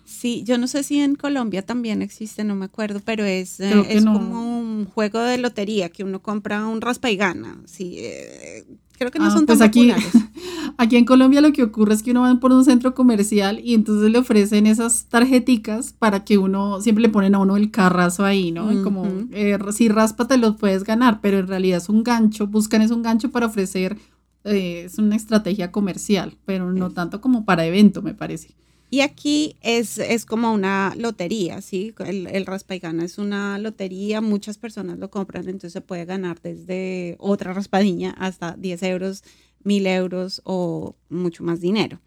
Sí, 0.04 0.42
yo 0.44 0.58
no 0.58 0.66
sé 0.66 0.82
si 0.82 0.98
en 1.00 1.14
Colombia 1.14 1.62
también 1.62 2.02
existe, 2.02 2.42
no 2.42 2.54
me 2.54 2.64
acuerdo, 2.64 3.00
pero 3.04 3.24
es, 3.24 3.60
eh, 3.60 3.84
es 3.88 4.04
como 4.04 4.58
un 4.58 4.86
juego 4.86 5.20
de 5.20 5.38
lotería 5.38 5.90
que 5.90 6.02
uno 6.02 6.22
compra 6.22 6.66
un 6.66 6.80
raspa 6.80 7.10
y 7.10 7.16
gana. 7.16 7.60
Sí, 7.66 7.96
eh, 7.98 8.64
Creo 8.98 9.12
que 9.12 9.20
no 9.20 9.26
ah, 9.26 9.30
son 9.30 9.46
pues 9.46 9.60
tan 9.60 9.68
aquí, 9.68 9.92
aquí 10.76 10.96
en 10.96 11.04
Colombia 11.04 11.40
lo 11.40 11.52
que 11.52 11.62
ocurre 11.62 11.94
es 11.94 12.02
que 12.02 12.10
uno 12.10 12.22
va 12.22 12.34
por 12.40 12.50
un 12.50 12.64
centro 12.64 12.94
comercial 12.94 13.60
y 13.62 13.74
entonces 13.74 14.10
le 14.10 14.18
ofrecen 14.18 14.66
esas 14.66 15.04
tarjeticas 15.04 15.92
para 15.92 16.24
que 16.24 16.36
uno, 16.36 16.80
siempre 16.80 17.02
le 17.02 17.08
ponen 17.08 17.36
a 17.36 17.38
uno 17.38 17.56
el 17.56 17.70
carrazo 17.70 18.24
ahí, 18.24 18.50
¿no? 18.50 18.72
y 18.72 18.82
como, 18.82 19.06
eh, 19.30 19.56
si 19.70 19.88
raspa 19.88 20.26
te 20.26 20.36
lo 20.36 20.56
puedes 20.56 20.82
ganar, 20.82 21.20
pero 21.20 21.38
en 21.38 21.46
realidad 21.46 21.78
es 21.78 21.88
un 21.88 22.02
gancho, 22.02 22.48
buscan 22.48 22.82
es 22.82 22.90
un 22.90 23.02
gancho 23.02 23.30
para 23.30 23.46
ofrecer, 23.46 23.96
eh, 24.42 24.82
es 24.86 24.98
una 24.98 25.14
estrategia 25.14 25.70
comercial, 25.70 26.36
pero 26.44 26.72
no 26.72 26.90
tanto 26.90 27.20
como 27.20 27.44
para 27.44 27.66
evento, 27.66 28.02
me 28.02 28.14
parece. 28.14 28.56
Y 28.90 29.00
aquí 29.00 29.56
es, 29.60 29.98
es 29.98 30.24
como 30.24 30.52
una 30.52 30.94
lotería, 30.96 31.60
¿sí? 31.60 31.94
El, 31.98 32.26
el 32.26 32.46
raspa 32.46 32.74
y 32.74 32.78
gana 32.78 33.04
es 33.04 33.18
una 33.18 33.58
lotería, 33.58 34.20
muchas 34.20 34.56
personas 34.56 34.98
lo 34.98 35.10
compran, 35.10 35.44
entonces 35.44 35.74
se 35.74 35.80
puede 35.82 36.06
ganar 36.06 36.40
desde 36.40 37.16
otra 37.18 37.52
raspadilla 37.52 38.10
hasta 38.10 38.56
10 38.56 38.82
euros, 38.84 39.24
1000 39.62 39.86
euros 39.86 40.40
o 40.44 40.96
mucho 41.10 41.44
más 41.44 41.60
dinero. 41.60 42.00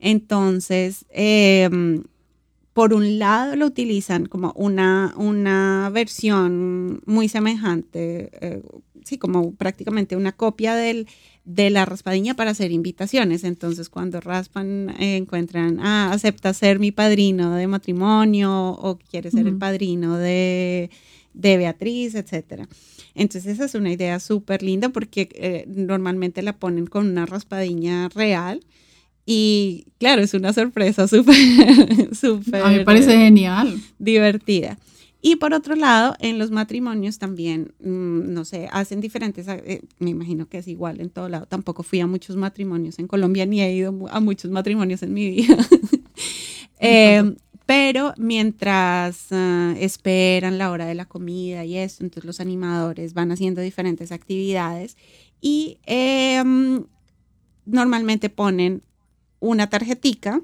Entonces, 0.00 1.06
em, 1.10 2.02
por 2.72 2.92
un 2.92 3.18
lado 3.20 3.54
lo 3.56 3.66
utilizan 3.66 4.26
como 4.26 4.52
una, 4.56 5.14
una 5.16 5.90
versión 5.92 7.00
muy 7.06 7.28
semejante, 7.28 8.30
eh, 8.40 8.62
sí, 9.04 9.18
como 9.18 9.54
prácticamente 9.54 10.16
una 10.16 10.32
copia 10.32 10.74
del, 10.74 11.06
de 11.44 11.70
la 11.70 11.84
raspadilla 11.84 12.34
para 12.34 12.50
hacer 12.50 12.72
invitaciones. 12.72 13.44
Entonces, 13.44 13.88
cuando 13.88 14.20
raspan, 14.20 14.90
eh, 14.98 15.16
encuentran, 15.16 15.78
ah, 15.80 16.10
acepta 16.12 16.52
ser 16.52 16.78
mi 16.78 16.90
padrino 16.90 17.54
de 17.54 17.66
matrimonio 17.66 18.70
o 18.70 18.98
quiere 18.98 19.30
ser 19.30 19.46
el 19.46 19.56
padrino 19.56 20.16
de, 20.18 20.90
de 21.32 21.56
Beatriz, 21.56 22.14
etcétera. 22.14 22.68
Entonces, 23.14 23.54
esa 23.54 23.66
es 23.66 23.74
una 23.74 23.92
idea 23.92 24.18
súper 24.18 24.62
linda 24.62 24.88
porque 24.88 25.28
eh, 25.34 25.64
normalmente 25.68 26.42
la 26.42 26.56
ponen 26.56 26.86
con 26.86 27.08
una 27.08 27.26
raspadilla 27.26 28.08
real 28.08 28.60
y 29.26 29.86
claro, 29.98 30.22
es 30.22 30.34
una 30.34 30.52
sorpresa 30.52 31.08
súper, 31.08 31.34
súper. 32.14 32.62
A 32.62 32.68
mí 32.68 32.78
me 32.78 32.84
parece 32.84 33.16
genial. 33.16 33.80
Divertida. 33.98 34.78
Y 35.26 35.36
por 35.36 35.54
otro 35.54 35.74
lado, 35.74 36.14
en 36.18 36.38
los 36.38 36.50
matrimonios 36.50 37.18
también, 37.18 37.72
mm, 37.80 38.34
no 38.34 38.44
sé, 38.44 38.68
hacen 38.70 39.00
diferentes, 39.00 39.48
eh, 39.48 39.80
me 39.98 40.10
imagino 40.10 40.50
que 40.50 40.58
es 40.58 40.68
igual 40.68 41.00
en 41.00 41.08
todo 41.08 41.30
lado. 41.30 41.46
Tampoco 41.46 41.82
fui 41.82 41.98
a 42.00 42.06
muchos 42.06 42.36
matrimonios 42.36 42.98
en 42.98 43.06
Colombia 43.06 43.46
ni 43.46 43.62
he 43.62 43.72
ido 43.72 44.06
a 44.10 44.20
muchos 44.20 44.50
matrimonios 44.50 45.02
en 45.02 45.14
mi 45.14 45.30
vida. 45.30 45.56
eh, 46.78 47.34
pero 47.64 48.12
mientras 48.18 49.28
uh, 49.30 49.74
esperan 49.78 50.58
la 50.58 50.70
hora 50.70 50.84
de 50.84 50.94
la 50.94 51.06
comida 51.06 51.64
y 51.64 51.78
eso, 51.78 52.04
entonces 52.04 52.26
los 52.26 52.40
animadores 52.40 53.14
van 53.14 53.32
haciendo 53.32 53.62
diferentes 53.62 54.12
actividades 54.12 54.98
y 55.40 55.78
eh, 55.86 56.44
normalmente 57.64 58.28
ponen 58.28 58.82
una 59.40 59.70
tarjetica 59.70 60.42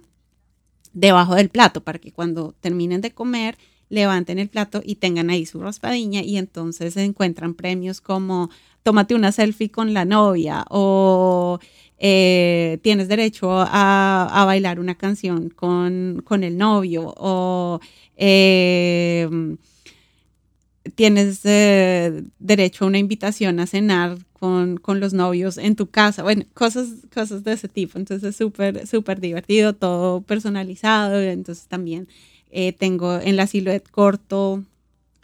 debajo 0.94 1.34
del 1.34 1.50
plato 1.50 1.84
para 1.84 1.98
que 1.98 2.12
cuando 2.12 2.54
terminen 2.60 3.02
de 3.02 3.10
comer 3.10 3.58
levanten 3.90 4.38
el 4.38 4.48
plato 4.48 4.80
y 4.82 4.94
tengan 4.94 5.28
ahí 5.28 5.44
su 5.44 5.60
raspadilla 5.60 6.22
y 6.22 6.38
entonces 6.38 6.96
encuentran 6.96 7.54
premios 7.54 8.00
como 8.00 8.48
tómate 8.82 9.14
una 9.14 9.32
selfie 9.32 9.70
con 9.70 9.92
la 9.92 10.06
novia 10.06 10.64
o 10.70 11.58
eh, 11.98 12.78
tienes 12.82 13.08
derecho 13.08 13.48
a, 13.52 14.44
bailar 14.46 14.80
una 14.80 14.94
canción 14.94 15.50
con, 15.50 16.24
el 16.42 16.56
novio 16.56 17.12
o 17.18 17.80
eh, 18.16 19.28
tienes 20.94 21.40
eh, 21.44 22.22
derecho 22.38 22.84
a 22.84 22.88
una 22.88 22.98
invitación 22.98 23.60
a 23.60 23.66
cenar 23.66 24.18
con, 24.40 24.80
los 25.00 25.12
novios 25.12 25.58
en 25.58 25.76
tu 25.76 25.88
casa, 25.90 26.22
bueno, 26.22 26.44
cosas, 26.54 26.88
cosas 27.12 27.44
de 27.44 27.52
ese 27.52 27.68
tipo. 27.68 27.98
Entonces 27.98 28.30
es 28.30 28.36
súper, 28.36 28.86
súper 28.86 29.20
divertido, 29.20 29.74
todo 29.74 30.22
personalizado. 30.22 31.20
Entonces 31.20 31.66
también 31.66 32.08
eh, 32.50 32.72
tengo 32.72 33.18
en 33.18 33.36
la 33.36 33.46
silueta 33.46 33.90
corto 33.90 34.62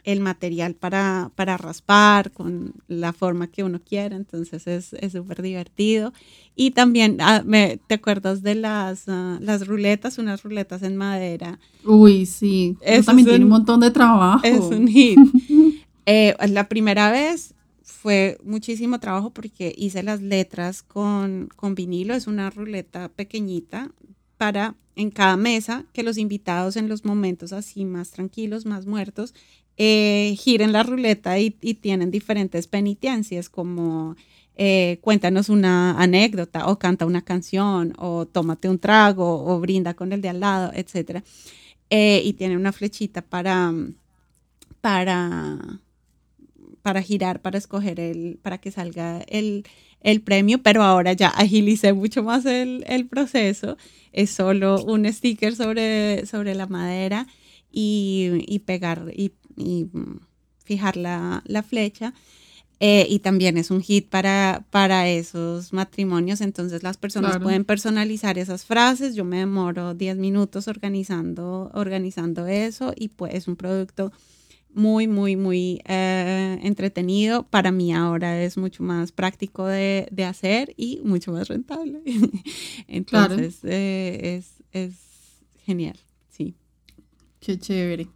el 0.07 0.21
material 0.21 0.73
para, 0.73 1.31
para 1.35 1.57
raspar 1.57 2.31
con 2.31 2.73
la 2.87 3.11
forma 3.11 3.47
que 3.47 3.65
uno 3.65 3.81
quiera, 3.83 4.15
entonces 4.15 4.65
es 4.65 5.11
súper 5.11 5.41
divertido. 5.41 6.13
Y 6.55 6.71
también, 6.71 7.17
ah, 7.19 7.43
me, 7.45 7.77
¿te 7.87 7.95
acuerdas 7.95 8.41
de 8.41 8.55
las, 8.55 9.03
ah, 9.09 9.37
las 9.41 9.67
ruletas? 9.67 10.17
Unas 10.17 10.43
ruletas 10.43 10.81
en 10.83 10.95
madera. 10.95 11.59
Uy, 11.83 12.25
sí, 12.25 12.77
eso 12.79 13.07
también 13.07 13.27
tiene 13.27 13.43
un 13.43 13.51
montón 13.51 13.81
de 13.81 13.91
trabajo. 13.91 14.39
Es 14.45 14.61
un 14.61 14.87
hit. 14.87 15.19
eh, 16.05 16.35
la 16.47 16.69
primera 16.69 17.11
vez 17.11 17.53
fue 17.83 18.37
muchísimo 18.45 19.01
trabajo 19.01 19.31
porque 19.31 19.75
hice 19.77 20.03
las 20.03 20.21
letras 20.21 20.83
con, 20.83 21.49
con 21.57 21.75
vinilo, 21.75 22.13
es 22.13 22.27
una 22.27 22.49
ruleta 22.49 23.09
pequeñita 23.09 23.91
para 24.37 24.75
en 24.95 25.11
cada 25.11 25.37
mesa 25.37 25.85
que 25.93 26.03
los 26.03 26.17
invitados 26.17 26.75
en 26.75 26.89
los 26.89 27.05
momentos 27.05 27.53
así 27.53 27.85
más 27.85 28.11
tranquilos, 28.11 28.65
más 28.65 28.85
muertos, 28.85 29.33
eh, 29.77 30.35
giren 30.39 30.71
la 30.71 30.81
ruleta 30.81 31.37
y, 31.37 31.51
tienen 31.51 32.09
diferentes 32.09 32.67
penitencias 32.67 33.47
como 33.47 34.15
eh, 34.55 34.97
cuéntanos 35.01 35.49
una 35.49 35.91
anécdota 36.01 36.67
o 36.67 36.79
canta 36.79 37.05
una 37.05 37.21
canción 37.21 37.93
o 37.99 38.25
tómate 38.25 38.69
un 38.69 38.79
trago 38.79 39.45
o 39.45 39.59
brinda 39.59 39.93
con 39.93 40.13
el 40.13 40.21
de 40.21 40.29
al 40.29 40.39
lado, 40.39 40.71
etc. 40.73 41.23
Eh, 41.91 42.21
y 42.25 42.33
tienen 42.33 42.57
una 42.57 42.71
flechita 42.71 43.21
para, 43.21 43.71
para, 44.81 45.79
para 46.81 47.01
girar, 47.03 47.41
para 47.41 47.59
escoger 47.59 47.99
el, 47.99 48.39
para 48.41 48.57
que 48.57 48.71
salga 48.71 49.21
el, 49.27 49.63
el 50.01 50.21
premio, 50.21 50.61
pero 50.61 50.83
ahora 50.83 51.13
ya 51.13 51.29
agilicé 51.29 51.93
mucho 51.93 52.23
más 52.23 52.45
el, 52.45 52.83
el, 52.87 53.07
proceso. 53.07 53.77
Es 54.11 54.31
solo 54.31 54.83
un 54.83 55.11
sticker 55.11 55.55
sobre, 55.55 56.25
sobre 56.25 56.55
la 56.55 56.67
madera 56.67 57.27
y, 57.71 58.43
y 58.47 58.59
pegar 58.59 59.11
y 59.15 59.31
y 59.57 59.89
mm, 59.91 60.19
fijar 60.63 60.95
la, 60.95 61.43
flecha. 61.67 62.13
Eh, 62.79 63.07
y 63.09 63.19
también 63.19 63.57
es 63.57 63.71
un 63.71 63.81
hit 63.81 64.07
para, 64.07 64.63
para 64.69 65.09
esos 65.09 65.73
matrimonios, 65.73 66.41
entonces 66.41 66.83
las 66.83 66.95
personas 66.95 67.39
pueden 67.39 67.65
personalizar 67.65 68.37
esas 68.37 68.65
frases, 68.65 69.15
yo 69.15 69.25
me 69.25 69.39
demoro 69.39 69.95
10 69.95 70.17
minutos 70.17 70.67
organizando, 70.67 71.71
organizando 71.73 72.45
eso 72.45 72.93
y 72.95 73.07
pues 73.07 73.33
es 73.33 73.47
un 73.47 73.55
producto 73.55 74.11
muy, 74.77 75.07
muy, 75.07 75.35
muy 75.35 75.81
eh, 75.85 76.59
entretenido. 76.61 77.43
Para 77.43 77.71
mí 77.71 77.93
ahora 77.93 78.41
es 78.41 78.57
mucho 78.57 78.83
más 78.83 79.11
práctico 79.11 79.65
de, 79.65 80.07
hacer 80.25 80.73
y 80.77 81.01
mucho 81.03 81.31
más 81.31 81.47
rentable. 81.47 82.01
entonces 82.87 83.59
eh, 83.63 84.37
es, 84.37 84.63
es 84.71 84.93
genial, 85.65 85.97
sí. 86.29 86.55
Qué 87.39 87.59
chévere. 87.59 88.07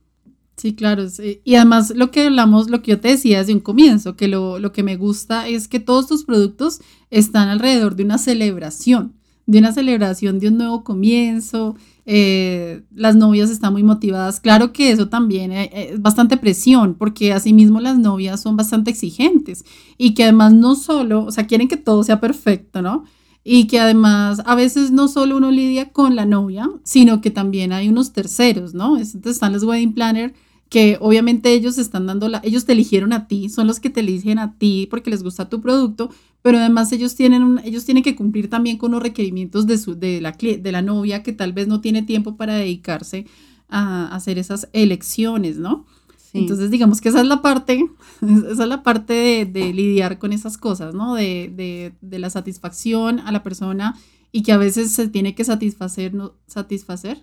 Sí, 0.61 0.75
claro. 0.75 1.07
Y 1.43 1.55
además 1.55 1.91
lo 1.95 2.11
que 2.11 2.27
hablamos, 2.27 2.69
lo 2.69 2.83
que 2.83 2.91
yo 2.91 2.99
te 2.99 3.07
decía 3.07 3.39
desde 3.39 3.53
un 3.53 3.61
comienzo, 3.61 4.15
que 4.15 4.27
lo, 4.27 4.59
lo 4.59 4.71
que 4.71 4.83
me 4.83 4.95
gusta 4.95 5.47
es 5.47 5.67
que 5.67 5.79
todos 5.79 6.07
tus 6.07 6.23
productos 6.23 6.81
están 7.09 7.49
alrededor 7.49 7.95
de 7.95 8.03
una 8.03 8.19
celebración, 8.19 9.15
de 9.47 9.57
una 9.57 9.71
celebración 9.71 10.37
de 10.37 10.49
un 10.49 10.57
nuevo 10.57 10.83
comienzo. 10.83 11.75
Eh, 12.05 12.83
las 12.93 13.15
novias 13.15 13.49
están 13.49 13.73
muy 13.73 13.83
motivadas. 13.83 14.39
Claro 14.39 14.73
que 14.73 14.91
eso 14.91 15.07
también 15.09 15.51
eh, 15.51 15.69
es 15.73 16.01
bastante 16.01 16.37
presión, 16.37 16.95
porque 16.95 17.33
asimismo 17.33 17.79
las 17.79 17.97
novias 17.97 18.41
son 18.41 18.57
bastante 18.57 18.91
exigentes 18.91 19.65
y 19.97 20.13
que 20.13 20.23
además 20.23 20.53
no 20.53 20.75
solo, 20.75 21.25
o 21.25 21.31
sea, 21.31 21.47
quieren 21.47 21.67
que 21.67 21.77
todo 21.77 22.03
sea 22.03 22.19
perfecto, 22.19 22.81
¿no? 22.81 23.03
y 23.43 23.65
que 23.65 23.79
además 23.79 24.41
a 24.45 24.55
veces 24.55 24.91
no 24.91 25.07
solo 25.07 25.37
uno 25.37 25.51
lidia 25.51 25.89
con 25.89 26.15
la 26.15 26.25
novia, 26.25 26.69
sino 26.83 27.21
que 27.21 27.31
también 27.31 27.73
hay 27.73 27.89
unos 27.89 28.13
terceros, 28.13 28.73
¿no? 28.73 28.97
Entonces 28.97 29.33
están 29.33 29.53
los 29.53 29.63
wedding 29.63 29.93
planner 29.93 30.33
que 30.71 30.97
obviamente 31.01 31.51
ellos 31.51 31.77
están 31.77 32.05
dando 32.07 32.29
la, 32.29 32.39
ellos 32.45 32.63
te 32.63 32.71
eligieron 32.71 33.11
a 33.11 33.27
ti, 33.27 33.49
son 33.49 33.67
los 33.67 33.81
que 33.81 33.89
te 33.89 33.99
eligen 33.99 34.39
a 34.39 34.57
ti 34.57 34.87
porque 34.89 35.09
les 35.09 35.21
gusta 35.21 35.49
tu 35.49 35.59
producto, 35.59 36.09
pero 36.41 36.59
además 36.59 36.93
ellos 36.93 37.13
tienen, 37.13 37.59
ellos 37.65 37.83
tienen 37.83 38.03
que 38.03 38.15
cumplir 38.15 38.49
también 38.49 38.77
con 38.77 38.91
los 38.91 39.03
requerimientos 39.03 39.67
de, 39.67 39.77
su, 39.77 39.99
de, 39.99 40.21
la, 40.21 40.31
de 40.31 40.71
la 40.71 40.81
novia 40.81 41.23
que 41.23 41.33
tal 41.33 41.51
vez 41.51 41.67
no 41.67 41.81
tiene 41.81 42.03
tiempo 42.03 42.37
para 42.37 42.53
dedicarse 42.53 43.25
a, 43.67 44.15
hacer 44.15 44.39
esas 44.39 44.69
elecciones, 44.71 45.57
¿no? 45.57 45.85
Entonces, 46.33 46.71
digamos 46.71 47.01
que 47.01 47.09
esa 47.09 47.19
es 47.19 47.27
la 47.27 47.41
parte, 47.41 47.83
esa 48.21 48.63
es 48.63 48.69
la 48.69 48.81
parte 48.81 49.45
de, 49.45 49.73
lidiar 49.73 50.19
con 50.19 50.31
esas 50.31 50.57
cosas, 50.57 50.93
¿no? 50.93 51.15
De, 51.15 51.93
de, 51.99 52.19
la 52.19 52.29
satisfacción 52.29 53.19
a 53.19 53.33
la 53.33 53.43
persona 53.43 53.97
y 54.31 54.43
que 54.43 54.53
a 54.53 54.57
veces 54.57 54.93
se 54.93 55.09
tiene 55.09 55.35
que 55.35 55.43
satisfacer, 55.43 56.13
¿no? 56.13 56.35
Satisfacer, 56.47 57.19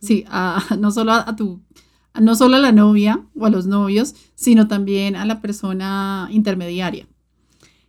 sí, 0.00 0.24
no 0.80 0.90
solo 0.90 1.12
a 1.12 1.36
tu 1.36 1.60
no 2.18 2.34
solo 2.34 2.56
a 2.56 2.60
la 2.60 2.72
novia 2.72 3.24
o 3.36 3.46
a 3.46 3.50
los 3.50 3.66
novios, 3.66 4.14
sino 4.34 4.68
también 4.68 5.16
a 5.16 5.24
la 5.24 5.40
persona 5.40 6.28
intermediaria. 6.30 7.06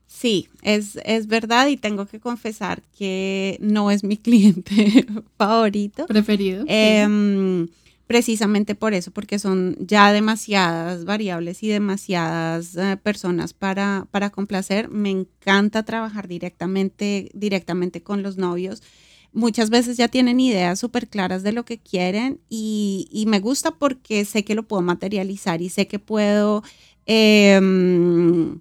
Sí, 0.07 0.49
es, 0.61 0.99
es 1.03 1.25
verdad 1.25 1.67
y 1.67 1.77
tengo 1.77 2.05
que 2.05 2.19
confesar 2.19 2.83
que 2.95 3.57
no 3.59 3.89
es 3.89 4.03
mi 4.03 4.17
cliente 4.17 5.07
favorito. 5.37 6.05
Preferido. 6.05 6.63
Em, 6.67 7.67
precisamente 8.05 8.75
por 8.75 8.93
eso, 8.93 9.09
porque 9.09 9.39
son 9.39 9.75
ya 9.79 10.11
demasiadas 10.11 11.05
variables 11.05 11.63
y 11.63 11.69
demasiadas 11.69 12.75
eh, 12.75 12.97
personas 13.01 13.53
para, 13.53 14.05
para 14.11 14.29
complacer. 14.29 14.89
Me 14.89 15.09
encanta 15.09 15.83
trabajar 15.83 16.27
directamente, 16.27 17.31
directamente 17.33 18.03
con 18.03 18.21
los 18.21 18.37
novios 18.37 18.83
muchas 19.33 19.69
veces 19.69 19.97
ya 19.97 20.07
tienen 20.07 20.39
ideas 20.39 20.79
súper 20.79 21.07
claras 21.07 21.43
de 21.43 21.51
lo 21.51 21.65
que 21.65 21.79
quieren 21.79 22.39
y, 22.49 23.25
me 23.27 23.39
gusta 23.39 23.71
porque 23.71 24.25
sé 24.25 24.43
que 24.43 24.55
lo 24.55 24.63
puedo 24.63 24.81
materializar 24.81 25.61
y 25.61 25.69
sé 25.69 25.87
que 25.87 25.99
puedo 25.99 26.63
em, 27.05 28.59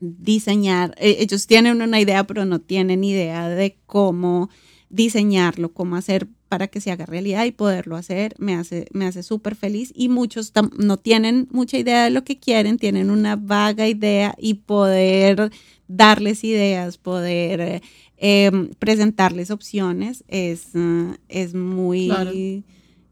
diseñar. 0.00 0.94
E, 0.98 1.16
ellos 1.20 1.46
tienen 1.46 1.80
una 1.82 2.00
idea, 2.00 2.26
pero 2.26 2.44
no 2.44 2.60
tienen 2.60 3.04
idea 3.04 3.48
de 3.48 3.78
cómo 3.86 4.50
diseñarlo, 4.90 5.72
cómo 5.72 5.96
hacer 5.96 6.28
para 6.52 6.68
que 6.68 6.82
se 6.82 6.90
haga 6.90 7.06
realidad 7.06 7.46
y 7.46 7.52
poderlo 7.52 7.96
hacer 7.96 8.34
me 8.36 8.54
hace, 8.54 8.86
me 8.92 9.06
hace 9.06 9.22
súper 9.22 9.54
feliz 9.54 9.90
y 9.96 10.10
muchos 10.10 10.52
no 10.76 10.98
tienen 10.98 11.48
mucha 11.50 11.78
idea 11.78 12.04
de 12.04 12.10
lo 12.10 12.24
que 12.24 12.38
quieren, 12.38 12.76
tienen 12.76 13.08
una 13.08 13.36
vaga 13.36 13.88
idea 13.88 14.34
y 14.36 14.54
poder 14.54 15.50
darles 15.88 16.44
ideas, 16.44 16.98
poder 16.98 17.80
Em, 18.24 18.68
presentarles 18.78 19.50
opciones 19.50 20.22
es, 20.28 20.76
uh, 20.76 21.16
es 21.28 21.54
muy, 21.54 22.62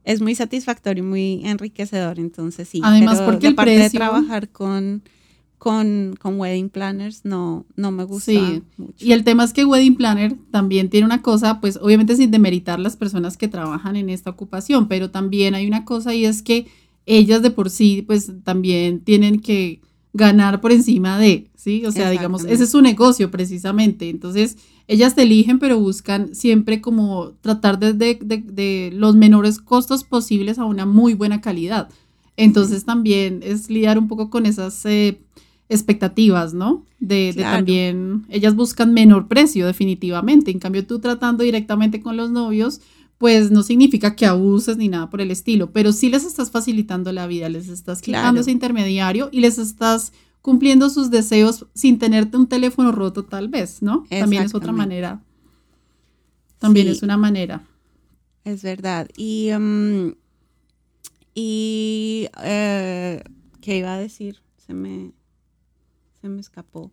es 0.04 0.20
muy 0.20 0.36
satisfactorio 0.36 1.02
y 1.02 1.06
muy 1.06 1.40
enriquecedor. 1.44 2.20
Entonces, 2.20 2.68
sí. 2.68 2.80
Además, 2.84 3.20
porque 3.20 3.48
el 3.48 3.56
parte 3.56 3.72
precio... 3.74 3.90
de 3.90 3.98
trabajar 3.98 4.50
con, 4.50 5.02
con, 5.60 6.16
con, 6.18 6.40
wedding 6.40 6.70
planners 6.70 7.26
no, 7.26 7.66
no 7.76 7.90
me 7.90 8.04
gusta 8.04 8.32
sí. 8.32 8.62
mucho. 8.78 9.04
Y 9.04 9.12
el 9.12 9.24
tema 9.24 9.44
es 9.44 9.52
que 9.52 9.66
wedding 9.66 9.94
planner 9.94 10.34
también 10.50 10.88
tiene 10.88 11.04
una 11.04 11.20
cosa, 11.20 11.60
pues 11.60 11.76
obviamente 11.76 12.16
sin 12.16 12.30
demeritar 12.30 12.80
las 12.80 12.96
personas 12.96 13.36
que 13.36 13.46
trabajan 13.46 13.94
en 13.94 14.08
esta 14.08 14.30
ocupación, 14.30 14.88
pero 14.88 15.10
también 15.10 15.54
hay 15.54 15.66
una 15.66 15.84
cosa 15.84 16.14
y 16.14 16.24
es 16.24 16.40
que 16.40 16.66
ellas 17.04 17.42
de 17.42 17.50
por 17.50 17.68
sí, 17.68 18.00
pues 18.00 18.32
también 18.42 19.00
tienen 19.00 19.40
que 19.40 19.82
ganar 20.14 20.62
por 20.62 20.72
encima 20.72 21.18
de, 21.18 21.50
¿sí? 21.56 21.84
O 21.84 21.92
sea, 21.92 22.08
digamos, 22.08 22.44
ese 22.44 22.64
es 22.64 22.70
su 22.70 22.80
negocio 22.80 23.30
precisamente. 23.30 24.08
Entonces, 24.08 24.56
ellas 24.88 25.14
te 25.14 25.22
eligen, 25.22 25.58
pero 25.58 25.78
buscan 25.78 26.34
siempre 26.34 26.80
como 26.80 27.32
tratar 27.42 27.78
de, 27.78 27.92
de, 27.92 28.18
de, 28.22 28.38
de 28.38 28.90
los 28.94 29.14
menores 29.14 29.58
costos 29.58 30.04
posibles 30.04 30.58
a 30.58 30.64
una 30.64 30.86
muy 30.86 31.12
buena 31.12 31.42
calidad. 31.42 31.90
Entonces, 32.38 32.86
también 32.86 33.40
es 33.42 33.68
lidiar 33.68 33.98
un 33.98 34.08
poco 34.08 34.30
con 34.30 34.46
esas... 34.46 34.86
Eh, 34.86 35.20
expectativas, 35.70 36.52
¿no? 36.52 36.84
De, 36.98 37.30
claro. 37.32 37.50
de, 37.52 37.56
también, 37.58 38.26
ellas 38.28 38.54
buscan 38.54 38.92
menor 38.92 39.28
precio 39.28 39.66
definitivamente, 39.66 40.50
en 40.50 40.58
cambio 40.58 40.84
tú 40.84 40.98
tratando 40.98 41.44
directamente 41.44 42.00
con 42.00 42.16
los 42.16 42.30
novios, 42.30 42.80
pues 43.16 43.50
no 43.50 43.62
significa 43.62 44.16
que 44.16 44.26
abuses 44.26 44.76
ni 44.76 44.88
nada 44.88 45.08
por 45.08 45.20
el 45.20 45.30
estilo, 45.30 45.70
pero 45.72 45.92
sí 45.92 46.10
les 46.10 46.24
estás 46.24 46.50
facilitando 46.50 47.12
la 47.12 47.26
vida, 47.26 47.48
les 47.48 47.68
estás 47.68 48.02
quitando 48.02 48.30
claro. 48.30 48.40
ese 48.40 48.50
intermediario 48.50 49.28
y 49.30 49.40
les 49.40 49.58
estás 49.58 50.12
cumpliendo 50.42 50.90
sus 50.90 51.10
deseos 51.10 51.66
sin 51.74 51.98
tenerte 51.98 52.36
un 52.36 52.48
teléfono 52.48 52.92
roto 52.92 53.24
tal 53.24 53.48
vez, 53.48 53.80
¿no? 53.80 54.04
También 54.08 54.42
es 54.42 54.54
otra 54.54 54.72
manera. 54.72 55.22
También 56.58 56.86
sí. 56.86 56.92
es 56.92 57.02
una 57.02 57.16
manera. 57.16 57.62
Es 58.44 58.62
verdad. 58.62 59.08
Y, 59.16 59.50
um, 59.52 60.14
y 61.34 62.28
uh, 62.36 63.20
¿qué 63.60 63.76
iba 63.78 63.94
a 63.94 63.98
decir? 63.98 64.42
Se 64.66 64.74
me 64.74 65.12
se 66.20 66.28
me 66.28 66.40
escapó. 66.40 66.92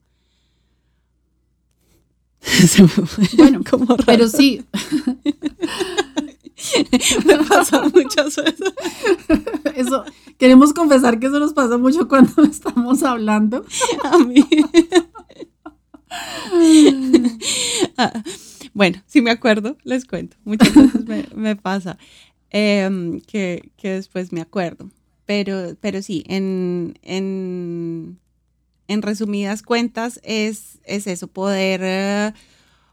se 2.41 2.83
me 2.83 2.87
fue. 2.87 3.25
Bueno, 3.35 3.61
como 3.69 3.85
raro. 3.85 4.03
pero 4.05 4.27
sí. 4.27 4.65
me 7.25 7.37
pasa 7.45 7.83
muchas 7.93 8.35
veces. 8.35 8.73
Eso, 9.75 10.03
queremos 10.37 10.73
confesar 10.73 11.19
que 11.19 11.27
eso 11.27 11.39
nos 11.39 11.53
pasa 11.53 11.77
mucho 11.77 12.07
cuando 12.07 12.43
estamos 12.43 13.03
hablando. 13.03 13.65
A 14.03 14.17
mí. 14.17 14.45
ah, 17.97 18.23
bueno, 18.73 19.01
si 19.05 19.21
me 19.21 19.31
acuerdo, 19.31 19.77
les 19.83 20.05
cuento. 20.05 20.37
Muchas 20.45 20.73
veces 20.73 21.05
me, 21.05 21.27
me 21.35 21.55
pasa 21.55 21.97
eh, 22.51 23.21
que, 23.27 23.71
que, 23.77 23.91
después 23.91 24.31
me 24.31 24.41
acuerdo. 24.41 24.89
Pero, 25.25 25.75
pero 25.81 26.01
sí, 26.01 26.23
en, 26.27 26.97
en 27.01 28.19
en 28.87 29.01
resumidas 29.01 29.63
cuentas, 29.63 30.19
es, 30.23 30.79
es 30.83 31.07
eso, 31.07 31.27
poder, 31.27 32.33
uh, 32.33 32.37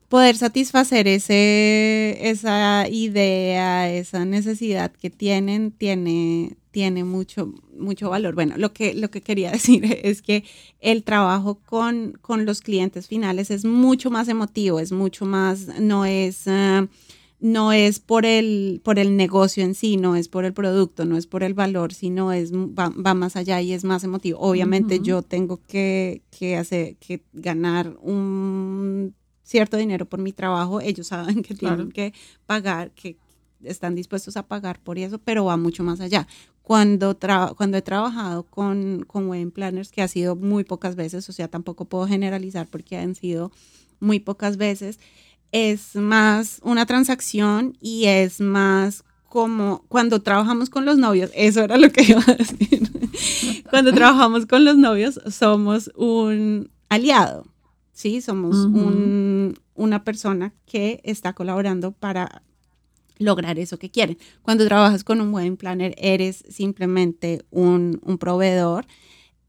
poder 0.08 0.36
satisfacer 0.36 1.08
ese, 1.08 2.18
esa 2.20 2.88
idea, 2.88 3.90
esa 3.92 4.24
necesidad 4.24 4.92
que 4.92 5.10
tienen, 5.10 5.70
tiene, 5.72 6.56
tiene 6.70 7.04
mucho, 7.04 7.52
mucho 7.78 8.10
valor. 8.10 8.34
Bueno, 8.34 8.56
lo 8.56 8.72
que, 8.72 8.94
lo 8.94 9.10
que 9.10 9.22
quería 9.22 9.50
decir 9.52 9.84
es 10.02 10.22
que 10.22 10.44
el 10.80 11.04
trabajo 11.04 11.56
con, 11.64 12.18
con 12.20 12.46
los 12.46 12.60
clientes 12.60 13.08
finales 13.08 13.50
es 13.50 13.64
mucho 13.64 14.10
más 14.10 14.28
emotivo, 14.28 14.80
es 14.80 14.92
mucho 14.92 15.26
más, 15.26 15.80
no 15.80 16.04
es... 16.04 16.46
Uh, 16.46 16.88
no 17.44 17.72
es 17.72 17.98
por 17.98 18.24
el, 18.24 18.80
por 18.82 18.98
el 18.98 19.18
negocio 19.18 19.64
en 19.64 19.74
sí, 19.74 19.98
no 19.98 20.16
es 20.16 20.28
por 20.28 20.46
el 20.46 20.54
producto, 20.54 21.04
no 21.04 21.18
es 21.18 21.26
por 21.26 21.42
el 21.42 21.52
valor, 21.52 21.92
sino 21.92 22.32
es, 22.32 22.54
va, 22.54 22.88
va 22.88 23.12
más 23.12 23.36
allá 23.36 23.60
y 23.60 23.74
es 23.74 23.84
más 23.84 24.02
emotivo. 24.02 24.38
Obviamente 24.40 24.94
uh 24.94 24.98
-huh. 24.98 25.04
yo 25.04 25.22
tengo 25.22 25.60
que, 25.68 26.22
que, 26.30 26.56
hacer, 26.56 26.96
que 26.96 27.22
ganar 27.34 27.98
un 28.00 29.14
cierto 29.42 29.76
dinero 29.76 30.06
por 30.06 30.20
mi 30.20 30.32
trabajo, 30.32 30.80
ellos 30.80 31.08
saben 31.08 31.42
que 31.42 31.54
tienen 31.54 31.90
claro. 31.90 31.92
que 31.92 32.14
pagar, 32.46 32.92
que 32.92 33.18
están 33.62 33.94
dispuestos 33.94 34.38
a 34.38 34.46
pagar 34.46 34.80
por 34.80 34.98
eso, 34.98 35.18
pero 35.18 35.44
va 35.44 35.58
mucho 35.58 35.84
más 35.84 36.00
allá. 36.00 36.26
Cuando, 36.62 37.14
cuando 37.58 37.76
he 37.76 37.82
trabajado 37.82 38.44
con, 38.44 39.04
con 39.06 39.28
wedding 39.28 39.50
planners, 39.50 39.90
que 39.90 40.00
ha 40.00 40.08
sido 40.08 40.34
muy 40.34 40.64
pocas 40.64 40.96
veces, 40.96 41.28
o 41.28 41.32
sea, 41.34 41.48
tampoco 41.48 41.84
puedo 41.84 42.06
generalizar 42.06 42.68
porque 42.68 42.96
han 42.96 43.14
sido 43.14 43.52
muy 44.00 44.18
pocas 44.18 44.56
veces, 44.56 44.98
es 45.54 45.94
más 45.94 46.58
una 46.64 46.84
transacción 46.84 47.78
y 47.80 48.06
es 48.06 48.40
más 48.40 49.04
como 49.28 49.84
cuando 49.86 50.20
trabajamos 50.20 50.68
con 50.68 50.84
los 50.84 50.98
novios, 50.98 51.30
eso 51.32 51.62
era 51.62 51.76
lo 51.76 51.92
que 51.92 52.02
iba 52.08 52.24
a 52.26 52.34
decir. 52.34 52.90
cuando 53.70 53.92
trabajamos 53.94 54.46
con 54.46 54.64
los 54.64 54.76
novios 54.76 55.20
somos 55.30 55.92
un 55.94 56.72
aliado, 56.88 57.46
¿sí? 57.92 58.20
Somos 58.20 58.56
uh 58.56 58.68
-huh. 58.68 58.84
un, 58.84 59.58
una 59.76 60.02
persona 60.02 60.52
que 60.66 61.00
está 61.04 61.34
colaborando 61.34 61.92
para 61.92 62.42
lograr 63.18 63.56
eso 63.60 63.78
que 63.78 63.90
quieren. 63.90 64.18
Cuando 64.42 64.66
trabajas 64.66 65.04
con 65.04 65.20
un 65.20 65.32
wedding 65.32 65.56
planner 65.56 65.94
eres 65.98 66.42
simplemente 66.48 67.44
un, 67.52 68.00
un 68.04 68.18
proveedor 68.18 68.86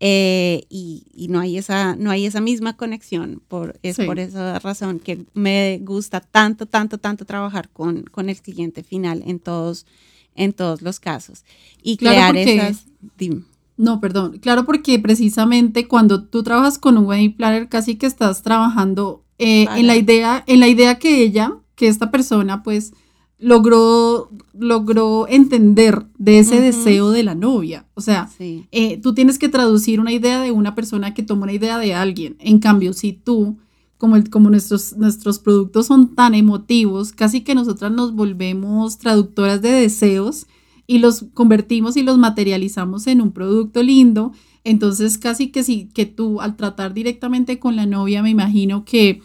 eh, 0.07 0.67
y, 0.69 1.07
y, 1.15 1.29
no, 1.29 1.39
hay 1.39 1.57
esa, 1.57 1.95
no 1.95 2.11
hay 2.11 2.27
esa 2.27 2.39
misma 2.39 2.77
conexión. 2.77 3.41
Por, 3.47 3.79
es 3.81 3.95
sí. 3.95 4.03
por 4.03 4.19
esa 4.19 4.59
razón 4.59 4.99
que 4.99 5.25
me 5.33 5.79
gusta 5.81 6.21
tanto, 6.21 6.67
tanto, 6.67 6.99
tanto 6.99 7.25
trabajar 7.25 7.69
con, 7.69 8.03
con 8.03 8.29
el 8.29 8.39
cliente 8.39 8.83
final 8.83 9.23
en 9.25 9.39
todos, 9.39 9.87
en 10.35 10.53
todos 10.53 10.83
los 10.83 10.99
casos. 10.99 11.43
Y 11.81 11.97
claro, 11.97 12.17
crear 12.17 12.35
porque, 12.35 12.55
esas... 12.55 12.85
Dime. 13.17 13.45
No, 13.77 13.99
perdón. 13.99 14.37
Claro, 14.37 14.67
porque 14.67 14.99
precisamente 14.99 15.87
cuando 15.87 16.23
tú 16.23 16.43
trabajas 16.43 16.77
con 16.77 16.99
un 16.99 17.05
wedding 17.05 17.35
planner, 17.35 17.67
casi 17.67 17.95
que 17.95 18.05
estás 18.05 18.43
trabajando 18.43 19.23
eh, 19.39 19.65
en, 19.75 19.87
la 19.87 19.95
idea, 19.95 20.43
en 20.45 20.59
la 20.59 20.67
idea 20.67 20.99
que 20.99 21.23
ella, 21.23 21.57
que 21.73 21.87
esta 21.87 22.11
persona, 22.11 22.61
pues 22.61 22.93
logró, 23.37 24.29
logró 24.57 25.27
entender 25.27 26.05
de 26.17 26.39
ese 26.39 26.55
uh 26.55 26.59
-huh. 26.59 26.63
deseo 26.63 27.11
de 27.11 27.23
la 27.23 27.35
novia. 27.35 27.85
O 27.93 28.01
sea, 28.01 28.27
sí. 28.27 28.65
eh, 28.71 28.97
tú 29.01 29.13
tienes 29.13 29.37
que 29.37 29.49
traducir 29.49 29.99
una 29.99 30.13
idea 30.13 30.41
de 30.41 30.51
una 30.51 30.75
persona 30.75 31.13
que 31.13 31.23
toma 31.23 31.43
una 31.43 31.53
idea 31.53 31.77
de 31.77 31.93
alguien. 31.93 32.37
En 32.39 32.59
cambio, 32.59 32.93
si 32.93 33.13
tú, 33.13 33.57
como, 33.97 34.15
el, 34.15 34.29
como 34.29 34.49
nuestros, 34.49 34.95
nuestros 34.97 35.39
productos 35.39 35.87
son 35.87 36.15
tan 36.15 36.33
emotivos, 36.33 37.11
casi 37.11 37.41
que 37.41 37.55
nosotras 37.55 37.91
nos 37.91 38.13
volvemos 38.13 38.97
traductoras 38.97 39.61
de 39.61 39.71
deseos 39.71 40.47
y 40.87 40.99
los 40.99 41.25
convertimos 41.33 41.97
y 41.97 42.03
los 42.03 42.17
materializamos 42.17 43.07
en 43.07 43.21
un 43.21 43.31
producto 43.31 43.83
lindo. 43.83 44.31
Entonces, 44.63 45.17
casi 45.17 45.49
que 45.49 45.63
si 45.63 45.87
que 45.87 46.05
tú 46.05 46.41
al 46.41 46.55
tratar 46.55 46.93
directamente 46.93 47.59
con 47.59 47.75
la 47.75 47.85
novia, 47.85 48.23
me 48.23 48.29
imagino 48.29 48.85
que 48.85 49.21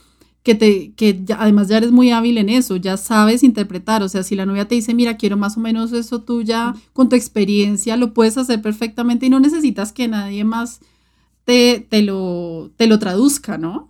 que, 0.50 0.54
te, 0.56 0.92
que 0.94 1.20
ya, 1.24 1.40
además 1.40 1.68
ya 1.68 1.76
eres 1.76 1.92
muy 1.92 2.10
hábil 2.10 2.36
en 2.36 2.48
eso, 2.48 2.74
ya 2.74 2.96
sabes 2.96 3.44
interpretar, 3.44 4.02
o 4.02 4.08
sea, 4.08 4.24
si 4.24 4.34
la 4.34 4.46
novia 4.46 4.66
te 4.66 4.74
dice, 4.74 4.94
mira, 4.94 5.16
quiero 5.16 5.36
más 5.36 5.56
o 5.56 5.60
menos 5.60 5.92
eso, 5.92 6.22
tú 6.22 6.42
ya 6.42 6.74
con 6.92 7.08
tu 7.08 7.14
experiencia 7.14 7.96
lo 7.96 8.12
puedes 8.12 8.36
hacer 8.36 8.60
perfectamente 8.60 9.26
y 9.26 9.30
no 9.30 9.38
necesitas 9.38 9.92
que 9.92 10.08
nadie 10.08 10.42
más 10.42 10.80
te, 11.44 11.86
te, 11.88 12.02
lo, 12.02 12.72
te 12.76 12.88
lo 12.88 12.98
traduzca, 12.98 13.58
¿no? 13.58 13.88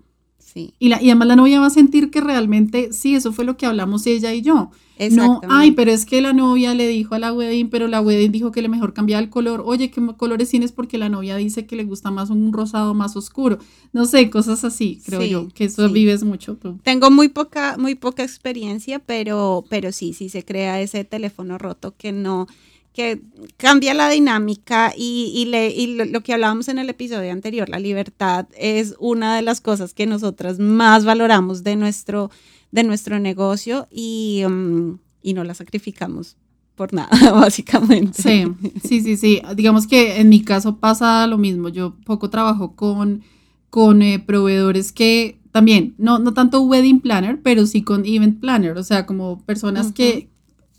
Sí. 0.53 0.75
Y, 0.79 0.89
la, 0.89 1.01
y 1.01 1.11
además 1.11 1.29
la 1.29 1.37
novia 1.37 1.61
va 1.61 1.67
a 1.67 1.71
sentir 1.71 2.11
que 2.11 2.21
realmente, 2.21 2.93
sí, 2.93 3.15
eso 3.15 3.33
fue 3.33 3.45
lo 3.45 3.57
que 3.57 3.67
hablamos 3.67 4.07
ella 4.07 4.35
y 4.35 4.43
yo. 4.43 4.71
No, 5.13 5.41
ay, 5.49 5.71
pero 5.71 5.91
es 5.91 6.05
que 6.05 6.21
la 6.21 6.35
novia 6.35 6.75
le 6.75 6.87
dijo 6.87 7.15
a 7.15 7.19
la 7.19 7.33
wedding, 7.33 7.71
pero 7.71 7.89
la 7.89 8.03
wedding 8.03 8.33
dijo 8.33 8.53
que 8.53 8.61
le 8.61 8.69
mejor 8.69 8.93
cambiaba 8.93 9.23
el 9.23 9.31
color. 9.31 9.63
Oye, 9.65 9.91
¿qué 9.91 10.03
colores 10.17 10.51
tienes? 10.51 10.73
Porque 10.73 10.99
la 10.99 11.09
novia 11.09 11.37
dice 11.37 11.65
que 11.65 11.75
le 11.75 11.85
gusta 11.85 12.11
más 12.11 12.29
un 12.29 12.53
rosado 12.53 12.93
más 12.93 13.17
oscuro. 13.17 13.59
No 13.95 14.05
sé, 14.05 14.29
cosas 14.29 14.63
así, 14.63 15.01
creo 15.07 15.23
sí, 15.23 15.31
yo, 15.31 15.49
que 15.55 15.65
eso 15.65 15.87
sí. 15.87 15.95
vives 15.95 16.23
mucho 16.23 16.57
tú. 16.57 16.79
Tengo 16.83 17.11
muy 17.11 17.29
poca, 17.29 17.77
muy 17.79 17.95
poca 17.95 18.23
experiencia, 18.23 18.99
pero, 18.99 19.65
pero 19.71 19.91
sí, 19.91 20.13
sí 20.13 20.29
se 20.29 20.45
crea 20.45 20.83
ese 20.83 21.05
teléfono 21.05 21.57
roto 21.57 21.95
que 21.97 22.13
no, 22.13 22.47
que 22.93 23.23
cambia 23.57 23.95
la 23.95 24.09
dinámica 24.09 24.93
y, 24.97 25.33
y, 25.35 25.45
le, 25.47 25.71
y 25.71 25.95
lo, 25.95 26.05
lo, 26.05 26.23
que 26.23 26.35
hablábamos 26.35 26.69
en 26.69 26.79
el 26.79 26.91
episodio 26.91 27.31
anterior, 27.33 27.69
la 27.69 27.79
libertad 27.79 28.47
es 28.57 28.95
una 28.99 29.37
de 29.37 29.43
las 29.43 29.61
cosas 29.61 29.95
que 29.95 30.07
nosotras 30.07 30.59
más 30.59 31.05
valoramos 31.05 31.63
de 31.63 31.77
nuestro 31.77 32.31
de 32.73 32.85
nuestro 32.85 33.19
negocio 33.19 33.89
y, 33.91 34.43
um, 34.47 34.99
y 35.23 35.35
no 35.35 35.45
la 35.45 35.55
sacrificamos 35.55 36.37
por 36.75 36.93
nada, 36.93 37.11
básicamente. 37.33 38.23
Sí, 38.23 38.45
sí, 38.83 39.01
sí, 39.03 39.17
sí. 39.17 39.43
Digamos 39.57 39.87
que 39.87 40.21
en 40.21 40.29
mi 40.29 40.43
caso 40.43 40.79
pasa 40.79 41.27
lo 41.27 41.37
mismo. 41.37 41.69
Yo 41.69 41.97
poco 42.05 42.31
trabajo 42.31 42.75
con, 42.75 43.23
con 43.69 44.03
eh, 44.03 44.19
proveedores 44.19 44.93
que 44.93 45.39
también, 45.53 45.95
no, 45.99 46.19
no 46.19 46.33
tanto 46.33 46.63
wedding 46.63 47.01
planner, 47.01 47.41
pero 47.43 47.67
sí 47.67 47.83
con 47.83 48.07
event 48.07 48.41
planner, 48.41 48.79
o 48.79 48.85
sea, 48.85 49.05
como 49.05 49.41
personas 49.43 49.87
uh 49.87 49.91
-huh. 49.91 49.95
que, 49.95 50.31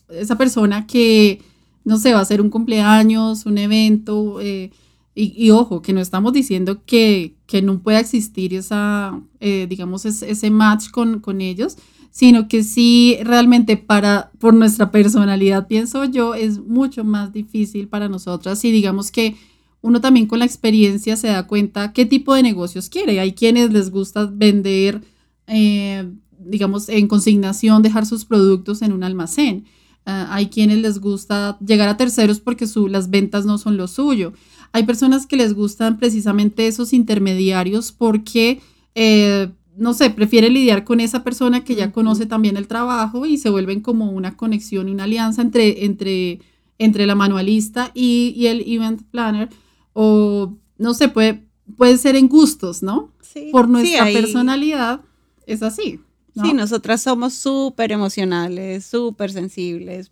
esa 0.09 0.37
persona 0.37 0.87
que, 0.87 1.41
no 1.83 1.97
sé, 1.97 2.13
va 2.13 2.19
a 2.19 2.23
hacer 2.23 2.41
un 2.41 2.49
cumpleaños, 2.49 3.45
un 3.45 3.57
evento, 3.57 4.39
eh, 4.41 4.71
Y, 5.13 5.51
ojo, 5.51 5.81
que 5.81 5.93
no 5.93 5.99
estamos 5.99 6.31
diciendo 6.33 6.83
que, 6.85 7.35
no 7.63 7.81
pueda 7.81 7.99
existir 7.99 8.53
esa, 8.53 9.19
eh, 9.41 9.67
digamos, 9.69 10.05
ese, 10.05 10.49
match 10.51 10.89
con, 10.89 11.19
con 11.19 11.41
ellos, 11.41 11.77
sino 12.11 12.47
que 12.47 12.63
sí 12.63 13.17
realmente 13.23 13.77
para, 13.77 14.31
por 14.39 14.53
nuestra 14.53 14.91
personalidad, 14.91 15.67
pienso 15.67 16.05
yo, 16.05 16.33
es 16.35 16.59
mucho 16.59 17.03
más 17.03 17.33
difícil 17.33 17.87
para 17.87 18.09
nosotras 18.09 18.63
y 18.65 18.71
digamos 18.71 19.11
que 19.11 19.35
uno 19.81 19.99
también 19.99 20.27
con 20.27 20.39
la 20.39 20.45
experiencia 20.45 21.15
se 21.17 21.27
da 21.27 21.47
cuenta 21.47 21.91
qué 21.93 22.05
tipo 22.05 22.35
de 22.35 22.43
negocios 22.43 22.89
quiere. 22.89 23.19
Hay 23.19 23.33
quienes 23.33 23.71
les 23.71 23.89
gusta 23.89 24.25
vender, 24.31 25.01
eh, 25.47 26.07
digamos, 26.39 26.87
en 26.89 27.07
consignación, 27.07 27.81
dejar 27.81 28.05
sus 28.05 28.25
productos 28.25 28.81
en 28.83 28.93
un 28.93 29.03
almacén. 29.03 29.65
Ah, 30.05 30.27
hay 30.31 30.47
quienes 30.47 30.79
les 30.79 30.99
gusta 30.99 31.57
llegar 31.65 31.87
a 31.87 31.95
terceros 31.97 32.39
porque 32.39 32.65
su, 32.65 32.87
las 32.87 33.09
ventas 33.09 33.45
no 33.45 33.57
son 33.57 33.77
lo 33.77 33.87
suyo. 33.87 34.33
Hay 34.71 34.83
personas 34.83 35.27
que 35.27 35.35
les 35.35 35.53
gustan 35.53 35.97
precisamente 35.99 36.65
esos 36.65 36.91
intermediarios 36.91 37.91
porque, 37.91 38.61
eh, 38.95 39.49
no 39.77 39.93
sé, 39.93 40.09
prefieren 40.09 40.53
lidiar 40.53 40.85
con 40.85 41.01
esa 41.01 41.23
persona 41.23 41.63
que 41.63 41.75
ya 41.75 41.91
conoce 41.91 42.25
también 42.25 42.57
el 42.57 42.67
trabajo 42.67 43.25
y 43.27 43.37
se 43.37 43.49
vuelven 43.49 43.81
como 43.81 44.11
una 44.11 44.37
conexión 44.37 44.89
y 44.89 44.91
una 44.91 45.03
alianza 45.03 45.43
entre, 45.43 45.85
entre, 45.85 46.39
entre 46.79 47.05
la 47.05 47.15
manualista 47.15 47.91
y, 47.93 48.45
el 48.47 48.63
event 48.65 49.03
planner. 49.11 49.49
O, 49.93 50.55
no 50.77 50.93
sé, 50.95 51.09
puede, 51.09 51.45
puede 51.77 51.97
ser 51.97 52.15
en 52.15 52.27
gustos, 52.27 52.81
¿no? 52.81 53.11
Sí, 53.21 53.49
Por 53.51 53.69
nuestra 53.69 54.05
personalidad 54.05 55.01
es 55.45 55.61
así. 55.61 55.99
Sí, 56.33 56.53
nosotras 56.53 57.01
somos 57.01 57.33
súper 57.33 57.91
emocionales, 57.91 58.85
súper 58.85 59.31
sensibles, 59.31 60.11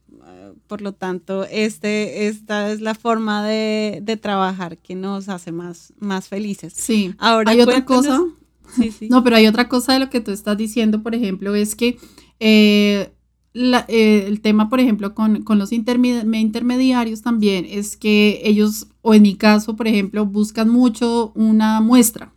por 0.68 0.82
lo 0.82 0.94
tanto, 0.94 1.46
este, 1.46 2.28
esta 2.28 2.72
es 2.72 2.82
la 2.82 2.96
forma 2.96 3.46
de, 3.46 4.20
trabajar 4.22 4.78
que 4.78 4.96
nos 4.96 5.30
hace 5.30 5.52
más, 5.52 5.94
más 6.00 6.28
felices. 6.28 6.74
Sí, 6.76 7.14
ahora 7.18 7.52
hay 7.52 7.62
otra 7.62 7.86
cosa. 7.86 8.22
Sí, 8.76 8.92
sí. 8.92 9.08
No, 9.10 9.24
pero 9.24 9.36
hay 9.38 9.48
otra 9.48 9.68
cosa 9.68 9.94
de 9.94 10.00
lo 10.00 10.10
que 10.10 10.20
tú 10.20 10.32
estás 10.32 10.58
diciendo, 10.58 11.02
por 11.02 11.16
ejemplo, 11.16 11.56
es 11.56 11.76
que 11.76 11.98
eh, 12.40 13.12
eh, 13.54 14.26
el 14.28 14.42
tema, 14.42 14.70
por 14.70 14.80
ejemplo, 14.80 15.16
con, 15.16 15.44
con 15.44 15.58
los 15.58 15.72
intermediarios 15.72 17.22
también 17.22 17.66
es 17.68 17.98
que 17.98 18.42
ellos, 18.44 18.88
o 19.02 19.14
en 19.14 19.24
mi 19.24 19.36
caso, 19.36 19.76
por 19.76 19.88
ejemplo, 19.88 20.26
buscan 20.26 20.70
mucho 20.70 21.32
una 21.36 21.82
muestra. 21.82 22.32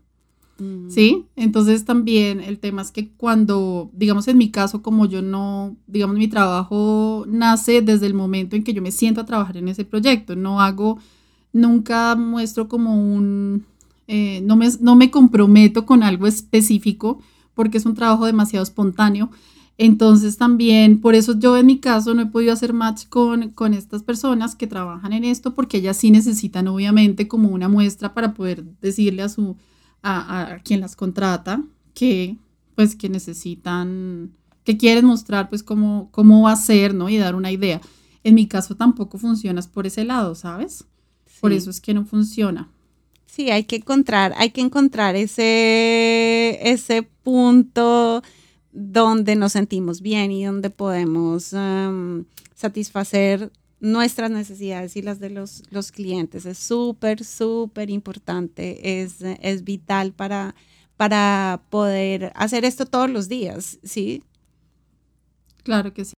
¿Sí? 0.88 1.26
Entonces 1.36 1.84
también 1.84 2.40
el 2.40 2.58
tema 2.58 2.82
es 2.82 2.90
que 2.90 3.10
cuando, 3.10 3.90
digamos 3.94 4.28
en 4.28 4.38
mi 4.38 4.50
caso, 4.50 4.82
como 4.82 5.06
yo 5.06 5.22
no, 5.22 5.76
digamos, 5.86 6.16
mi 6.16 6.28
trabajo 6.28 7.24
nace 7.26 7.80
desde 7.80 8.06
el 8.06 8.14
momento 8.14 8.56
en 8.56 8.64
que 8.64 8.74
yo 8.74 8.82
me 8.82 8.90
siento 8.90 9.20
a 9.20 9.26
trabajar 9.26 9.56
en 9.56 9.68
ese 9.68 9.84
proyecto, 9.84 10.36
no 10.36 10.60
hago, 10.60 10.98
nunca 11.52 12.14
muestro 12.16 12.68
como 12.68 12.94
un, 12.94 13.64
eh, 14.08 14.40
no, 14.44 14.56
me, 14.56 14.68
no 14.80 14.96
me 14.96 15.10
comprometo 15.10 15.86
con 15.86 16.02
algo 16.02 16.26
específico 16.26 17.20
porque 17.54 17.78
es 17.78 17.86
un 17.86 17.94
trabajo 17.94 18.26
demasiado 18.26 18.62
espontáneo. 18.62 19.30
Entonces 19.78 20.36
también, 20.36 21.00
por 21.00 21.14
eso 21.14 21.38
yo 21.38 21.56
en 21.56 21.66
mi 21.66 21.78
caso 21.78 22.14
no 22.14 22.22
he 22.22 22.26
podido 22.26 22.52
hacer 22.52 22.72
match 22.72 23.06
con, 23.08 23.50
con 23.50 23.74
estas 23.74 24.02
personas 24.02 24.54
que 24.54 24.66
trabajan 24.66 25.12
en 25.12 25.24
esto, 25.24 25.54
porque 25.54 25.78
ellas 25.78 25.96
sí 25.96 26.10
necesitan 26.10 26.68
obviamente 26.68 27.26
como 27.26 27.48
una 27.48 27.68
muestra 27.68 28.12
para 28.14 28.34
poder 28.34 28.64
decirle 28.80 29.22
a 29.22 29.28
su, 29.28 29.56
a, 30.03 30.59
quien 30.64 30.80
las 30.80 30.96
contrata 30.96 31.62
que 31.94 32.36
pues 32.74 32.96
que 32.96 33.09
necesitan, 33.09 34.32
que 34.64 34.76
quieren 34.76 35.05
mostrar 35.05 35.48
pues 35.48 35.62
cómo, 35.62 36.09
cómo 36.11 36.42
va 36.42 36.53
a 36.53 36.57
ser, 36.57 36.94
¿no? 36.94 37.09
Y 37.09 37.18
dar 37.18 37.34
una 37.34 37.53
idea. 37.53 37.80
En 38.24 38.34
mi 38.34 38.46
caso 38.46 38.76
tampoco 38.76 39.18
funcionas 39.18 39.68
por 39.68 39.86
ese 39.86 40.05
lado, 40.05 40.34
¿sabes? 40.34 40.84
Por 41.40 41.53
eso 41.53 41.70
es 41.70 41.80
que 41.80 41.92
no 41.92 42.05
funciona. 42.05 42.70
Sí, 43.26 43.50
hay 43.50 43.64
que 43.64 43.76
encontrar, 43.76 44.34
hay 44.36 44.50
que 44.50 44.61
encontrar 44.61 45.16
ese, 45.16 46.59
ese 46.62 47.03
punto 47.03 48.22
donde 48.72 49.36
nos 49.36 49.53
sentimos 49.53 50.00
bien 50.00 50.30
y 50.32 50.44
donde 50.44 50.70
podemos 50.70 51.55
satisfacer 52.55 53.50
nuestras 53.82 54.30
necesidades 54.30 54.96
y 54.96 55.02
las 55.02 55.18
de 55.18 55.28
los, 55.28 55.64
los 55.70 55.90
clientes. 55.90 56.46
Es 56.46 56.56
súper, 56.56 57.24
súper 57.24 57.90
importante, 57.90 59.02
es, 59.02 59.16
es 59.20 59.64
vital 59.64 60.12
para, 60.12 60.54
para 60.96 61.62
poder 61.68 62.32
hacer 62.36 62.64
esto 62.64 62.86
todos 62.86 63.10
los 63.10 63.28
días, 63.28 63.80
¿sí? 63.82 64.22
Claro 65.64 65.92
que 65.92 66.04
sí. 66.04 66.12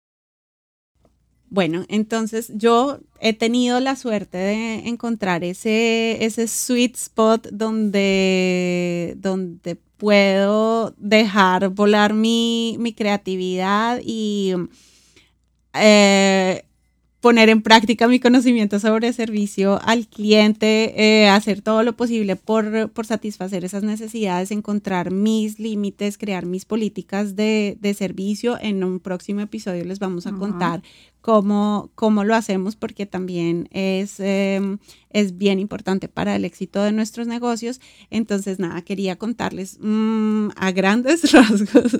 Bueno, 1.48 1.86
entonces 1.88 2.52
yo 2.54 3.00
he 3.18 3.32
tenido 3.32 3.80
la 3.80 3.96
suerte 3.96 4.36
de 4.36 4.88
encontrar 4.88 5.42
ese, 5.42 6.22
ese 6.22 6.48
sweet 6.48 6.96
spot 6.96 7.48
donde, 7.50 9.14
donde 9.16 9.76
puedo 9.96 10.94
dejar 10.98 11.70
volar 11.70 12.12
mi, 12.12 12.76
mi 12.78 12.92
creatividad 12.92 14.00
y 14.04 14.52
eh, 15.74 16.64
poner 17.24 17.48
en 17.48 17.62
práctica 17.62 18.06
mi 18.06 18.20
conocimiento 18.20 18.78
sobre 18.78 19.10
servicio 19.14 19.80
al 19.82 20.06
cliente, 20.06 21.22
eh, 21.22 21.30
hacer 21.30 21.62
todo 21.62 21.82
lo 21.82 21.94
posible 21.94 22.36
por, 22.36 22.90
por, 22.90 23.06
satisfacer 23.06 23.64
esas 23.64 23.82
necesidades, 23.82 24.50
encontrar 24.50 25.10
mis 25.10 25.58
límites, 25.58 26.18
crear 26.18 26.44
mis 26.44 26.66
políticas 26.66 27.34
de, 27.34 27.78
de, 27.80 27.94
servicio. 27.94 28.58
En 28.60 28.84
un 28.84 29.00
próximo 29.00 29.40
episodio 29.40 29.86
les 29.86 30.00
vamos 30.00 30.26
a 30.26 30.32
contar 30.32 30.82
cómo, 31.24 31.90
cómo 31.94 32.22
lo 32.22 32.34
hacemos, 32.34 32.76
porque 32.76 33.06
también 33.06 33.66
es, 33.70 34.20
em, 34.20 34.76
es 35.08 35.38
bien 35.38 35.58
importante 35.58 36.06
para 36.06 36.36
el 36.36 36.44
éxito 36.44 36.82
de 36.82 36.92
nuestros 36.92 37.26
negocios. 37.26 37.80
Entonces, 38.10 38.58
nada, 38.58 38.82
quería 38.82 39.16
contarles 39.16 39.78
mm, 39.80 40.48
a 40.54 40.70
grandes 40.72 41.22
rasgos 41.32 41.98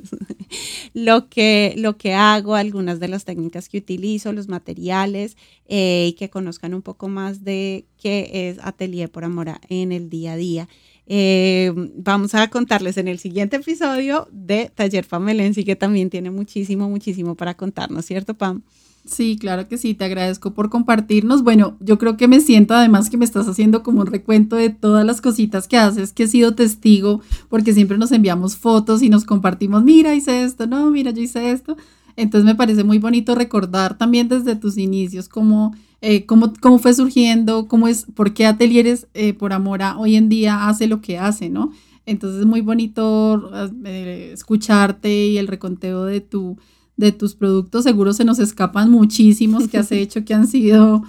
lo 0.93 1.31
que, 1.31 1.72
lo 1.79 1.97
que 1.97 2.12
hago, 2.12 2.55
algunas 2.55 3.01
de 3.01 3.09
las 3.09 3.25
técnicas 3.25 3.70
que 3.70 3.79
utilizo, 3.79 4.35
los 4.35 4.49
materiales 4.49 5.39
eh, 5.68 6.09
y 6.11 6.12
que 6.16 6.29
conozcan 6.29 6.75
un 6.75 6.83
poco 6.83 7.09
más 7.09 7.45
de 7.45 7.87
qué 7.97 8.51
es 8.51 8.59
Atelier 8.62 9.11
por 9.11 9.25
Amor 9.25 9.53
en 9.70 9.93
el 9.93 10.11
día 10.11 10.33
a 10.33 10.37
día. 10.37 10.68
Eh, 11.07 11.72
vamos 11.96 12.34
a 12.34 12.48
contarles 12.48 12.96
en 12.96 13.09
el 13.09 13.18
siguiente 13.18 13.57
episodio 13.57 14.28
de 14.32 14.70
Taller 14.74 15.07
Pamelensi, 15.07 15.64
que 15.64 15.76
también 15.76 16.11
tiene 16.11 16.30
muchísimo, 16.30 16.88
muchísimo 16.88 17.34
para 17.34 17.55
contarnos, 17.55 18.07
¿cierto, 18.07 18.34
Pam? 18.34 18.62
Sí, 19.07 19.36
claro 19.38 19.68
que 19.68 19.76
sí, 19.76 19.92
te 19.92 20.07
agradezco 20.07 20.55
por 20.55 20.70
compartirnos. 20.70 21.42
Bueno, 21.42 21.76
yo 21.80 21.98
creo 21.98 22.16
que 22.16 22.26
me 22.26 22.40
siento 22.40 22.72
además 22.72 23.11
que 23.11 23.18
me 23.18 23.26
estás 23.26 23.46
haciendo 23.46 23.82
como 23.82 24.00
un 24.00 24.07
recuento 24.07 24.57
de 24.57 24.70
todas 24.70 25.05
las 25.05 25.20
cositas 25.20 25.68
que 25.68 25.76
haces, 25.76 26.14
que 26.14 26.22
he 26.22 26.28
sido 26.28 26.55
testigo, 26.55 27.20
porque 27.50 27.74
siempre 27.74 27.98
nos 27.98 28.12
enviamos 28.12 28.57
fotos 28.57 29.02
y 29.02 29.11
nos 29.11 29.24
compartimos, 29.24 29.84
mira, 29.84 30.14
hice 30.14 30.42
esto, 30.42 30.66
no, 30.66 30.90
mira, 30.90 31.11
yo 31.11 31.20
hice 31.20 31.50
esto. 31.50 31.76
Entonces 32.16 32.46
me 32.46 32.55
parece 32.55 32.82
muy 32.82 32.98
bonito 32.98 33.34
recordar 33.34 33.98
también 33.98 34.28
desde 34.28 34.57
tus 34.57 34.78
inicios 34.78 35.28
cómo, 35.28 35.74
eh, 36.07 36.26
cómo, 36.26 36.52
cómo, 36.61 36.78
fue 36.78 36.92
surgiendo, 36.92 37.66
cómo 37.66 37.88
es, 37.88 38.05
por 38.14 38.34
qué 38.34 38.44
Atelieres 38.44 39.07
eh, 39.14 39.32
por 39.32 39.55
Amora 39.55 39.96
hoy 39.96 40.16
en 40.16 40.28
día 40.28 40.68
hace 40.68 40.86
lo 40.86 41.00
que 41.00 41.18
hace, 41.18 41.48
¿no? 41.48 41.72
Entonces 42.05 42.40
es 42.40 42.46
muy 42.46 42.61
bonito 42.61 43.50
eh, 43.86 44.30
escucharte 44.34 45.26
y 45.28 45.38
el 45.38 45.48
reconteo 45.48 46.05
de 46.05 46.20
tu 46.20 46.59
de 46.96 47.11
tus 47.11 47.34
productos, 47.34 47.84
seguro 47.84 48.12
se 48.12 48.24
nos 48.24 48.38
escapan 48.38 48.90
muchísimos 48.90 49.66
que 49.66 49.78
has 49.78 49.90
hecho 49.92 50.24
que 50.24 50.34
han 50.34 50.46
sido 50.46 51.02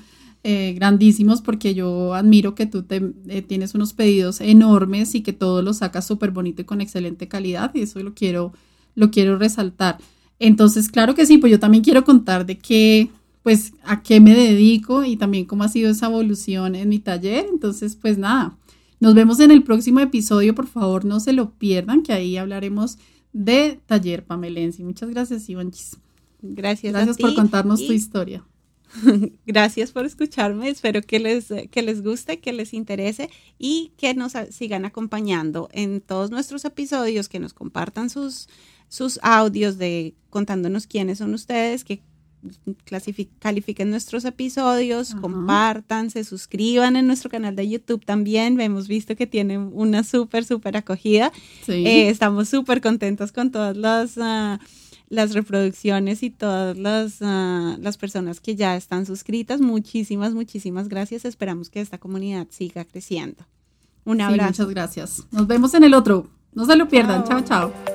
eh, 0.43 0.73
grandísimos 0.75 1.41
porque 1.41 1.73
yo 1.73 2.13
admiro 2.13 2.55
que 2.55 2.65
tú 2.65 2.83
te, 2.83 3.01
tienes 3.41 3.75
unos 3.75 3.93
pedidos 3.93 4.41
enormes 4.41 5.13
y 5.15 5.21
que 5.21 5.33
todo 5.33 5.61
lo 5.61 5.73
sacas 5.73 6.07
súper 6.07 6.31
bonito 6.31 6.61
y 6.61 6.65
con 6.65 6.81
excelente 6.81 7.27
calidad 7.27 7.71
y 7.73 7.81
eso 7.81 7.99
lo 8.01 8.13
quiero, 8.13 8.53
lo 8.95 9.11
quiero 9.11 9.37
resaltar. 9.37 9.97
Entonces, 10.39 10.89
claro 10.89 11.15
que 11.15 11.25
sí, 11.25 11.37
pues 11.37 11.51
yo 11.51 11.59
también 11.59 11.83
quiero 11.83 12.03
contar 12.03 12.45
de 12.45 12.57
qué, 12.57 13.09
pues 13.45 13.73
a 13.83 14.01
qué 14.01 14.19
me 14.19 14.33
dedico 14.33 15.03
y 15.03 15.17
también 15.17 15.45
cómo 15.45 15.63
ha 15.63 15.69
sido 15.69 15.91
esa 15.91 16.07
evolución 16.07 16.73
en 16.73 16.89
mi 16.89 16.97
taller. 16.97 17.45
Entonces, 17.47 17.95
pues 17.95 18.17
nada, 18.17 18.57
nos 18.99 19.13
vemos 19.13 19.39
en 19.39 19.51
el 19.51 19.61
próximo 19.61 19.99
episodio, 19.99 20.55
por 20.55 20.65
favor 20.65 21.05
no 21.05 21.19
se 21.19 21.31
lo 21.31 21.51
pierdan, 21.51 22.01
que 22.01 22.11
ahí 22.11 22.37
hablaremos 22.37 22.97
de 23.33 23.79
Taller 23.85 24.25
Pamelensi. 24.25 24.83
Muchas 24.83 25.11
gracias, 25.11 25.47
Ivanchis. 25.47 25.97
Gracias. 26.41 26.91
Gracias 26.91 27.17
por 27.19 27.35
contarnos 27.35 27.85
tu 27.85 27.93
historia. 27.93 28.43
Gracias 29.45 29.91
por 29.91 30.07
escucharme. 30.07 30.67
Espero 30.69 31.03
que 31.03 31.19
les, 31.19 31.53
que 31.69 31.83
les 31.83 32.01
guste, 32.01 32.39
que 32.39 32.51
les 32.51 32.73
interese 32.73 33.29
y 33.59 33.91
que 33.95 34.15
nos 34.15 34.33
sigan 34.49 34.85
acompañando 34.85 35.69
en 35.71 36.01
todos 36.01 36.31
nuestros 36.31 36.65
episodios, 36.65 37.29
que 37.29 37.39
nos 37.39 37.53
compartan 37.53 38.09
sus, 38.09 38.49
sus 38.87 39.19
audios 39.21 39.77
de 39.77 40.15
contándonos 40.31 40.87
quiénes 40.87 41.19
son 41.19 41.35
ustedes, 41.35 41.83
que 41.83 42.01
califiquen 43.39 43.89
nuestros 43.89 44.25
episodios, 44.25 45.15
compartan, 45.15 46.09
se 46.09 46.23
suscriban 46.23 46.95
en 46.95 47.07
nuestro 47.07 47.29
canal 47.29 47.55
de 47.55 47.69
YouTube 47.69 48.05
también. 48.05 48.59
Hemos 48.59 48.87
visto 48.87 49.15
que 49.15 49.27
tiene 49.27 49.57
una 49.57 50.03
súper, 50.03 50.45
súper 50.45 50.77
acogida. 50.77 51.31
Eh, 51.67 52.09
estamos 52.09 52.49
súper 52.49 52.81
contentos 52.81 53.31
con 53.31 53.51
todas 53.51 53.75
las... 53.75 54.17
Ah, 54.17 54.59
las 55.07 55.33
reproducciones 55.33 56.23
y 56.23 56.31
todas 56.31 56.77
las, 56.77 57.17
ah, 57.21 57.77
las 57.79 57.95
personas 57.97 58.39
que 58.39 58.55
ya 58.55 58.75
están 58.75 59.05
suscritas. 59.05 59.61
Muchísimas, 59.61 60.33
muchísimas 60.33 60.89
gracias. 60.89 61.25
Esperamos 61.25 61.69
que 61.69 61.79
esta 61.79 61.99
comunidad 61.99 62.47
siga 62.49 62.85
creciendo. 62.85 63.45
Un 64.03 64.21
abrazo. 64.21 64.63
muchas 64.63 64.69
gracias. 64.69 65.27
Nos 65.31 65.47
vemos 65.47 65.73
en 65.73 65.83
el 65.83 65.93
otro. 65.93 66.27
No 66.53 66.65
se 66.65 66.75
lo 66.75 66.87
pierdan. 66.87 67.23
chao. 67.23 67.41
chao. 67.41 67.94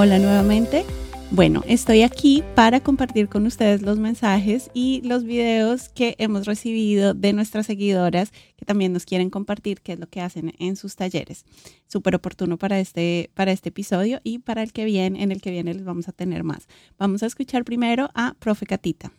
Hola 0.00 0.20
nuevamente. 0.20 0.84
Bueno, 1.32 1.64
estoy 1.66 2.02
aquí 2.02 2.44
para 2.54 2.78
compartir 2.78 3.28
con 3.28 3.46
ustedes 3.46 3.82
los 3.82 3.98
mensajes 3.98 4.70
y 4.72 5.00
los 5.02 5.24
videos 5.24 5.88
que 5.88 6.14
hemos 6.18 6.46
recibido 6.46 7.14
de 7.14 7.32
nuestras 7.32 7.66
seguidoras 7.66 8.30
que 8.54 8.64
también 8.64 8.92
nos 8.92 9.04
quieren 9.04 9.28
compartir 9.28 9.80
qué 9.80 9.94
es 9.94 9.98
lo 9.98 10.06
que 10.06 10.20
hacen 10.20 10.54
en 10.60 10.76
sus 10.76 10.94
talleres. 10.94 11.44
Súper 11.88 12.14
oportuno 12.14 12.58
para 12.58 12.78
este, 12.78 13.32
para 13.34 13.50
este 13.50 13.70
episodio 13.70 14.20
y 14.22 14.38
para 14.38 14.62
el 14.62 14.72
que 14.72 14.84
viene, 14.84 15.20
en 15.20 15.32
el 15.32 15.42
que 15.42 15.50
viene 15.50 15.74
les 15.74 15.84
vamos 15.84 16.06
a 16.06 16.12
tener 16.12 16.44
más. 16.44 16.68
Vamos 16.96 17.24
a 17.24 17.26
escuchar 17.26 17.64
primero 17.64 18.08
a 18.14 18.36
Profe 18.38 18.66
Catita. 18.66 19.10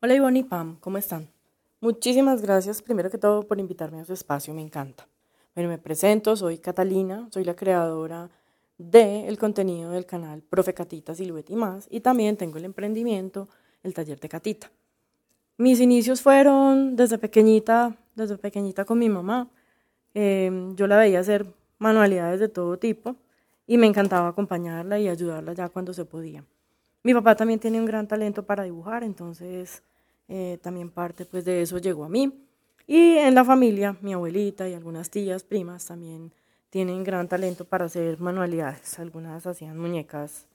Hola 0.00 0.14
Ivonne 0.14 0.38
y 0.38 0.44
Pam, 0.44 0.78
¿cómo 0.80 0.96
están? 0.96 1.28
Muchísimas 1.82 2.40
gracias 2.40 2.80
primero 2.80 3.10
que 3.10 3.18
todo 3.18 3.42
por 3.42 3.60
invitarme 3.60 4.00
a 4.00 4.06
su 4.06 4.14
espacio, 4.14 4.54
me 4.54 4.62
encanta. 4.62 5.06
Bueno, 5.54 5.68
me 5.68 5.76
presento, 5.76 6.36
soy 6.36 6.56
Catalina, 6.56 7.28
soy 7.30 7.44
la 7.44 7.54
creadora 7.54 8.30
del 8.82 9.38
contenido 9.38 9.90
del 9.90 10.06
canal 10.06 10.42
Profe 10.42 10.74
Catita 10.74 11.12
y 11.18 11.56
más, 11.56 11.86
y 11.90 12.00
también 12.00 12.36
tengo 12.36 12.58
el 12.58 12.64
emprendimiento, 12.64 13.48
el 13.82 13.94
taller 13.94 14.20
de 14.20 14.28
Catita. 14.28 14.70
Mis 15.58 15.80
inicios 15.80 16.22
fueron 16.22 16.96
desde 16.96 17.18
pequeñita, 17.18 17.96
desde 18.14 18.38
pequeñita 18.38 18.84
con 18.84 18.98
mi 18.98 19.08
mamá. 19.08 19.48
Em, 20.14 20.74
yo 20.76 20.86
la 20.86 20.96
veía 20.96 21.20
hacer 21.20 21.46
manualidades 21.78 22.40
de 22.40 22.48
todo 22.48 22.78
tipo 22.78 23.16
y 23.66 23.78
me 23.78 23.86
encantaba 23.86 24.28
acompañarla 24.28 24.98
y 24.98 25.08
ayudarla 25.08 25.52
ya 25.52 25.68
cuando 25.68 25.92
se 25.92 26.04
podía. 26.04 26.44
Mi 27.02 27.14
papá 27.14 27.34
también 27.36 27.60
tiene 27.60 27.80
un 27.80 27.86
gran 27.86 28.06
talento 28.06 28.44
para 28.44 28.64
dibujar, 28.64 29.02
entonces 29.04 29.82
eh, 30.28 30.58
también 30.62 30.90
parte 30.90 31.24
pues 31.24 31.44
de 31.44 31.62
eso 31.62 31.78
llegó 31.78 32.04
a 32.04 32.08
mí. 32.08 32.32
Y 32.86 33.16
en 33.18 33.34
la 33.34 33.44
familia, 33.44 33.96
mi 34.00 34.12
abuelita 34.12 34.68
y 34.68 34.74
algunas 34.74 35.10
tías, 35.10 35.44
primas 35.44 35.86
también 35.86 36.32
tienen 36.72 37.04
gran 37.04 37.28
talento 37.28 37.66
para 37.66 37.84
hacer 37.84 38.18
manualidades. 38.18 38.98
Algunas 38.98 39.46
hacían 39.46 39.76
muñecas 39.76 40.46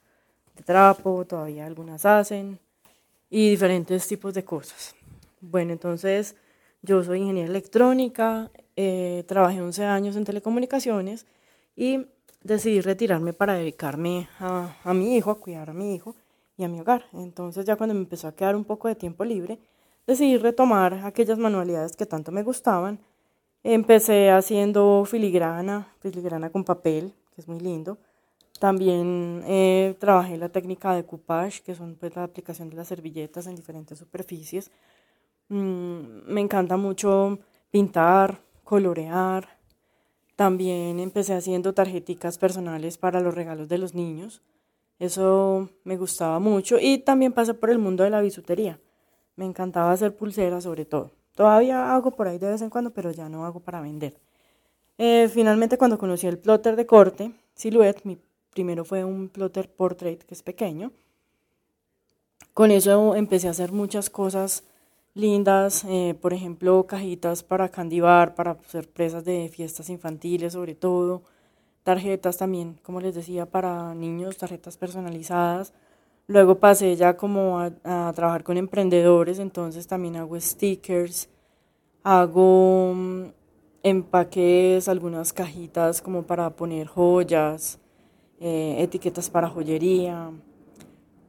de 0.56 0.64
trapo, 0.64 1.26
todavía 1.26 1.68
algunas 1.68 2.08
hacen, 2.08 2.58
y 3.30 3.52
diferentes 3.52 4.08
tipos 4.08 4.34
de 4.34 4.44
cosas. 4.44 4.96
Bueno, 5.42 5.74
entonces 5.74 6.36
yo 6.82 7.04
soy 7.04 7.20
ingeniera 7.20 7.48
electrónica, 7.48 8.50
eh, 8.76 9.26
trabajé 9.28 9.62
11 9.62 9.86
años 9.86 10.16
en 10.16 10.26
telecomunicaciones 10.26 11.28
y 11.76 12.08
decidí 12.42 12.82
retirarme 12.82 13.34
para 13.34 13.54
dedicarme 13.54 14.28
a, 14.40 14.76
a 14.84 14.94
mi 14.96 15.18
hijo, 15.18 15.30
a 15.30 15.40
cuidar 15.40 15.70
a 15.70 15.74
mi 15.74 15.94
hijo 15.94 16.16
y 16.58 16.64
a 16.64 16.68
mi 16.68 16.80
hogar. 16.80 17.06
Entonces 17.14 17.64
ya 17.64 17.76
cuando 17.76 17.94
me 17.94 18.02
empezó 18.02 18.28
a 18.28 18.36
quedar 18.36 18.56
un 18.56 18.66
poco 18.66 18.88
de 18.88 18.96
tiempo 18.96 19.24
libre, 19.24 19.60
decidí 20.08 20.40
retomar 20.40 20.96
aquellas 20.96 21.38
manualidades 21.38 21.96
que 21.96 22.08
tanto 22.08 22.32
me 22.32 22.42
gustaban 22.42 23.00
Empecé 23.64 24.30
haciendo 24.30 25.04
filigrana, 25.06 25.94
filigrana 26.00 26.50
con 26.50 26.64
papel, 26.64 27.14
que 27.34 27.42
es 27.42 27.48
muy 27.48 27.60
lindo. 27.60 27.98
También 28.60 29.44
eh, 29.46 29.96
trabajé 30.00 30.38
la 30.38 30.50
técnica 30.50 30.96
de 30.96 31.06
coupage, 31.06 31.62
que 31.62 31.76
son 31.76 31.96
pues, 31.96 32.16
la 32.16 32.24
aplicación 32.24 32.70
de 32.70 32.76
las 32.76 32.88
servilletas 32.88 33.46
en 33.48 33.56
diferentes 33.56 34.00
superficies. 34.00 34.72
Mm, 35.50 36.32
me 36.34 36.42
encanta 36.42 36.78
mucho 36.78 37.40
pintar, 37.72 38.42
colorear. 38.64 39.60
También 40.36 41.00
empecé 41.00 41.34
haciendo 41.34 41.74
tarjeticas 41.74 42.38
personales 42.38 42.98
para 42.98 43.22
los 43.22 43.36
regalos 43.36 43.68
de 43.70 43.78
los 43.78 43.94
niños. 43.94 44.42
Eso 45.00 45.70
me 45.84 45.98
gustaba 45.98 46.40
mucho. 46.40 46.78
Y 46.80 47.00
también 47.00 47.34
pasé 47.34 47.54
por 47.54 47.70
el 47.70 47.80
mundo 47.80 48.04
de 48.04 48.10
la 48.10 48.22
bisutería. 48.22 48.80
Me 49.36 49.46
encantaba 49.46 49.92
hacer 49.92 50.16
pulseras 50.16 50.64
sobre 50.64 50.86
todo. 50.86 51.17
Todavía 51.38 51.94
hago 51.94 52.10
por 52.10 52.28
ahí 52.28 52.40
de 52.40 52.50
vez 52.50 52.64
en 52.64 52.72
cuando, 52.72 52.90
pero 52.90 53.12
ya 53.12 53.30
no 53.30 53.46
hago 53.46 53.60
para 53.60 53.80
vender. 53.80 54.18
Eh, 54.98 55.30
finalmente, 55.32 55.78
cuando 55.78 56.00
conocí 56.00 56.26
el 56.26 56.40
plotter 56.40 56.76
de 56.76 56.88
corte, 56.88 57.32
Silhouette, 57.54 58.04
mi 58.06 58.18
primero 58.50 58.84
fue 58.84 59.04
un 59.04 59.30
plotter 59.30 59.70
portrait 59.70 60.24
que 60.24 60.34
es 60.34 60.42
pequeño. 60.42 60.92
Con 62.56 62.72
eso 62.72 63.14
empecé 63.14 63.48
a 63.48 63.52
hacer 63.52 63.72
muchas 63.72 64.10
cosas 64.10 64.64
lindas, 65.14 65.86
eh, 65.88 66.16
por 66.20 66.34
ejemplo, 66.34 66.88
cajitas 66.88 67.44
para 67.44 67.70
candy 67.70 68.00
bar, 68.00 68.34
para 68.34 68.58
sorpresas 68.68 69.24
de 69.24 69.48
fiestas 69.54 69.92
infantiles 69.92 70.54
sobre 70.54 70.74
todo, 70.74 71.22
tarjetas 71.84 72.38
también, 72.38 72.80
como 72.82 73.00
les 73.00 73.14
decía, 73.14 73.46
para 73.46 73.94
niños, 73.94 74.38
tarjetas 74.38 74.76
personalizadas 74.78 75.72
Luego 76.28 76.56
pasé 76.56 76.94
ya 76.98 77.16
como 77.16 77.58
a, 77.60 77.72
trabajar 78.14 78.44
con 78.44 78.58
emprendedores, 78.58 79.40
entonces 79.40 79.88
también 79.88 80.18
hago 80.18 80.38
stickers, 80.40 81.30
hago 82.04 82.94
mm, 82.94 83.24
empaques, 83.84 84.90
algunas 84.90 85.32
cajitas 85.32 86.02
como 86.02 86.24
para 86.24 86.50
poner 86.50 86.88
joyas, 86.88 87.80
eh, 88.42 88.76
etiquetas 88.80 89.30
para 89.30 89.48
joyería. 89.48 90.32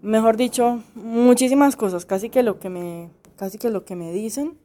Mejor 0.02 0.36
dicho, 0.36 0.82
muchísimas 0.96 1.76
cosas, 1.76 2.04
casi 2.04 2.28
que 2.28 2.42
lo 2.42 2.58
que 2.58 2.68
me, 2.68 3.10
casi 3.36 3.56
que 3.56 3.70
lo 3.70 3.84
que 3.84 3.94
me 3.94 4.12
dicen, 4.12 4.58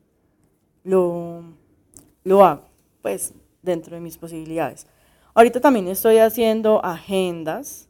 lo, 0.83 1.43
lo 2.23 2.43
hago, 2.43 2.63
pues 3.03 3.35
dentro 3.61 3.95
de 3.95 4.01
mis 4.01 4.17
posibilidades. 4.17 4.87
Ahorita 5.35 5.61
también 5.61 5.87
estoy 5.87 6.17
haciendo 6.17 6.83
agendas 6.83 7.87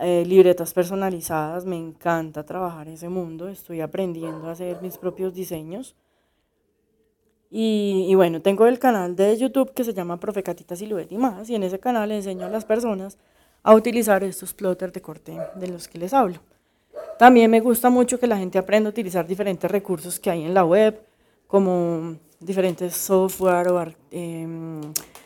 eh, 0.00 0.24
libretas 0.26 0.72
personalizadas, 0.72 1.64
me 1.64 1.76
encanta 1.76 2.44
trabajar 2.44 2.88
ese 2.88 3.08
mundo, 3.08 3.48
estoy 3.48 3.80
aprendiendo 3.80 4.48
a 4.48 4.52
hacer 4.52 4.80
mis 4.82 4.98
propios 4.98 5.34
diseños. 5.34 5.94
Y, 7.56 8.12
bueno, 8.16 8.42
tengo 8.42 8.66
el 8.66 8.80
canal 8.80 9.14
de 9.14 9.36
YouTube 9.36 9.72
que 9.74 9.84
se 9.84 9.94
llama 9.94 10.18
Profe 10.18 10.42
Catita 10.42 10.74
y 11.08 11.16
más, 11.16 11.48
y 11.48 11.54
en 11.54 11.62
ese 11.62 11.78
canal 11.78 12.10
enseño 12.10 12.46
a 12.46 12.50
las 12.50 12.64
personas 12.64 13.16
a 13.62 13.74
utilizar 13.74 14.24
estos 14.24 14.52
plotters 14.52 14.92
de 14.92 15.00
corte 15.00 15.38
de 15.54 15.68
los 15.68 15.86
que 15.86 15.98
les 15.98 16.12
hablo. 16.12 16.40
También 17.16 17.50
me 17.50 17.60
gusta 17.60 17.90
mucho 17.90 18.18
que 18.18 18.26
la 18.26 18.36
gente 18.36 18.58
aprenda 18.58 18.88
a 18.88 18.90
utilizar 18.90 19.24
diferentes 19.24 19.70
recursos 19.70 20.18
que 20.18 20.30
hay 20.30 20.42
en 20.42 20.52
la 20.52 20.64
web, 20.64 21.00
como 21.46 22.16
diferentes 22.40 22.96
software 22.96 23.68
o 23.68 23.86
em, 24.10 24.80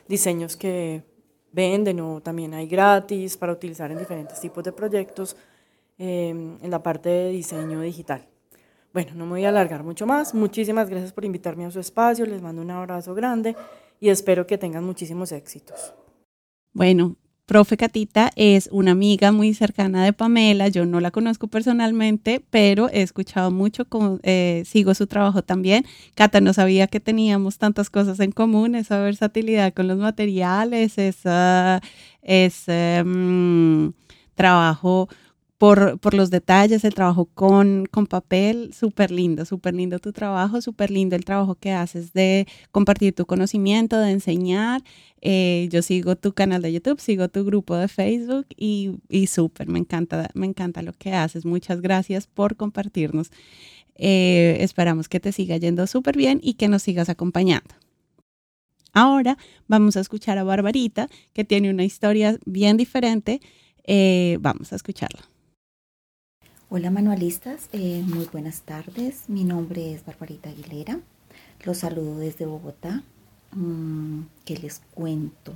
diseños 0.06 0.56
que 0.56 1.02
venden 1.52 2.00
o 2.00 2.20
también 2.20 2.54
hay 2.54 2.66
gratis 2.66 3.36
para 3.36 3.52
utilizar 3.52 3.90
en 3.90 3.98
diferentes 3.98 4.40
tipos 4.40 4.62
de 4.64 4.72
proyectos 4.72 5.36
em, 5.98 6.58
en 6.62 6.70
la 6.70 6.82
parte 6.82 7.08
de 7.08 7.30
diseño 7.30 7.80
digital. 7.80 8.26
Bueno, 8.92 9.12
no 9.14 9.26
me 9.26 9.32
voy 9.32 9.44
a 9.44 9.50
alargar 9.50 9.82
mucho 9.84 10.06
más. 10.06 10.34
Muchísimas 10.34 10.88
gracias 10.88 11.12
por 11.12 11.24
invitarme 11.24 11.66
a 11.66 11.70
su 11.70 11.80
espacio. 11.80 12.24
Les 12.26 12.42
mando 12.42 12.62
un 12.62 12.70
abrazo 12.70 13.14
grande 13.14 13.54
y 14.00 14.08
espero 14.08 14.46
que 14.46 14.58
tengan 14.58 14.84
muchísimos 14.84 15.32
éxitos. 15.32 15.94
Bueno, 16.72 17.16
Profe 17.48 17.78
Catita 17.78 18.30
es 18.36 18.68
una 18.72 18.90
amiga 18.90 19.32
muy 19.32 19.54
cercana 19.54 20.04
de 20.04 20.12
Pamela. 20.12 20.68
Yo 20.68 20.84
no 20.84 21.00
la 21.00 21.10
conozco 21.10 21.48
personalmente, 21.48 22.44
pero 22.50 22.90
he 22.90 23.00
escuchado 23.00 23.50
mucho, 23.50 23.86
eh, 24.22 24.64
sigo 24.66 24.92
su 24.92 25.06
trabajo 25.06 25.40
también. 25.42 25.86
Cata 26.14 26.42
no 26.42 26.52
sabía 26.52 26.88
que 26.88 27.00
teníamos 27.00 27.56
tantas 27.56 27.88
cosas 27.88 28.20
en 28.20 28.32
común, 28.32 28.74
esa 28.74 29.00
versatilidad 29.00 29.72
con 29.72 29.88
los 29.88 29.96
materiales, 29.96 30.98
ese 30.98 31.80
em, 32.66 33.92
trabajo 34.34 35.08
por, 35.58 35.98
por, 35.98 36.14
los 36.14 36.30
detalles, 36.30 36.84
el 36.84 36.94
trabajo 36.94 37.26
con, 37.26 37.86
con 37.86 38.06
papel, 38.06 38.72
súper 38.72 39.10
lindo, 39.10 39.44
súper 39.44 39.74
lindo 39.74 39.98
tu 39.98 40.12
trabajo, 40.12 40.62
súper 40.62 40.90
lindo 40.92 41.16
el 41.16 41.24
trabajo 41.24 41.56
que 41.56 41.72
haces 41.72 42.12
de 42.12 42.46
compartir 42.70 43.12
tu 43.14 43.26
conocimiento, 43.26 43.98
de 43.98 44.12
enseñar. 44.12 44.82
Eh, 45.20 45.68
yo 45.72 45.82
sigo 45.82 46.14
tu 46.14 46.32
canal 46.32 46.62
de 46.62 46.72
YouTube, 46.72 47.00
sigo 47.00 47.28
tu 47.28 47.44
grupo 47.44 47.74
de 47.74 47.88
Facebook 47.88 48.46
y, 48.56 48.92
y 49.08 49.26
súper, 49.26 49.68
me 49.68 49.80
encanta, 49.80 50.30
me 50.34 50.46
encanta 50.46 50.80
lo 50.82 50.92
que 50.92 51.12
haces. 51.12 51.44
Muchas 51.44 51.80
gracias 51.80 52.28
por 52.28 52.56
compartirnos. 52.56 53.30
Eh, 53.96 54.58
esperamos 54.60 55.08
que 55.08 55.18
te 55.18 55.32
siga 55.32 55.56
yendo 55.56 55.86
súper 55.88 56.16
bien 56.16 56.38
y 56.40 56.54
que 56.54 56.68
nos 56.68 56.84
sigas 56.84 57.08
acompañando. 57.08 57.74
Ahora 58.92 59.36
vamos 59.66 59.96
a 59.96 60.00
escuchar 60.00 60.38
a 60.38 60.44
Barbarita, 60.44 61.08
que 61.32 61.44
tiene 61.44 61.70
una 61.70 61.84
historia 61.84 62.38
bien 62.46 62.76
diferente. 62.76 63.40
Eh, 63.84 64.38
vamos 64.40 64.72
a 64.72 64.76
escucharla. 64.76 65.28
Hola 66.70 66.90
manualistas, 66.90 67.70
eh, 67.72 68.02
muy 68.06 68.26
buenas 68.26 68.60
tardes. 68.60 69.30
Mi 69.30 69.42
nombre 69.42 69.94
es 69.94 70.04
Barbarita 70.04 70.50
Aguilera. 70.50 71.00
Los 71.64 71.78
saludo 71.78 72.18
desde 72.18 72.44
Bogotá. 72.44 73.02
Mm, 73.52 74.24
¿Qué 74.44 74.58
les 74.58 74.82
cuento? 74.92 75.54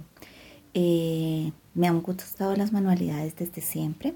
Eh, 0.72 1.52
me 1.74 1.86
han 1.86 2.00
gustado 2.00 2.56
las 2.56 2.72
manualidades 2.72 3.36
desde 3.36 3.60
siempre. 3.60 4.14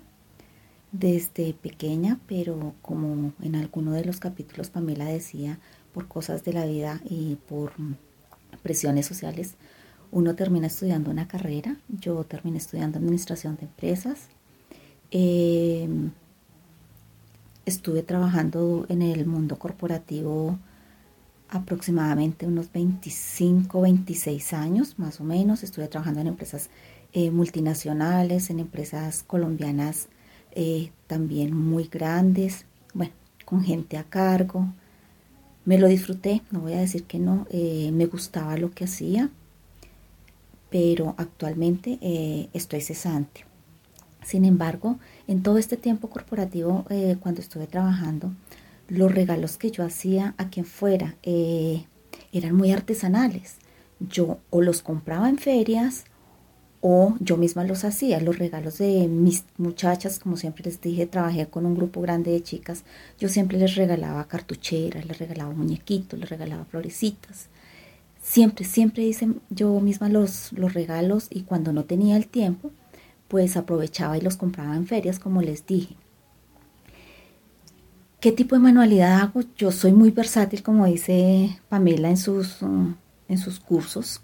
desde 0.90 1.53
pequeña, 1.53 2.18
pero 2.26 2.72
como 2.80 3.32
en 3.42 3.57
alguno 3.57 3.92
de 3.92 4.05
los 4.07 4.18
capítulos 4.18 4.70
Pamela 4.70 5.05
decía, 5.05 5.59
por 5.92 6.09
cosas 6.09 6.44
de 6.44 6.55
la 6.55 6.64
vida 6.64 7.03
y 7.05 7.36
por 7.47 7.72
presiones 8.62 9.05
sociales, 9.05 9.57
uno 10.12 10.34
termina 10.34 10.68
estudiando 10.68 11.11
una 11.11 11.28
carrera. 11.28 11.76
Yo 11.88 12.24
terminé 12.24 12.57
estudiando 12.57 12.99
administración 12.99 13.57
de 13.57 13.64
empresas. 13.66 14.28
Em, 15.11 16.12
estuve 17.66 18.02
trabajando 18.02 18.86
en 18.88 19.02
el 19.02 19.26
mundo 19.26 19.58
corporativo 19.58 20.58
aproximadamente 21.48 22.46
unos 22.46 22.72
25, 22.72 23.80
26 23.80 24.52
años 24.52 24.98
más 24.98 25.20
o 25.20 25.24
menos. 25.24 25.62
Estuve 25.62 25.88
trabajando 25.88 26.20
en 26.20 26.28
empresas 26.28 26.70
eh, 27.12 27.30
multinacionales, 27.30 28.50
en 28.50 28.60
empresas 28.60 29.24
colombianas 29.26 30.08
eh, 30.52 30.90
también 31.06 31.54
muy 31.54 31.84
grandes, 31.84 32.64
bueno, 32.94 33.12
con 33.44 33.62
gente 33.62 33.96
a 33.98 34.04
cargo. 34.04 34.66
Me 35.64 35.78
lo 35.78 35.88
disfruté, 35.88 36.42
no 36.52 36.60
voy 36.60 36.74
a 36.74 36.80
decir 36.80 37.04
que 37.04 37.18
no, 37.18 37.46
eh, 37.50 37.90
me 37.92 38.06
gustaba 38.06 38.56
lo 38.56 38.70
que 38.70 38.84
hacía, 38.84 39.30
pero 40.70 41.14
actualmente 41.18 41.98
estoy 42.52 42.80
cesante. 42.80 43.45
Sin 44.26 44.44
embargo, 44.44 44.98
en 45.28 45.44
todo 45.44 45.56
este 45.56 45.76
tiempo 45.76 46.10
corporativo, 46.10 46.84
cuando 47.20 47.40
estuve 47.40 47.68
trabajando, 47.68 48.32
los 48.88 49.14
regalos 49.14 49.56
que 49.56 49.70
yo 49.70 49.84
hacía 49.84 50.34
a 50.36 50.48
quien 50.48 50.66
fuera 50.66 51.14
eran 52.32 52.56
muy 52.56 52.72
artesanales. 52.72 53.58
Yo 54.00 54.38
o 54.50 54.62
los 54.62 54.82
compraba 54.82 55.28
en 55.28 55.38
ferias 55.38 56.06
o 56.80 57.14
yo 57.20 57.36
misma 57.36 57.62
los 57.62 57.84
hacía, 57.84 58.20
los 58.20 58.36
regalos 58.36 58.78
de 58.78 59.06
mis 59.06 59.44
muchachas, 59.58 60.18
como 60.18 60.36
siempre 60.36 60.64
les 60.64 60.80
dije, 60.80 61.06
trabajé 61.06 61.46
con 61.46 61.64
un 61.64 61.76
grupo 61.76 62.00
grande 62.00 62.32
de 62.32 62.42
chicas, 62.42 62.82
yo 63.20 63.28
siempre 63.28 63.58
les 63.58 63.76
regalaba 63.76 64.26
cartucheras, 64.26 65.06
les 65.06 65.18
regalaba 65.18 65.54
muñequitos, 65.54 66.18
les 66.18 66.28
regalaba 66.28 66.64
florecitas. 66.64 67.46
Siempre, 68.20 68.64
siempre 68.64 69.04
hice 69.04 69.28
yo 69.50 69.78
misma 69.78 70.08
los, 70.08 70.52
los 70.52 70.74
regalos 70.74 71.28
y 71.30 71.42
cuando 71.42 71.72
no 71.72 71.84
tenía 71.84 72.16
el 72.16 72.26
tiempo, 72.26 72.72
pues 73.28 73.56
aprovechaba 73.56 74.16
y 74.16 74.20
los 74.20 74.36
compraba 74.36 74.76
en 74.76 74.86
ferias, 74.86 75.18
como 75.18 75.42
les 75.42 75.66
dije. 75.66 75.96
¿Qué 78.20 78.32
tipo 78.32 78.56
de 78.56 78.62
manualidad 78.62 79.20
hago? 79.20 79.42
Yo 79.56 79.70
soy 79.70 79.92
muy 79.92 80.10
versátil, 80.10 80.62
como 80.62 80.86
dice 80.86 81.58
Pamela 81.68 82.08
en 82.08 82.16
sus, 82.16 82.62
en 82.62 83.38
sus 83.38 83.60
cursos 83.60 84.20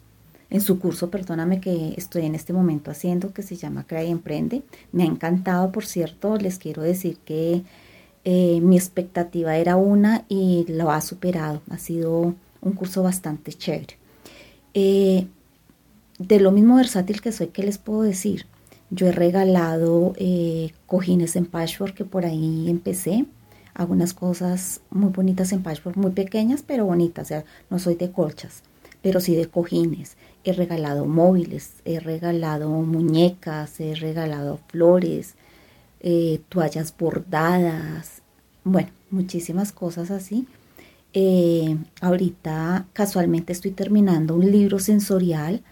en 0.53 0.61
su 0.61 0.79
curso, 0.79 1.11
perdóname 1.11 1.63
que 1.63 1.95
estoy 1.97 2.27
en 2.27 2.35
este 2.35 2.53
momento 2.53 2.91
haciendo, 2.91 3.33
que 3.33 3.43
se 3.43 3.57
llama 3.57 3.87
Crea 3.87 4.05
y 4.05 4.11
Emprende. 4.11 4.63
Me 4.93 5.05
ha 5.05 5.07
encantado, 5.07 5.73
por 5.73 5.87
cierto, 5.87 6.37
les 6.37 6.59
quiero 6.59 6.83
decir 6.83 7.17
que 7.25 7.63
eh, 8.25 8.61
mi 8.61 8.77
expectativa 8.77 9.57
era 9.57 9.77
una 9.77 10.27
y 10.29 10.67
lo 10.69 10.91
ha 10.91 11.01
superado. 11.01 11.63
Ha 11.71 11.79
sido 11.79 12.35
un 12.61 12.73
curso 12.75 13.03
bastante 13.03 13.55
chévere. 13.55 13.97
Eh, 14.75 15.27
de 16.19 16.39
lo 16.39 16.53
mismo 16.53 16.77
versátil 16.77 17.23
que 17.23 17.33
soy, 17.33 17.47
¿qué 17.47 17.63
les 17.63 17.79
puedo 17.79 18.03
decir? 18.03 18.45
Yo 18.93 19.09
he 19.09 19.13
regalado 19.13 20.13
eh, 20.17 20.73
cojines 20.87 21.35
en 21.35 21.47
patchwork 21.47 21.95
que 21.95 22.05
por 22.05 22.25
ahí 22.25 22.69
empecé. 22.69 23.27
Hago 23.75 23.95
unas 23.95 24.15
cosas 24.15 24.83
muy 24.91 25.11
bonitas 25.11 25.51
en 25.53 25.63
patchwork, 25.63 25.97
muy 25.97 26.13
pequeñas, 26.13 26.63
pero 26.65 26.85
bonitas. 26.85 27.25
O 27.25 27.29
sea, 27.29 27.45
no 27.71 27.79
soy 27.79 27.97
de 27.97 28.13
colchas, 28.13 28.63
pero 29.03 29.19
sí 29.19 29.35
de 29.35 29.47
cojines 29.47 30.17
he 30.45 30.53
regalado 30.53 31.07
móviles, 31.07 31.75
he 31.85 32.01
regalado 32.01 32.71
muñecas, 32.71 33.79
he 33.81 33.95
regalado 33.95 34.59
flores, 34.69 35.35
eh, 36.01 36.41
toallas 36.49 36.95
bordadas, 36.97 38.23
bueno, 38.65 38.89
muchísimas 39.11 39.73
cosas 39.73 40.11
así. 40.11 40.47
Eh, 41.15 41.77
ahorita 42.01 42.87
casualmente 42.93 43.53
estoy 43.53 43.73
terminando 43.73 44.35
un 44.35 44.51
libro 44.51 44.79
sensorial, 44.79 45.63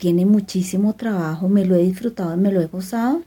tiene 0.00 0.24
muchísimo 0.24 0.94
trabajo, 0.94 1.50
me 1.50 1.66
lo 1.66 1.76
he 1.76 1.82
disfrutado, 1.82 2.34
me 2.38 2.50
lo 2.50 2.62
he 2.62 2.66
gozado, 2.66 3.22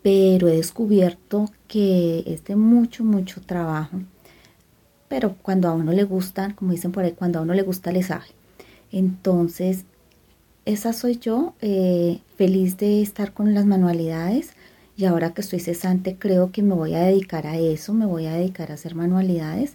pero 0.00 0.46
he 0.46 0.56
descubierto 0.56 1.50
que 1.66 2.22
es 2.24 2.44
de 2.44 2.54
mucho, 2.54 3.02
mucho 3.02 3.40
trabajo. 3.40 3.98
Pero 5.08 5.34
cuando 5.42 5.68
a 5.68 5.74
uno 5.74 5.90
le 5.92 6.04
gusta, 6.04 6.54
como 6.54 6.70
dicen 6.70 6.92
por 6.92 7.02
ahí, 7.02 7.12
cuando 7.12 7.40
a 7.40 7.42
uno 7.42 7.52
le 7.52 7.62
gusta 7.62 7.90
le 7.90 8.04
sabe. 8.04 8.26
Entonces, 8.92 9.86
esa 10.64 10.92
soy 10.92 11.18
yo, 11.18 11.54
eh, 11.62 12.20
feliz 12.36 12.76
de 12.76 13.02
estar 13.02 13.32
con 13.32 13.54
las 13.54 13.66
manualidades 13.66 14.52
y 14.96 15.06
ahora 15.06 15.34
que 15.34 15.40
estoy 15.40 15.58
cesante 15.58 16.16
creo 16.16 16.52
que 16.52 16.62
me 16.62 16.74
voy 16.74 16.94
a 16.94 17.00
dedicar 17.00 17.48
a 17.48 17.58
eso, 17.58 17.92
me 17.92 18.06
voy 18.06 18.26
a 18.26 18.34
dedicar 18.34 18.70
a 18.70 18.74
hacer 18.74 18.94
manualidades. 18.94 19.74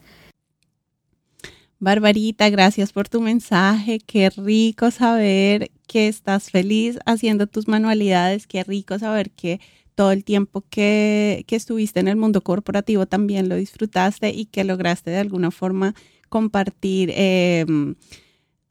Barbarita, 1.83 2.49
gracias 2.49 2.93
por 2.93 3.09
tu 3.09 3.19
mensaje. 3.19 3.99
Qué 3.99 4.29
rico 4.29 4.89
saber 4.89 5.69
que 5.85 6.07
estás 6.07 6.49
feliz 6.49 6.97
haciendo 7.05 7.45
tus 7.45 7.67
manualidades. 7.67 8.47
Qué 8.47 8.63
rico 8.63 8.97
saber 8.97 9.31
que 9.31 9.59
todo 9.93 10.13
el 10.13 10.23
tiempo 10.23 10.63
que, 10.69 11.43
que 11.45 11.57
estuviste 11.57 11.99
en 11.99 12.07
el 12.07 12.15
mundo 12.15 12.39
corporativo 12.39 13.05
también 13.05 13.49
lo 13.49 13.57
disfrutaste 13.57 14.29
y 14.29 14.45
que 14.45 14.63
lograste 14.63 15.11
de 15.11 15.17
alguna 15.17 15.51
forma 15.51 15.93
compartir 16.29 17.11
eh, 17.13 17.65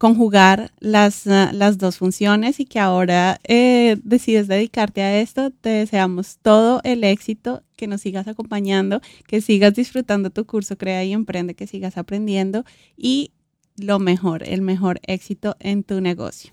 conjugar 0.03 0.73
las, 0.81 1.29
ah, 1.29 1.53
las 1.55 1.79
dos 1.79 1.99
funciones 1.99 2.59
y 2.59 2.65
que 2.65 2.81
ahora 2.81 3.39
eh, 3.45 3.99
decides 4.03 4.49
dedicarte 4.49 5.01
a 5.01 5.21
esto. 5.21 5.53
Te 5.53 5.69
deseamos 5.69 6.39
todo 6.43 6.81
el 6.83 7.05
éxito, 7.05 7.63
que 7.77 7.87
nos 7.87 8.01
sigas 8.01 8.27
acompañando, 8.27 9.01
que 9.29 9.41
sigas 9.41 9.75
disfrutando 9.75 10.31
tu 10.31 10.45
curso 10.45 10.77
Crea 10.77 11.05
y 11.05 11.13
Emprende, 11.13 11.55
que 11.55 11.69
sigas 11.69 11.97
aprendiendo 11.97 12.65
y 12.97 13.31
lo 13.77 14.01
mejor, 14.01 14.43
el 14.43 14.61
mejor 14.61 14.99
éxito 15.07 15.55
en 15.61 15.85
tu 15.85 16.01
negocio. 16.01 16.53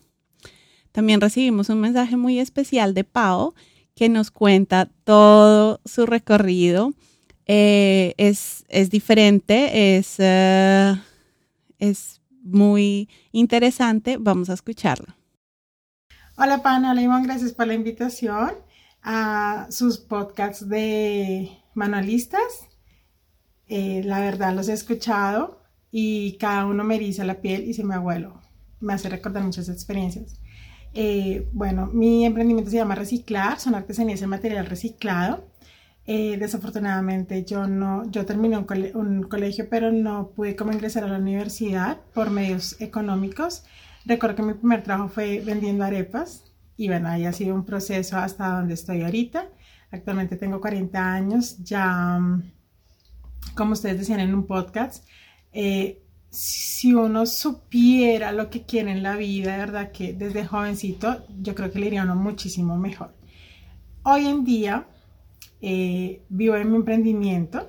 También 0.91 1.19
recibimos 1.19 1.69
un 1.69 1.81
mensaje 1.81 2.17
muy 2.17 2.37
especial 2.37 2.93
de 2.93 3.03
Pau 3.03 3.55
que 3.95 4.09
nos 4.09 4.29
cuenta 4.29 4.91
todo 5.05 5.81
su 5.85 6.05
recorrido. 6.05 6.93
Eh, 7.47 8.13
es, 8.17 8.63
es, 8.69 8.91
diferente, 8.91 9.97
es, 9.97 10.19
uh, 10.19 10.99
es 11.79 12.18
muy 12.43 13.09
interesante. 13.31 14.17
Vamos 14.19 14.49
a 14.49 14.53
escucharlo. 14.53 15.15
Hola 16.37 16.63
Pana, 16.63 16.91
hola 16.91 17.01
Iván, 17.01 17.23
gracias 17.23 17.51
por 17.51 17.67
la 17.67 17.73
invitación 17.73 18.51
a 19.01 19.67
sus 19.69 19.97
podcasts 19.97 20.67
de 20.67 21.51
manualistas. 21.73 22.69
Eh, 23.67 24.01
la 24.05 24.19
verdad 24.19 24.55
los 24.55 24.69
he 24.69 24.73
escuchado 24.73 25.61
y 25.91 26.37
cada 26.37 26.65
uno 26.65 26.83
me 26.83 26.95
eriza 26.95 27.23
la 27.23 27.41
piel 27.41 27.67
y 27.67 27.73
se 27.73 27.83
me 27.83 27.95
abuelo. 27.95 28.41
Me 28.79 28.93
hace 28.93 29.09
recordar 29.09 29.43
muchas 29.43 29.67
experiencias. 29.67 30.39
Eh, 30.93 31.49
bueno, 31.51 31.87
mi 31.87 32.25
emprendimiento 32.25 32.71
se 32.71 32.77
llama 32.77 32.95
Reciclar, 32.95 33.59
son 33.59 33.75
artesanías 33.75 34.21
en 34.21 34.29
material 34.29 34.65
reciclado. 34.65 35.48
Eh, 36.11 36.37
desafortunadamente 36.39 37.45
yo 37.45 37.67
no, 37.67 38.09
yo 38.09 38.25
terminé 38.25 38.57
un, 38.57 39.23
colegio, 39.29 39.69
pero 39.69 39.91
no 39.91 40.31
pude 40.31 40.55
como 40.55 40.71
ingresar 40.71 41.03
a 41.03 41.07
la 41.07 41.19
universidad 41.19 41.99
por 42.15 42.31
medios 42.31 42.81
económicos. 42.81 43.63
Recuerdo 44.05 44.37
que 44.37 44.41
mi 44.41 44.53
primer 44.55 44.81
trabajo 44.81 45.09
fue 45.09 45.39
vendiendo 45.45 45.83
arepas 45.83 46.45
y 46.77 46.87
bueno, 46.87 47.09
ahí 47.09 47.25
ha 47.25 47.31
sido 47.31 47.53
un 47.53 47.63
proceso 47.63 48.17
hasta 48.17 48.47
donde 48.55 48.73
estoy 48.73 49.03
ahorita. 49.03 49.49
Actualmente 49.91 50.35
tengo 50.35 50.59
40 50.59 51.13
años, 51.13 51.59
ya 51.63 52.19
como 53.53 53.73
ustedes 53.73 53.99
decían 53.99 54.19
en 54.19 54.33
un 54.33 54.47
podcast, 54.47 55.07
eh, 55.53 56.01
si 56.31 56.95
uno 56.95 57.27
supiera 57.27 58.31
lo 58.31 58.49
que 58.49 58.63
quiere 58.63 58.91
en 58.93 59.03
la 59.03 59.15
vida, 59.15 59.51
de 59.51 59.57
verdad 59.59 59.91
que 59.91 60.13
desde 60.13 60.43
jovencito 60.43 61.27
yo 61.39 61.53
creo 61.53 61.71
que 61.71 61.77
le 61.77 61.85
iría 61.85 62.01
a 62.01 62.05
uno 62.05 62.15
muchísimo 62.15 62.77
mejor. 62.77 63.13
Hoy 64.01 64.25
en 64.25 64.43
día 64.43 64.87
eh, 65.61 66.23
vivo 66.29 66.55
en 66.55 66.71
mi 66.71 66.77
emprendimiento. 66.77 67.67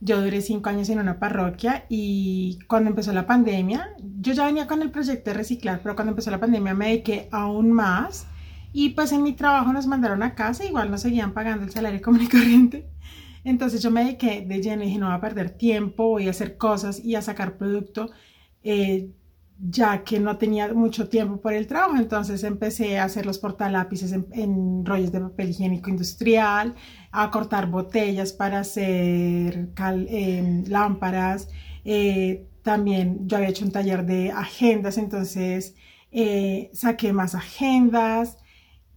Yo 0.00 0.22
duré 0.22 0.40
cinco 0.40 0.70
años 0.70 0.88
en 0.88 0.98
una 0.98 1.18
parroquia 1.18 1.84
y 1.88 2.58
cuando 2.66 2.88
empezó 2.90 3.12
la 3.12 3.26
pandemia, 3.26 3.90
yo 4.20 4.32
ya 4.32 4.46
venía 4.46 4.66
con 4.66 4.80
el 4.80 4.90
proyecto 4.90 5.30
de 5.30 5.36
reciclar, 5.36 5.80
pero 5.82 5.94
cuando 5.94 6.12
empezó 6.12 6.30
la 6.30 6.40
pandemia 6.40 6.72
me 6.72 6.86
dediqué 6.86 7.28
aún 7.30 7.70
más 7.72 8.26
y 8.72 8.90
pues 8.90 9.12
en 9.12 9.22
mi 9.22 9.32
trabajo 9.34 9.72
nos 9.72 9.86
mandaron 9.86 10.22
a 10.22 10.34
casa, 10.34 10.64
igual 10.64 10.90
nos 10.90 11.02
seguían 11.02 11.34
pagando 11.34 11.64
el 11.64 11.70
salario 11.70 12.00
común 12.00 12.22
y 12.22 12.28
corriente. 12.28 12.88
Entonces 13.44 13.82
yo 13.82 13.90
me 13.90 14.04
dediqué 14.04 14.42
de 14.46 14.62
lleno 14.62 14.82
y 14.82 14.86
dije, 14.86 14.98
no 14.98 15.06
voy 15.06 15.16
a 15.16 15.20
perder 15.20 15.50
tiempo, 15.50 16.08
voy 16.08 16.28
a 16.28 16.30
hacer 16.30 16.56
cosas 16.56 17.04
y 17.04 17.14
a 17.14 17.22
sacar 17.22 17.56
producto. 17.56 18.10
Eh, 18.62 19.10
ya 19.62 20.04
que 20.04 20.18
no 20.20 20.38
tenía 20.38 20.72
mucho 20.72 21.08
tiempo 21.08 21.40
por 21.40 21.52
el 21.52 21.66
trabajo, 21.66 21.96
entonces 21.96 22.44
empecé 22.44 22.98
a 22.98 23.04
hacer 23.04 23.26
los 23.26 23.38
portalápices 23.38 24.12
en, 24.12 24.84
rollos 24.86 25.12
de 25.12 25.20
papel 25.20 25.50
higiénico 25.50 25.90
industrial, 25.90 26.74
a 27.12 27.30
cortar 27.30 27.66
botellas 27.66 28.32
para 28.32 28.60
hacer 28.60 29.70
em, 29.76 30.64
lámparas. 30.66 31.48
Eh, 31.84 32.46
también 32.62 33.26
yo 33.26 33.36
había 33.36 33.50
hecho 33.50 33.64
un 33.64 33.72
taller 33.72 34.06
de 34.06 34.30
agendas, 34.30 34.96
entonces 34.98 35.74
eh, 36.10 36.70
saqué 36.72 37.12
más 37.12 37.34
agendas 37.34 38.38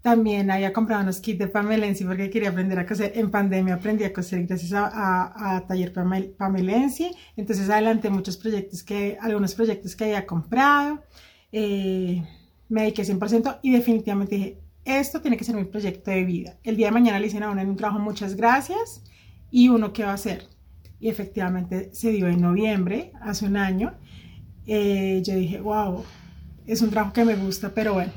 también 0.04 0.52
había 0.52 0.74
comprado 0.74 1.02
unos 1.02 1.22
kits 1.22 1.40
de 1.40 1.48
pamelensi 1.48 2.04
porque 2.04 2.30
quería 2.30 2.50
aprender 2.50 2.78
a 2.78 2.86
coser. 2.86 3.14
En 3.16 3.32
pandemia 3.32 3.76
aprendí 3.76 4.04
a 4.04 4.12
coser 4.12 4.46
gracias 4.46 4.74
a, 4.76 5.64
Taller 5.66 5.94
Pamelensi. 6.38 7.16
Entonces 7.38 7.70
adelanté 7.70 8.10
muchos 8.10 8.36
proyectos 8.36 8.84
que, 8.84 9.18
algunos 9.22 9.56
proyectos 9.56 9.96
que 9.96 10.04
había 10.04 10.26
comprado. 10.26 11.02
Eh, 11.54 12.22
me 12.68 12.82
dediqué 12.82 13.04
100% 13.04 13.60
y 13.62 13.72
definitivamente 13.72 14.36
dije, 14.36 14.60
esto 14.84 15.22
tiene 15.22 15.38
que 15.38 15.46
ser 15.46 15.56
mi 15.56 15.64
proyecto 15.64 16.12
de 16.12 16.26
vida. 16.26 16.58
El 16.64 16.76
día 16.76 16.88
de 16.88 16.92
mañana 16.92 17.18
le 17.18 17.28
hicieron 17.28 17.48
a 17.48 17.52
uno 17.54 17.62
en 17.62 17.70
un 17.70 17.78
trabajo, 17.78 18.00
muchas 18.00 18.36
gracias. 18.36 19.06
Y 19.52 19.70
uno, 19.70 19.94
¿qué 19.94 20.04
va 20.04 20.12
a 20.12 20.16
hacer? 20.16 20.50
Y 21.00 21.08
efectivamente 21.08 21.92
se 21.94 22.12
dio 22.12 22.28
en 22.28 22.42
noviembre, 22.42 23.14
hace 23.22 23.46
un 23.46 23.56
año. 23.56 23.94
Eh, 24.68 25.22
yo 25.24 25.34
dije, 25.34 25.62
wow, 25.62 26.04
es 26.66 26.82
un 26.82 26.90
trabajo 26.90 27.14
que 27.14 27.24
me 27.24 27.38
gusta, 27.38 27.70
pero 27.74 27.94
bueno, 27.94 28.12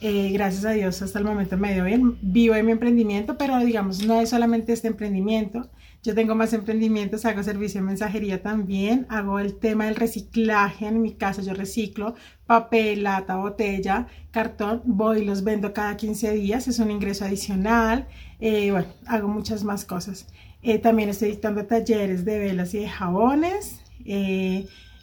eh, 0.00 0.30
gracias 0.32 0.64
a 0.66 0.72
Dios 0.72 1.00
hasta 1.00 1.18
el 1.18 1.24
momento 1.24 1.56
me 1.56 1.72
dio 1.72 1.84
bien. 1.84 2.18
Vivo 2.20 2.54
en 2.54 2.66
mi 2.66 2.72
emprendimiento, 2.72 3.38
pero 3.38 3.58
digamos, 3.60 4.04
no 4.06 4.20
es 4.20 4.30
solamente 4.30 4.72
este 4.72 4.88
emprendimiento. 4.88 5.70
Yo 6.02 6.14
tengo 6.14 6.34
más 6.34 6.52
emprendimientos, 6.52 7.24
hago 7.24 7.42
servicio 7.42 7.80
de 7.80 7.86
mensajería 7.86 8.42
también, 8.42 9.06
hago 9.08 9.38
el 9.38 9.58
tema 9.58 9.86
del 9.86 9.96
reciclaje. 9.96 10.86
En 10.86 11.00
mi 11.00 11.14
casa 11.14 11.42
yo 11.42 11.54
reciclo 11.54 12.14
papel, 12.46 13.04
lata, 13.04 13.36
botella, 13.36 14.06
cartón, 14.30 14.82
voy 14.84 15.20
y 15.20 15.24
los 15.24 15.42
vendo 15.42 15.72
cada 15.72 15.96
15 15.96 16.32
días, 16.32 16.68
es 16.68 16.78
un 16.78 16.90
ingreso 16.90 17.24
adicional. 17.24 18.06
Eh, 18.38 18.70
bueno, 18.70 18.88
hago 19.06 19.28
muchas 19.28 19.64
más 19.64 19.84
cosas. 19.84 20.28
Eh, 20.62 20.78
también 20.78 21.08
estoy 21.08 21.30
dictando 21.30 21.64
talleres 21.64 22.24
de 22.24 22.38
velas 22.38 22.74
y 22.74 22.80
de 22.80 22.88
jabones. 22.88 23.80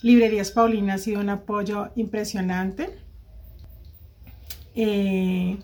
Librerías 0.01 0.51
Paulina 0.51 0.95
ha 0.95 0.97
sido 0.97 1.19
un 1.19 1.29
apoyo 1.29 1.91
impresionante. 1.95 3.02
Eh, 4.75 5.57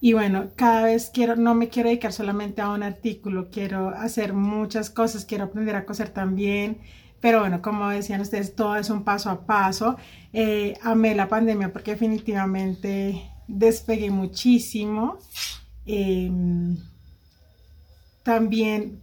y 0.00 0.12
bueno, 0.14 0.50
cada 0.56 0.84
vez 0.84 1.10
quiero, 1.12 1.36
no 1.36 1.54
me 1.54 1.68
quiero 1.68 1.88
dedicar 1.88 2.12
solamente 2.12 2.62
a 2.62 2.70
un 2.70 2.82
artículo, 2.82 3.50
quiero 3.50 3.90
hacer 3.90 4.32
muchas 4.32 4.88
cosas, 4.88 5.26
quiero 5.26 5.44
aprender 5.44 5.76
a 5.76 5.84
coser 5.84 6.08
también. 6.10 6.78
Pero 7.20 7.40
bueno, 7.40 7.60
como 7.60 7.88
decían 7.90 8.22
ustedes, 8.22 8.54
todo 8.54 8.76
es 8.76 8.88
un 8.88 9.04
paso 9.04 9.30
a 9.30 9.44
paso. 9.46 9.96
Eh, 10.32 10.74
amé 10.82 11.14
la 11.14 11.28
pandemia 11.28 11.72
porque 11.72 11.92
definitivamente 11.92 13.30
despegué 13.46 14.10
muchísimo. 14.10 15.18
Em, 15.84 16.78
también 18.22 19.02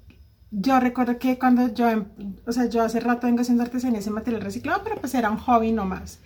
yo 0.52 0.80
recuerdo 0.80 1.20
que 1.20 1.38
cuando 1.38 1.74
yo, 1.74 1.90
em, 1.90 2.06
o 2.46 2.52
sea, 2.52 2.66
yo 2.68 2.82
hace 2.84 3.00
rato 3.00 3.28
vengo 3.28 3.42
haciendo 3.42 3.64
artesanía 3.64 4.00
ese 4.00 4.10
material 4.12 4.42
reciclado, 4.42 4.82
pero 4.84 4.96
pues 4.98 5.14
era 5.14 5.30
un 5.30 5.38
hobby 5.38 5.72
nomás. 5.72 6.20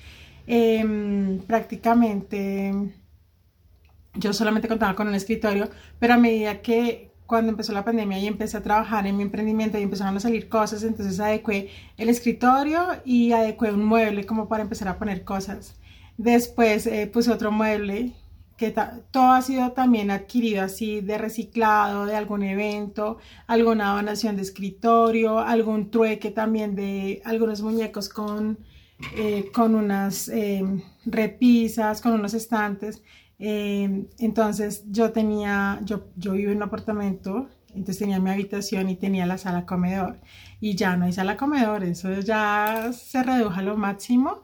Em, 0.47 1.39
prácticamente 1.39 2.73
yo 4.15 4.33
solamente 4.33 4.67
contaba 4.67 4.95
con 4.95 5.07
un 5.07 5.15
escritorio, 5.15 5.69
pero 5.99 6.13
a 6.13 6.17
medida 6.17 6.61
que 6.61 7.11
cuando 7.25 7.51
empezó 7.51 7.71
la 7.71 7.85
pandemia 7.85 8.19
y 8.19 8.27
empecé 8.27 8.57
a 8.57 8.63
trabajar 8.63 9.07
en 9.07 9.15
mi 9.15 9.23
emprendimiento 9.23 9.79
y 9.79 9.83
empezaron 9.83 10.17
a 10.17 10.19
salir 10.19 10.49
cosas, 10.49 10.83
entonces 10.83 11.17
adecué 11.19 11.69
el 11.97 12.09
escritorio 12.09 12.85
y 13.05 13.31
adecué 13.31 13.71
un 13.71 13.85
mueble 13.85 14.25
como 14.25 14.49
para 14.49 14.63
empezar 14.63 14.89
a 14.89 14.97
poner 14.97 15.23
cosas. 15.23 15.79
Después 16.17 16.85
eh, 16.87 17.07
puse 17.07 17.31
otro 17.31 17.51
mueble 17.51 18.13
que 18.57 18.75
todo 19.11 19.31
ha 19.31 19.41
sido 19.41 19.71
también 19.71 20.11
adquirido 20.11 20.61
así 20.61 21.01
de 21.01 21.17
reciclado, 21.17 22.05
de 22.05 22.15
algún 22.15 22.43
evento, 22.43 23.17
alguna 23.47 23.95
donación 23.95 24.35
de 24.35 24.43
escritorio, 24.43 25.39
algún 25.39 25.89
trueque 25.89 26.29
también 26.29 26.75
de 26.75 27.23
algunos 27.25 27.61
muñecos 27.61 28.07
con, 28.07 28.59
eh, 29.15 29.49
con 29.51 29.73
unas 29.73 30.27
eh, 30.29 30.63
repisas, 31.05 32.01
con 32.01 32.11
unos 32.11 32.35
estantes. 32.35 33.01
Em, 33.43 34.05
entonces 34.19 34.83
yo 34.91 35.11
tenía, 35.11 35.79
yo, 35.83 36.09
yo 36.15 36.33
vivo 36.33 36.51
en 36.51 36.57
un 36.57 36.63
apartamento, 36.63 37.49
entonces 37.69 37.97
tenía 37.97 38.19
mi 38.19 38.29
habitación 38.29 38.87
y 38.89 38.95
tenía 38.95 39.25
la 39.25 39.39
sala 39.39 39.65
comedor 39.65 40.19
y 40.59 40.75
ya 40.75 40.95
no 40.95 41.05
hay 41.05 41.13
sala 41.13 41.37
comedor, 41.37 41.83
eso 41.83 42.13
ya 42.19 42.91
se 42.93 43.23
redujo 43.23 43.55
a 43.55 43.63
lo 43.63 43.77
máximo. 43.77 44.43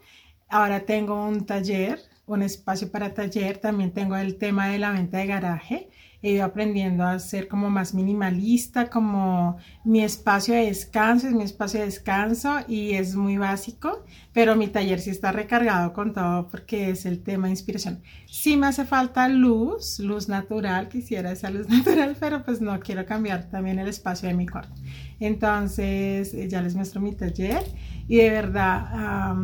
Ahora 0.50 0.80
tengo 0.86 1.28
un 1.28 1.46
taller, 1.46 2.00
un 2.26 2.42
espacio 2.42 2.92
para 2.92 3.14
taller, 3.14 3.60
también 3.60 3.92
tengo 3.94 4.16
el 4.18 4.38
tema 4.38 4.68
de 4.70 4.80
la 4.80 4.92
venta 4.92 5.18
de 5.20 5.28
garaje 5.28 5.90
ido 6.22 6.44
aprendiendo 6.44 7.04
a 7.04 7.20
ser 7.20 7.48
como 7.48 7.70
más 7.70 7.94
minimalista, 7.94 8.90
como 8.90 9.58
mi 9.84 10.04
espacio 10.04 10.56
de 10.56 10.66
descanso 10.66 11.28
es 11.28 11.34
mi 11.34 11.44
espacio 11.44 11.80
de 11.80 11.86
descanso 11.86 12.60
y 12.68 12.94
es 12.94 13.16
muy 13.16 13.38
básico, 13.38 14.04
pero 14.34 14.56
mi 14.56 14.68
taller 14.68 15.00
sí 15.00 15.12
está 15.12 15.32
recargado 15.32 15.94
con 15.94 16.14
todo 16.14 16.48
porque 16.48 16.90
es 16.90 17.06
el 17.06 17.22
tema 17.22 17.48
de 17.48 17.52
inspiración. 17.52 18.02
Sí 18.26 18.58
me 18.58 18.68
hace 18.68 18.86
falta 18.86 19.28
luz, 19.30 20.00
luz 20.00 20.28
natural, 20.28 20.90
quisiera 20.90 21.32
esa 21.32 21.50
luz 21.52 21.70
natural, 21.70 22.16
pero 22.20 22.44
pues 22.44 22.62
no 22.62 22.80
quiero 22.80 23.06
cambiar 23.06 23.50
también 23.50 23.80
el 23.80 23.88
espacio 23.88 24.28
de 24.28 24.36
mi 24.36 24.48
cuarto. 24.48 24.74
Entonces 25.20 26.34
eh, 26.34 26.48
ya 26.50 26.62
les 26.62 26.76
muestro 26.76 27.00
mi 27.00 27.14
taller 27.14 27.64
y 28.08 28.18
de 28.18 28.30
verdad 28.30 29.36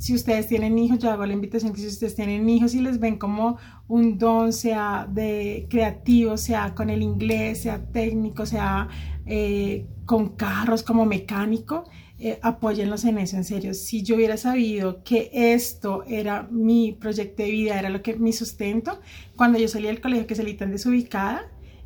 si 0.00 0.14
ustedes 0.14 0.46
tienen 0.46 0.78
hijos, 0.78 0.98
yo 0.98 1.10
hago 1.10 1.26
la 1.26 1.34
invitación 1.34 1.74
que 1.74 1.80
si 1.82 1.86
ustedes 1.86 2.14
tienen 2.14 2.48
hijos 2.48 2.74
y 2.74 2.80
les 2.80 2.98
ven 2.98 3.18
como 3.18 3.58
un 3.86 4.16
don, 4.16 4.50
sea 4.54 5.06
de 5.06 5.66
creativo, 5.68 6.38
sea 6.38 6.74
con 6.74 6.88
el 6.88 7.02
inglés, 7.02 7.62
sea 7.62 7.84
técnico, 7.84 8.46
sea 8.46 8.88
eh, 9.26 9.86
con 10.06 10.30
carros 10.36 10.82
como 10.82 11.04
mecánico, 11.04 11.84
eh, 12.18 12.38
apóyenlos 12.40 13.04
en 13.04 13.18
eso, 13.18 13.36
en 13.36 13.44
serio. 13.44 13.74
Si 13.74 14.02
yo 14.02 14.16
hubiera 14.16 14.38
sabido 14.38 15.04
que 15.04 15.30
esto 15.34 16.02
era 16.06 16.48
mi 16.50 16.92
proyecto 16.92 17.42
de 17.42 17.50
vida, 17.50 17.78
era 17.78 17.90
lo 17.90 18.00
que 18.00 18.16
mi 18.16 18.32
sustento, 18.32 19.00
cuando 19.36 19.58
yo 19.58 19.68
salí 19.68 19.86
del 19.86 20.00
colegio 20.00 20.26
que 20.26 20.34
salí 20.34 20.54
tan 20.54 20.70
desubicada, 20.70 21.42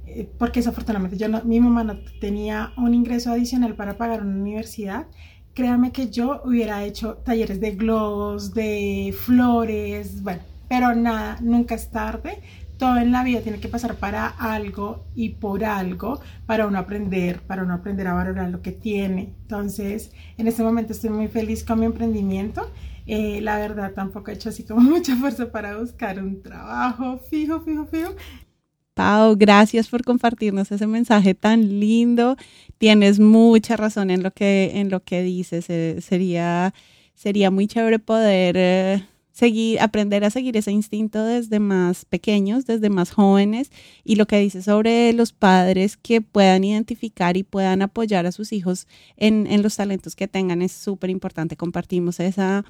eh, 0.07 0.31
porque 0.39 0.61
desafortunadamente 0.61 1.17
yo 1.17 1.29
no, 1.29 1.43
mi 1.45 1.59
mamá 1.59 1.83
no 1.83 1.99
tenía 2.21 2.73
un 2.77 2.95
ingreso 2.95 3.33
adicional 3.33 3.75
para 3.75 3.97
pagar 3.97 4.23
una 4.23 4.37
universidad, 4.37 5.09
créame 5.55 5.93
que 5.93 6.11
yo 6.11 6.43
hubiera 6.45 6.85
hecho 6.85 7.15
talleres 7.19 7.61
de 7.61 7.73
globos, 7.73 8.53
de 8.55 9.15
flores, 9.17 10.23
bueno, 10.23 10.43
pero 10.69 10.95
nada, 10.95 11.39
nunca 11.41 11.75
es 11.75 11.91
tarde. 11.91 12.41
Todo 12.79 12.97
en 12.97 13.13
la 13.13 13.23
vida 13.23 13.41
tiene 13.41 13.61
que 13.61 13.69
pasar 13.69 13.95
para 13.95 14.27
algo 14.27 15.05
y 15.15 15.31
por 15.31 15.65
algo 15.65 16.21
para 16.45 16.67
uno 16.67 16.79
aprender, 16.81 17.41
para 17.43 17.63
uno 17.63 17.75
aprender 17.75 18.09
a 18.09 18.15
valorar 18.15 18.51
lo 18.51 18.63
que 18.63 18.73
tiene. 18.73 19.33
Entonces, 19.43 20.11
en 20.37 20.49
este 20.49 20.65
momento 20.65 20.93
estoy 20.93 21.11
muy 21.11 21.29
feliz 21.29 21.63
con 21.63 21.79
mi 21.79 21.87
emprendimiento. 21.87 22.69
Eh, 23.07 23.41
la 23.43 23.59
verdad, 23.59 23.93
tampoco 23.93 24.31
he 24.31 24.35
hecho 24.35 24.49
así 24.49 24.65
como 24.65 24.81
mucha 24.91 25.15
fuerza 25.17 25.53
para 25.53 25.77
buscar 25.77 26.19
un 26.19 26.43
trabajo 26.43 27.19
fijo, 27.31 27.61
fijo, 27.61 27.87
fijo. 27.87 28.11
Pau, 28.95 29.35
gracias 29.37 29.89
por 29.89 30.05
compartirnos 30.05 30.71
ese 30.71 30.87
mensaje 30.87 31.35
tan 31.35 31.81
lindo. 31.81 32.37
Tienes 32.79 33.19
mucha 33.19 33.77
razón 33.77 34.09
en 34.11 34.23
lo 34.23 34.31
que, 34.31 34.71
en 34.75 34.89
lo 34.89 35.03
que 35.03 35.23
dices. 35.25 35.69
Eh, 35.69 36.01
sería, 36.01 36.73
sería 37.15 37.51
muy 37.51 37.67
chévere 37.67 37.99
poder 37.99 38.55
eh, 38.57 39.05
seguir, 39.33 39.81
aprender 39.81 40.25
a 40.25 40.31
seguir 40.31 40.57
ese 40.57 40.71
instinto 40.71 41.25
desde 41.25 41.59
más 41.59 42.05
pequeños, 42.05 42.67
desde 42.67 42.89
más 42.89 43.11
jóvenes. 43.11 43.73
Y 44.05 44.15
lo 44.15 44.27
que 44.27 44.39
dices 44.39 44.67
sobre 44.67 45.13
los 45.13 45.33
padres 45.33 45.97
que 45.97 46.21
puedan 46.21 46.63
identificar 46.63 47.37
y 47.37 47.43
puedan 47.43 47.83
apoyar 47.83 48.27
a 48.27 48.33
sus 48.33 48.53
hijos 48.53 48.87
en, 49.17 49.49
en 49.49 49.63
los 49.63 49.75
talentos 49.75 50.15
que 50.15 50.29
tengan 50.29 50.63
es 50.63 50.71
súper 50.71 51.11
importante. 51.11 51.57
Compartimos 51.57 52.21
esa, 52.21 52.65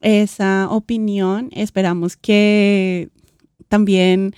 esa 0.00 0.66
opinión. 0.70 1.50
Esperamos 1.52 2.16
que 2.16 3.10
también 3.68 4.34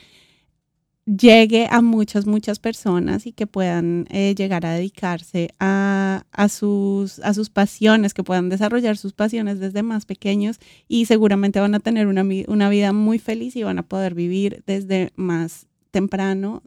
llegue 1.06 1.68
a 1.70 1.82
muchas, 1.82 2.26
muchas 2.26 2.58
personas 2.58 3.26
y 3.26 3.32
que 3.32 3.46
puedan 3.46 4.06
eh, 4.10 4.34
llegar 4.34 4.64
a 4.64 4.72
dedicarse 4.72 5.50
a, 5.60 6.24
sus, 6.48 7.18
a 7.20 7.34
sus 7.34 7.50
pasiones, 7.50 8.14
que 8.14 8.22
puedan 8.22 8.48
desarrollar 8.48 8.96
sus 8.96 9.12
pasiones 9.12 9.60
desde 9.60 9.82
más 9.82 10.06
pequeños 10.06 10.58
y 10.88 11.06
seguramente 11.06 11.60
van 11.60 11.74
a 11.74 11.80
tener 11.80 12.06
una, 12.06 12.24
una 12.48 12.68
vida 12.68 12.92
muy 12.92 13.18
feliz 13.18 13.54
y 13.56 13.62
van 13.62 13.78
a 13.78 13.82
poder 13.82 14.14
vivir 14.14 14.62
desde 14.66 15.12
más 15.16 15.66
temprano, 15.90 16.62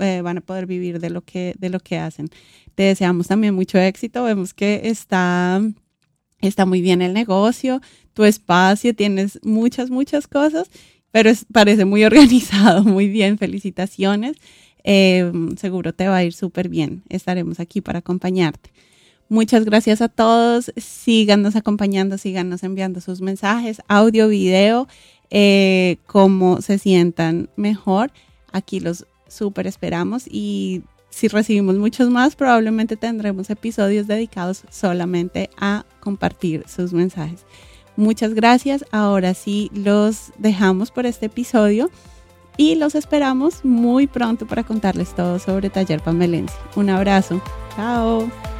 eh, 0.00 0.22
van 0.22 0.38
a 0.38 0.40
poder 0.40 0.66
vivir 0.66 0.98
de 0.98 1.10
lo, 1.10 1.22
que, 1.22 1.54
de 1.58 1.68
lo 1.68 1.78
que 1.78 1.98
hacen. 1.98 2.28
Te 2.74 2.84
deseamos 2.84 3.28
también 3.28 3.54
mucho 3.54 3.78
éxito, 3.78 4.24
vemos 4.24 4.54
que 4.54 4.80
está, 4.84 5.60
está 6.40 6.64
muy 6.64 6.80
bien 6.80 7.02
el 7.02 7.12
negocio, 7.12 7.82
tu 8.14 8.24
espacio, 8.24 8.94
tienes 8.94 9.38
muchas, 9.42 9.90
muchas 9.90 10.26
cosas 10.26 10.70
pero 11.12 11.30
parece 11.52 11.84
muy 11.84 12.04
organizado, 12.06 12.82
muy 12.82 13.08
bien, 13.08 13.38
felicitaciones. 13.38 14.36
Em, 14.84 15.56
seguro 15.56 15.92
te 15.92 16.08
va 16.08 16.16
a 16.16 16.24
ir 16.24 16.32
súper 16.32 16.68
bien. 16.68 17.04
Estaremos 17.08 17.60
aquí 17.60 17.80
para 17.80 18.00
acompañarte. 18.00 18.70
Muchas 19.28 19.64
gracias 19.64 20.02
a 20.02 20.08
todos. 20.08 20.72
Síganos 20.76 21.54
acompañando, 21.54 22.18
síganos 22.18 22.64
enviando 22.64 23.00
sus 23.00 23.20
mensajes, 23.20 23.80
audio, 23.88 24.28
video, 24.28 24.88
eh, 25.30 25.96
como 26.06 26.60
se 26.60 26.78
sientan 26.78 27.48
mejor. 27.56 28.12
Aquí 28.50 28.80
los 28.80 29.06
súper 29.28 29.66
esperamos 29.66 30.24
y 30.28 30.82
si 31.08 31.28
recibimos 31.28 31.76
muchos 31.76 32.10
más, 32.10 32.36
probablemente 32.36 32.96
tendremos 32.96 33.48
episodios 33.50 34.06
dedicados 34.06 34.64
solamente 34.70 35.50
a 35.56 35.84
compartir 36.00 36.64
sus 36.68 36.92
mensajes. 36.92 37.44
Muchas 37.96 38.34
gracias. 38.34 38.84
Ahora 38.90 39.34
sí 39.34 39.70
los 39.74 40.32
dejamos 40.38 40.90
por 40.90 41.06
este 41.06 41.26
episodio. 41.26 41.90
y 42.58 42.74
los 42.74 42.94
esperamos 42.94 43.64
muy 43.64 44.06
pronto 44.06 44.46
para 44.46 44.62
contarles 44.62 45.14
todo 45.14 45.38
sobre 45.38 45.70
Taller 45.70 46.02
Pamelense. 46.02 46.54
Un 46.76 46.90
abrazo. 46.90 47.40
Chao. 47.74 48.51